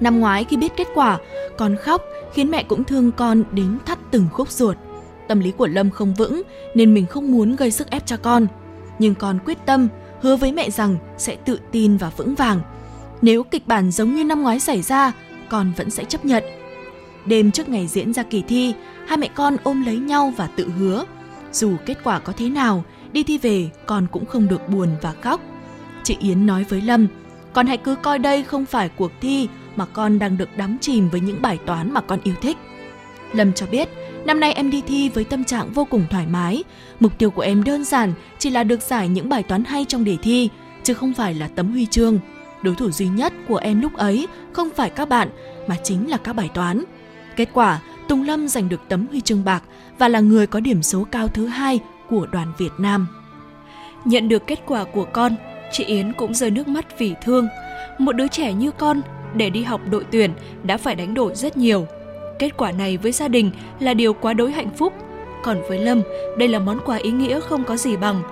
Năm 0.00 0.20
ngoái 0.20 0.44
khi 0.44 0.56
biết 0.56 0.72
kết 0.76 0.88
quả, 0.94 1.18
con 1.58 1.76
khóc 1.76 2.02
khiến 2.34 2.50
mẹ 2.50 2.62
cũng 2.62 2.84
thương 2.84 3.12
con 3.12 3.44
đến 3.52 3.78
thắt 3.86 3.98
từng 4.10 4.26
khúc 4.32 4.50
ruột. 4.50 4.76
Tâm 5.28 5.40
lý 5.40 5.50
của 5.50 5.66
Lâm 5.66 5.90
không 5.90 6.14
vững 6.14 6.42
nên 6.74 6.94
mình 6.94 7.06
không 7.06 7.32
muốn 7.32 7.56
gây 7.56 7.70
sức 7.70 7.90
ép 7.90 8.06
cho 8.06 8.16
con. 8.16 8.46
Nhưng 8.98 9.14
con 9.14 9.38
quyết 9.44 9.58
tâm, 9.66 9.88
hứa 10.20 10.36
với 10.36 10.52
mẹ 10.52 10.70
rằng 10.70 10.96
sẽ 11.18 11.36
tự 11.36 11.58
tin 11.72 11.96
và 11.96 12.10
vững 12.16 12.34
vàng. 12.34 12.60
Nếu 13.22 13.42
kịch 13.42 13.66
bản 13.66 13.90
giống 13.90 14.14
như 14.14 14.24
năm 14.24 14.42
ngoái 14.42 14.60
xảy 14.60 14.82
ra, 14.82 15.12
con 15.50 15.72
vẫn 15.76 15.90
sẽ 15.90 16.04
chấp 16.04 16.24
nhận. 16.24 16.44
Đêm 17.26 17.50
trước 17.50 17.68
ngày 17.68 17.86
diễn 17.86 18.12
ra 18.12 18.22
kỳ 18.22 18.42
thi, 18.48 18.74
hai 19.06 19.18
mẹ 19.18 19.28
con 19.34 19.56
ôm 19.62 19.84
lấy 19.86 19.96
nhau 19.96 20.32
và 20.36 20.46
tự 20.46 20.70
hứa. 20.78 21.04
Dù 21.52 21.76
kết 21.86 21.98
quả 22.04 22.18
có 22.18 22.32
thế 22.36 22.48
nào, 22.48 22.84
đi 23.12 23.22
thi 23.22 23.38
về 23.38 23.70
con 23.86 24.06
cũng 24.12 24.26
không 24.26 24.48
được 24.48 24.68
buồn 24.68 24.88
và 25.02 25.14
khóc. 25.20 25.40
Chị 26.04 26.16
Yến 26.20 26.46
nói 26.46 26.64
với 26.68 26.80
Lâm, 26.80 27.06
con 27.52 27.66
hãy 27.66 27.76
cứ 27.76 27.94
coi 27.94 28.18
đây 28.18 28.42
không 28.42 28.66
phải 28.66 28.88
cuộc 28.88 29.12
thi 29.20 29.48
mà 29.76 29.86
con 29.86 30.18
đang 30.18 30.36
được 30.36 30.56
đắm 30.56 30.78
chìm 30.80 31.08
với 31.08 31.20
những 31.20 31.42
bài 31.42 31.58
toán 31.66 31.92
mà 31.92 32.00
con 32.00 32.18
yêu 32.24 32.34
thích. 32.42 32.56
Lâm 33.32 33.52
cho 33.52 33.66
biết, 33.66 33.88
năm 34.24 34.40
nay 34.40 34.52
em 34.52 34.70
đi 34.70 34.82
thi 34.86 35.08
với 35.08 35.24
tâm 35.24 35.44
trạng 35.44 35.72
vô 35.72 35.84
cùng 35.84 36.04
thoải 36.10 36.26
mái. 36.26 36.64
Mục 37.00 37.18
tiêu 37.18 37.30
của 37.30 37.42
em 37.42 37.64
đơn 37.64 37.84
giản 37.84 38.12
chỉ 38.38 38.50
là 38.50 38.64
được 38.64 38.82
giải 38.82 39.08
những 39.08 39.28
bài 39.28 39.42
toán 39.42 39.64
hay 39.64 39.84
trong 39.88 40.04
đề 40.04 40.16
thi, 40.22 40.48
chứ 40.82 40.94
không 40.94 41.14
phải 41.14 41.34
là 41.34 41.48
tấm 41.48 41.72
huy 41.72 41.86
chương. 41.86 42.18
Đối 42.62 42.74
thủ 42.74 42.90
duy 42.90 43.08
nhất 43.08 43.32
của 43.48 43.56
em 43.56 43.80
lúc 43.80 43.96
ấy 43.96 44.26
không 44.52 44.68
phải 44.76 44.90
các 44.90 45.08
bạn, 45.08 45.28
mà 45.66 45.76
chính 45.82 46.10
là 46.10 46.16
các 46.16 46.32
bài 46.32 46.50
toán. 46.54 46.84
Kết 47.36 47.48
quả, 47.52 47.80
Tùng 48.08 48.22
Lâm 48.22 48.48
giành 48.48 48.68
được 48.68 48.80
tấm 48.88 49.06
huy 49.06 49.20
chương 49.20 49.44
bạc 49.44 49.62
và 49.98 50.08
là 50.08 50.20
người 50.20 50.46
có 50.46 50.60
điểm 50.60 50.82
số 50.82 51.06
cao 51.10 51.28
thứ 51.28 51.46
hai 51.46 51.80
của 52.10 52.26
đoàn 52.32 52.52
Việt 52.58 52.72
Nam. 52.78 53.06
Nhận 54.04 54.28
được 54.28 54.46
kết 54.46 54.60
quả 54.66 54.84
của 54.84 55.04
con, 55.12 55.36
chị 55.72 55.84
Yến 55.84 56.12
cũng 56.12 56.34
rơi 56.34 56.50
nước 56.50 56.68
mắt 56.68 56.98
vì 56.98 57.14
thương. 57.24 57.48
Một 57.98 58.12
đứa 58.12 58.28
trẻ 58.28 58.52
như 58.52 58.70
con 58.70 59.00
để 59.34 59.50
đi 59.50 59.62
học 59.62 59.80
đội 59.90 60.04
tuyển 60.10 60.30
đã 60.62 60.76
phải 60.76 60.94
đánh 60.94 61.14
đổi 61.14 61.34
rất 61.34 61.56
nhiều. 61.56 61.86
Kết 62.38 62.56
quả 62.56 62.72
này 62.72 62.96
với 62.96 63.12
gia 63.12 63.28
đình 63.28 63.50
là 63.80 63.94
điều 63.94 64.12
quá 64.12 64.32
đối 64.32 64.52
hạnh 64.52 64.70
phúc. 64.76 64.92
Còn 65.42 65.62
với 65.68 65.78
Lâm, 65.78 66.02
đây 66.38 66.48
là 66.48 66.58
món 66.58 66.80
quà 66.84 66.96
ý 66.96 67.10
nghĩa 67.10 67.40
không 67.40 67.64
có 67.64 67.76
gì 67.76 67.96
bằng. 67.96 68.22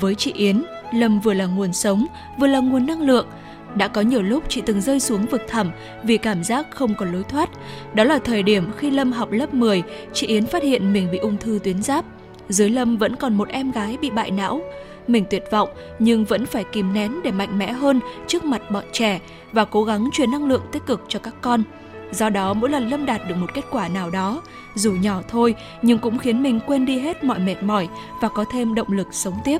Với 0.00 0.14
chị 0.14 0.32
Yến, 0.32 0.62
Lâm 0.92 1.20
vừa 1.20 1.34
là 1.34 1.46
nguồn 1.46 1.72
sống, 1.72 2.06
vừa 2.38 2.46
là 2.46 2.58
nguồn 2.58 2.86
năng 2.86 3.00
lượng. 3.00 3.26
Đã 3.76 3.88
có 3.88 4.00
nhiều 4.00 4.22
lúc 4.22 4.44
chị 4.48 4.62
từng 4.66 4.80
rơi 4.80 5.00
xuống 5.00 5.26
vực 5.26 5.42
thẳm 5.48 5.70
vì 6.02 6.16
cảm 6.16 6.44
giác 6.44 6.66
không 6.70 6.94
còn 6.94 7.12
lối 7.12 7.22
thoát. 7.28 7.50
Đó 7.94 8.04
là 8.04 8.18
thời 8.18 8.42
điểm 8.42 8.64
khi 8.76 8.90
Lâm 8.90 9.12
học 9.12 9.30
lớp 9.32 9.54
10, 9.54 9.82
chị 10.12 10.26
Yến 10.26 10.46
phát 10.46 10.62
hiện 10.62 10.92
mình 10.92 11.08
bị 11.12 11.18
ung 11.18 11.36
thư 11.36 11.58
tuyến 11.64 11.82
giáp. 11.82 12.04
Dưới 12.48 12.70
Lâm 12.70 12.96
vẫn 12.96 13.16
còn 13.16 13.34
một 13.34 13.48
em 13.48 13.70
gái 13.70 13.96
bị 14.00 14.10
bại 14.10 14.30
não. 14.30 14.60
Mình 15.08 15.24
tuyệt 15.30 15.44
vọng 15.50 15.68
nhưng 15.98 16.24
vẫn 16.24 16.46
phải 16.46 16.64
kìm 16.64 16.92
nén 16.92 17.22
để 17.24 17.30
mạnh 17.30 17.58
mẽ 17.58 17.72
hơn 17.72 18.00
trước 18.26 18.44
mặt 18.44 18.70
bọn 18.70 18.84
trẻ 18.92 19.20
và 19.52 19.64
cố 19.64 19.84
gắng 19.84 20.08
truyền 20.12 20.30
năng 20.30 20.44
lượng 20.44 20.62
tích 20.72 20.86
cực 20.86 21.04
cho 21.08 21.18
các 21.18 21.34
con. 21.40 21.62
Do 22.10 22.30
đó 22.30 22.54
mỗi 22.54 22.70
lần 22.70 22.88
Lâm 22.88 23.06
đạt 23.06 23.20
được 23.28 23.34
một 23.34 23.54
kết 23.54 23.64
quả 23.70 23.88
nào 23.88 24.10
đó, 24.10 24.42
dù 24.74 24.92
nhỏ 24.92 25.22
thôi 25.28 25.54
nhưng 25.82 25.98
cũng 25.98 26.18
khiến 26.18 26.42
mình 26.42 26.60
quên 26.66 26.86
đi 26.86 26.98
hết 26.98 27.24
mọi 27.24 27.38
mệt 27.38 27.62
mỏi 27.62 27.88
và 28.20 28.28
có 28.28 28.44
thêm 28.52 28.74
động 28.74 28.92
lực 28.92 29.06
sống 29.10 29.34
tiếp. 29.44 29.58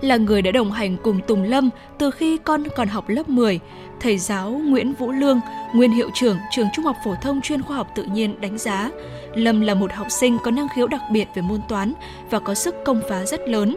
Là 0.00 0.16
người 0.16 0.42
đã 0.42 0.50
đồng 0.50 0.72
hành 0.72 0.96
cùng 1.02 1.20
Tùng 1.26 1.42
Lâm 1.42 1.70
từ 1.98 2.10
khi 2.10 2.38
con 2.38 2.64
còn 2.76 2.88
học 2.88 3.08
lớp 3.08 3.28
10, 3.28 3.60
thầy 4.00 4.18
giáo 4.18 4.50
Nguyễn 4.50 4.94
Vũ 4.94 5.12
Lương, 5.12 5.40
nguyên 5.74 5.92
hiệu 5.92 6.10
trưởng 6.14 6.36
trường 6.50 6.66
Trung 6.74 6.84
học 6.84 6.96
phổ 7.04 7.14
thông 7.22 7.40
chuyên 7.40 7.62
khoa 7.62 7.76
học 7.76 7.88
tự 7.94 8.04
nhiên 8.04 8.40
đánh 8.40 8.58
giá 8.58 8.90
Lâm 9.34 9.60
là 9.60 9.74
một 9.74 9.92
học 9.92 10.06
sinh 10.10 10.38
có 10.44 10.50
năng 10.50 10.68
khiếu 10.74 10.86
đặc 10.86 11.00
biệt 11.10 11.28
về 11.34 11.42
môn 11.42 11.60
toán 11.68 11.92
và 12.30 12.38
có 12.38 12.54
sức 12.54 12.74
công 12.84 13.00
phá 13.08 13.24
rất 13.24 13.48
lớn. 13.48 13.76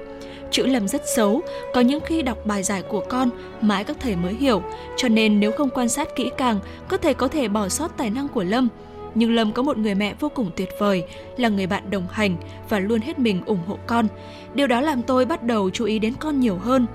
Chữ 0.52 0.66
Lâm 0.66 0.88
rất 0.88 1.02
xấu, 1.16 1.42
có 1.74 1.82
những 1.82 2.00
khi 2.06 2.22
đọc 2.22 2.38
bài 2.46 2.64
giải 2.64 2.82
của 2.82 3.04
con 3.10 3.30
mãi 3.62 3.84
các 3.84 3.98
thầy 4.00 4.16
mới 4.16 4.34
hiểu, 4.34 4.64
cho 4.98 5.08
nên 5.08 5.40
nếu 5.40 5.52
không 5.52 5.70
quan 5.70 5.90
sát 5.90 6.08
kỹ 6.16 6.30
càng, 6.38 6.60
các 6.90 7.02
thầy 7.02 7.14
có 7.14 7.28
thể 7.28 7.48
bỏ 7.48 7.70
sót 7.70 7.98
tài 7.98 8.10
năng 8.10 8.28
của 8.28 8.44
Lâm. 8.44 8.68
Nhưng 9.16 9.36
Lâm 9.36 9.52
có 9.52 9.64
một 9.64 9.78
người 9.78 9.96
mẹ 9.96 10.14
vô 10.20 10.30
cùng 10.30 10.52
tuyệt 10.56 10.70
vời, 10.80 11.04
là 11.38 11.50
người 11.50 11.68
bạn 11.68 11.90
đồng 11.90 12.08
hành 12.12 12.36
và 12.70 12.80
luôn 12.80 13.02
hết 13.02 13.20
mình 13.20 13.46
ủng 13.46 13.64
hộ 13.68 13.78
con. 13.88 14.08
Điều 14.54 14.68
đó 14.68 14.82
làm 14.82 15.02
tôi 15.02 15.26
bắt 15.26 15.44
đầu 15.44 15.70
chú 15.70 15.86
ý 15.86 16.00
đến 16.00 16.14
con 16.20 16.40
nhiều 16.40 16.58
hơn. 16.58 16.86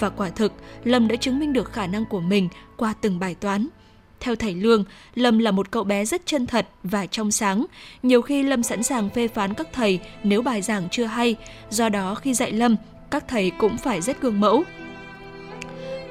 Và 0.00 0.08
quả 0.08 0.30
thực, 0.30 0.52
Lâm 0.84 1.08
đã 1.08 1.16
chứng 1.16 1.38
minh 1.38 1.52
được 1.52 1.72
khả 1.72 1.86
năng 1.86 2.04
của 2.04 2.20
mình 2.20 2.48
qua 2.76 2.94
từng 3.00 3.18
bài 3.18 3.34
toán. 3.40 3.68
Theo 4.20 4.36
thầy 4.36 4.54
Lương, 4.54 4.84
Lâm 5.14 5.38
là 5.38 5.50
một 5.50 5.70
cậu 5.70 5.84
bé 5.84 6.04
rất 6.04 6.22
chân 6.26 6.46
thật 6.46 6.68
và 6.82 7.06
trong 7.06 7.30
sáng. 7.30 7.66
Nhiều 8.02 8.22
khi 8.22 8.42
Lâm 8.42 8.62
sẵn 8.62 8.82
sàng 8.82 9.10
phê 9.10 9.28
phán 9.28 9.54
các 9.54 9.68
thầy 9.72 10.00
nếu 10.22 10.42
bài 10.42 10.62
giảng 10.62 10.88
chưa 10.90 11.04
hay, 11.04 11.36
do 11.70 11.88
đó 11.88 12.14
khi 12.14 12.34
dạy 12.34 12.52
Lâm, 12.52 12.76
các 13.10 13.28
thầy 13.28 13.50
cũng 13.50 13.76
phải 13.76 14.00
rất 14.00 14.20
gương 14.20 14.40
mẫu. 14.40 14.62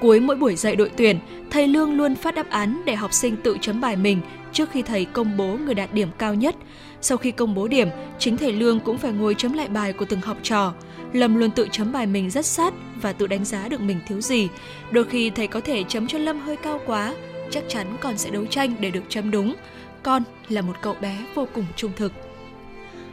Cuối 0.01 0.19
mỗi 0.19 0.35
buổi 0.35 0.55
dạy 0.55 0.75
đội 0.75 0.91
tuyển, 0.97 1.19
thầy 1.51 1.67
Lương 1.67 1.97
luôn 1.97 2.15
phát 2.15 2.35
đáp 2.35 2.49
án 2.49 2.81
để 2.85 2.95
học 2.95 3.13
sinh 3.13 3.35
tự 3.43 3.57
chấm 3.61 3.81
bài 3.81 3.95
mình 3.95 4.21
trước 4.53 4.71
khi 4.71 4.81
thầy 4.81 5.05
công 5.05 5.37
bố 5.37 5.57
người 5.65 5.73
đạt 5.73 5.93
điểm 5.93 6.09
cao 6.17 6.33
nhất. 6.33 6.55
Sau 7.01 7.17
khi 7.17 7.31
công 7.31 7.55
bố 7.55 7.67
điểm, 7.67 7.87
chính 8.19 8.37
thầy 8.37 8.51
Lương 8.51 8.79
cũng 8.79 8.97
phải 8.97 9.11
ngồi 9.11 9.35
chấm 9.37 9.53
lại 9.53 9.67
bài 9.67 9.93
của 9.93 10.05
từng 10.05 10.21
học 10.21 10.37
trò. 10.43 10.73
Lâm 11.13 11.35
luôn 11.35 11.51
tự 11.51 11.67
chấm 11.71 11.91
bài 11.91 12.05
mình 12.05 12.29
rất 12.29 12.45
sát 12.45 12.73
và 13.01 13.13
tự 13.13 13.27
đánh 13.27 13.45
giá 13.45 13.67
được 13.67 13.81
mình 13.81 13.99
thiếu 14.07 14.21
gì. 14.21 14.47
Đôi 14.91 15.03
khi 15.03 15.29
thầy 15.29 15.47
có 15.47 15.59
thể 15.59 15.83
chấm 15.87 16.07
cho 16.07 16.17
Lâm 16.17 16.39
hơi 16.39 16.55
cao 16.55 16.79
quá, 16.85 17.13
chắc 17.51 17.63
chắn 17.67 17.97
con 18.01 18.17
sẽ 18.17 18.29
đấu 18.29 18.45
tranh 18.45 18.75
để 18.79 18.91
được 18.91 19.03
chấm 19.09 19.31
đúng. 19.31 19.55
Con 20.03 20.23
là 20.49 20.61
một 20.61 20.73
cậu 20.81 20.95
bé 21.01 21.17
vô 21.35 21.47
cùng 21.53 21.65
trung 21.75 21.91
thực. 21.95 22.13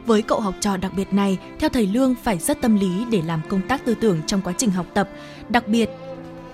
Với 0.05 0.21
cậu 0.21 0.39
học 0.39 0.55
trò 0.59 0.77
đặc 0.77 0.91
biệt 0.95 1.13
này, 1.13 1.37
theo 1.59 1.69
thầy 1.69 1.87
Lương 1.87 2.15
phải 2.23 2.37
rất 2.37 2.61
tâm 2.61 2.75
lý 2.75 3.05
để 3.11 3.21
làm 3.25 3.41
công 3.47 3.61
tác 3.67 3.85
tư 3.85 3.95
tưởng 3.95 4.19
trong 4.27 4.41
quá 4.41 4.53
trình 4.57 4.69
học 4.69 4.85
tập. 4.93 5.09
Đặc 5.49 5.67
biệt, 5.67 5.89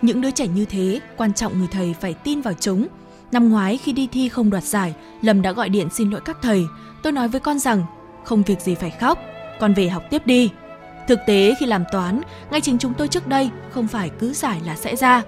những 0.01 0.21
đứa 0.21 0.31
trẻ 0.31 0.47
như 0.47 0.65
thế, 0.65 0.99
quan 1.17 1.33
trọng 1.33 1.57
người 1.57 1.67
thầy 1.71 1.95
phải 2.01 2.13
tin 2.13 2.41
vào 2.41 2.53
chúng. 2.59 2.87
Năm 3.31 3.49
ngoái 3.49 3.77
khi 3.77 3.93
đi 3.93 4.07
thi 4.11 4.29
không 4.29 4.49
đoạt 4.49 4.63
giải, 4.63 4.93
Lâm 5.21 5.41
đã 5.41 5.51
gọi 5.51 5.69
điện 5.69 5.87
xin 5.91 6.11
lỗi 6.11 6.21
các 6.25 6.37
thầy. 6.41 6.65
Tôi 7.03 7.13
nói 7.13 7.27
với 7.27 7.39
con 7.39 7.59
rằng, 7.59 7.83
không 8.23 8.43
việc 8.43 8.61
gì 8.61 8.75
phải 8.75 8.89
khóc, 8.89 9.19
con 9.59 9.73
về 9.73 9.89
học 9.89 10.03
tiếp 10.09 10.25
đi. 10.25 10.49
Thực 11.07 11.19
tế 11.27 11.53
khi 11.59 11.65
làm 11.65 11.83
toán, 11.91 12.21
ngay 12.51 12.61
chính 12.61 12.77
chúng 12.77 12.93
tôi 12.93 13.07
trước 13.07 13.27
đây 13.27 13.49
không 13.69 13.87
phải 13.87 14.09
cứ 14.19 14.33
giải 14.33 14.61
là 14.65 14.75
sẽ 14.75 14.95
ra. 14.95 15.21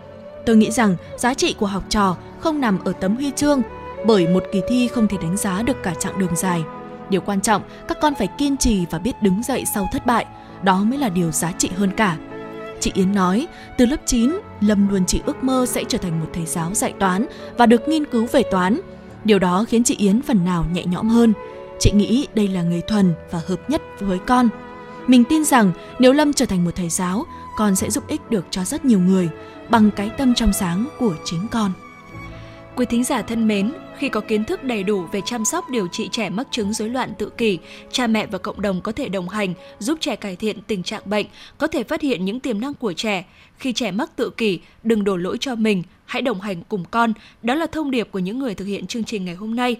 Tôi 0.46 0.56
nghĩ 0.56 0.72
rằng 0.72 0.96
giá 1.18 1.34
trị 1.34 1.56
của 1.60 1.66
học 1.66 1.84
trò 1.90 2.18
không 2.40 2.62
nằm 2.62 2.80
ở 2.84 2.94
tấm 2.94 3.16
huy 3.16 3.32
chương, 3.36 3.62
bởi 4.06 4.28
một 4.28 4.44
kỳ 4.52 4.62
thi 4.70 4.88
không 4.88 5.08
thể 5.08 5.18
đánh 5.22 5.38
giá 5.38 5.62
được 5.62 5.84
cả 5.84 5.94
chặng 6.00 6.20
đường 6.20 6.36
dài. 6.36 6.64
Điều 7.10 7.22
quan 7.22 7.42
trọng, 7.42 7.62
các 7.88 7.98
con 8.02 8.16
phải 8.16 8.28
kiên 8.38 8.58
trì 8.58 8.86
và 8.90 9.00
biết 9.00 9.22
đứng 9.22 9.44
dậy 9.44 9.64
sau 9.74 9.88
thất 9.92 10.06
bại, 10.06 10.26
đó 10.64 10.84
mới 10.84 10.98
là 11.00 11.10
điều 11.10 11.32
giá 11.32 11.52
trị 11.52 11.70
hơn 11.76 11.92
cả. 11.98 12.18
Chị 12.80 12.92
Yến 12.94 13.14
nói, 13.14 13.48
từ 13.78 13.86
lớp 13.86 13.98
9, 14.06 14.40
Lâm 14.62 14.90
luôn 14.90 15.06
chỉ 15.08 15.22
ước 15.26 15.44
mơ 15.44 15.66
sẽ 15.66 15.84
trở 15.88 15.98
thành 15.98 16.20
một 16.20 16.26
thầy 16.34 16.46
giáo 16.46 16.74
dạy 16.74 16.94
toán 17.00 17.26
và 17.58 17.66
được 17.66 17.88
nghiên 17.88 18.06
cứu 18.06 18.28
về 18.32 18.44
toán. 18.52 18.80
Điều 19.24 19.40
đó 19.40 19.66
khiến 19.68 19.84
chị 19.84 19.96
Yến 19.98 20.22
phần 20.22 20.46
nào 20.46 20.66
nhẹ 20.74 20.86
nhõm 20.86 21.10
hơn. 21.10 21.34
Chị 21.80 21.92
nghĩ 21.92 22.28
đây 22.36 22.48
là 22.48 22.62
người 22.62 22.82
thuần 22.82 23.14
và 23.32 23.42
hợp 23.48 23.70
nhất 23.70 23.82
với 24.00 24.20
con. 24.20 24.50
Mình 25.08 25.24
tin 25.24 25.44
rằng 25.46 25.72
nếu 26.00 26.14
Lâm 26.14 26.34
trở 26.34 26.46
thành 26.46 26.66
một 26.66 26.72
thầy 26.76 26.90
giáo, 26.90 27.26
con 27.58 27.76
sẽ 27.76 27.90
giúp 27.90 28.08
ích 28.08 28.30
được 28.30 28.46
cho 28.50 28.64
rất 28.64 28.86
nhiều 28.86 29.00
người 29.00 29.30
bằng 29.70 29.92
cái 29.92 30.10
tâm 30.10 30.34
trong 30.36 30.54
sáng 30.54 30.88
của 31.00 31.16
chính 31.26 31.48
con. 31.52 31.72
Quý 32.76 32.86
thính 32.86 33.04
giả 33.04 33.22
thân 33.22 33.48
mến, 33.48 33.72
khi 34.00 34.10
có 34.10 34.20
kiến 34.22 34.46
thức 34.46 34.64
đầy 34.64 34.84
đủ 34.84 35.06
về 35.12 35.22
chăm 35.26 35.46
sóc 35.46 35.70
điều 35.70 35.88
trị 35.88 36.10
trẻ 36.12 36.30
mắc 36.30 36.48
chứng 36.52 36.74
rối 36.74 36.90
loạn 36.90 37.14
tự 37.18 37.30
kỷ, 37.30 37.60
cha 37.92 38.08
mẹ 38.08 38.26
và 38.26 38.38
cộng 38.38 38.62
đồng 38.62 38.82
có 38.82 38.92
thể 38.92 39.10
đồng 39.10 39.30
hành, 39.30 39.54
giúp 39.80 39.98
trẻ 40.02 40.16
cải 40.16 40.36
thiện 40.36 40.62
tình 40.62 40.84
trạng 40.84 41.02
bệnh, 41.06 41.26
có 41.58 41.68
thể 41.68 41.84
phát 41.84 42.02
hiện 42.02 42.26
những 42.26 42.40
tiềm 42.40 42.62
năng 42.62 42.74
của 42.74 42.94
trẻ. 42.94 43.26
Khi 43.58 43.74
trẻ 43.74 43.92
mắc 43.92 44.16
tự 44.16 44.30
kỷ, 44.30 44.60
đừng 44.84 45.04
đổ 45.04 45.18
lỗi 45.18 45.38
cho 45.40 45.56
mình, 45.56 45.84
hãy 46.06 46.22
đồng 46.22 46.42
hành 46.42 46.62
cùng 46.70 46.84
con. 46.92 47.14
Đó 47.44 47.56
là 47.56 47.68
thông 47.68 47.92
điệp 47.92 48.08
của 48.12 48.20
những 48.20 48.40
người 48.40 48.56
thực 48.56 48.66
hiện 48.66 48.88
chương 48.88 49.04
trình 49.04 49.26
ngày 49.26 49.36
hôm 49.36 49.56
nay. 49.56 49.76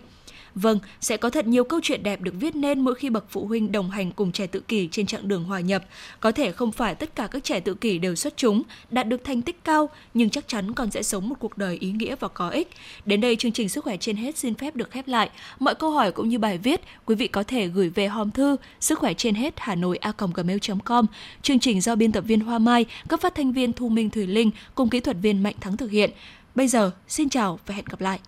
Vâng, 0.62 0.80
sẽ 1.02 1.18
có 1.18 1.30
thật 1.30 1.48
nhiều 1.48 1.64
câu 1.64 1.80
chuyện 1.84 2.04
đẹp 2.04 2.22
được 2.22 2.34
viết 2.40 2.56
nên 2.56 2.80
mỗi 2.80 2.96
khi 2.96 3.10
bậc 3.10 3.26
phụ 3.30 3.46
huynh 3.46 3.72
đồng 3.72 3.90
hành 3.90 4.12
cùng 4.12 4.32
trẻ 4.32 4.48
tự 4.48 4.60
kỷ 4.60 4.88
trên 4.92 5.06
chặng 5.06 5.28
đường 5.28 5.44
hòa 5.44 5.60
nhập. 5.60 5.86
Có 6.20 6.32
thể 6.32 6.52
không 6.52 6.72
phải 6.72 6.96
tất 6.96 7.16
cả 7.16 7.28
các 7.28 7.44
trẻ 7.44 7.60
tự 7.60 7.74
kỷ 7.74 7.98
đều 7.98 8.16
xuất 8.16 8.38
chúng, 8.38 8.64
đạt 8.92 9.08
được 9.08 9.24
thành 9.24 9.42
tích 9.42 9.64
cao, 9.64 9.90
nhưng 10.14 10.30
chắc 10.30 10.48
chắn 10.48 10.74
còn 10.74 10.92
sẽ 10.92 11.04
sống 11.04 11.30
một 11.30 11.36
cuộc 11.40 11.58
đời 11.58 11.78
ý 11.80 11.92
nghĩa 11.92 12.16
và 12.20 12.28
có 12.28 12.50
ích. 12.50 12.70
Đến 13.06 13.22
đây 13.22 13.36
chương 13.36 13.52
trình 13.52 13.70
sức 13.70 13.84
khỏe 13.84 13.98
trên 13.98 14.16
hết 14.16 14.38
xin 14.38 14.54
phép 14.54 14.76
được 14.76 14.92
khép 14.92 15.08
lại. 15.08 15.30
Mọi 15.60 15.76
câu 15.76 15.92
hỏi 15.92 16.12
cũng 16.12 16.30
như 16.30 16.40
bài 16.40 16.58
viết, 16.58 16.82
quý 17.06 17.16
vị 17.16 17.28
có 17.28 17.44
thể 17.44 17.68
gửi 17.68 17.90
về 17.90 18.08
hòm 18.08 18.32
thư 18.32 18.56
sức 18.80 19.00
khỏe 19.00 19.14
trên 19.14 19.36
hết 19.36 19.54
hà 19.58 19.76
nội 19.76 19.98
a 19.98 20.14
gmail.com. 20.36 21.06
Chương 21.42 21.60
trình 21.60 21.82
do 21.82 21.96
biên 21.96 22.12
tập 22.12 22.24
viên 22.28 22.40
Hoa 22.40 22.60
Mai, 22.60 22.86
các 23.10 23.22
phát 23.22 23.36
thanh 23.36 23.52
viên 23.52 23.74
Thu 23.74 23.90
Minh 23.90 24.10
Thùy 24.10 24.28
Linh 24.28 24.52
cùng 24.76 24.90
kỹ 24.90 25.00
thuật 25.00 25.18
viên 25.22 25.44
Mạnh 25.44 25.56
Thắng 25.60 25.78
thực 25.78 25.92
hiện. 25.92 26.12
Bây 26.56 26.68
giờ, 26.68 26.92
xin 27.08 27.30
chào 27.30 27.60
và 27.66 27.76
hẹn 27.76 27.86
gặp 27.86 28.02
lại. 28.02 28.20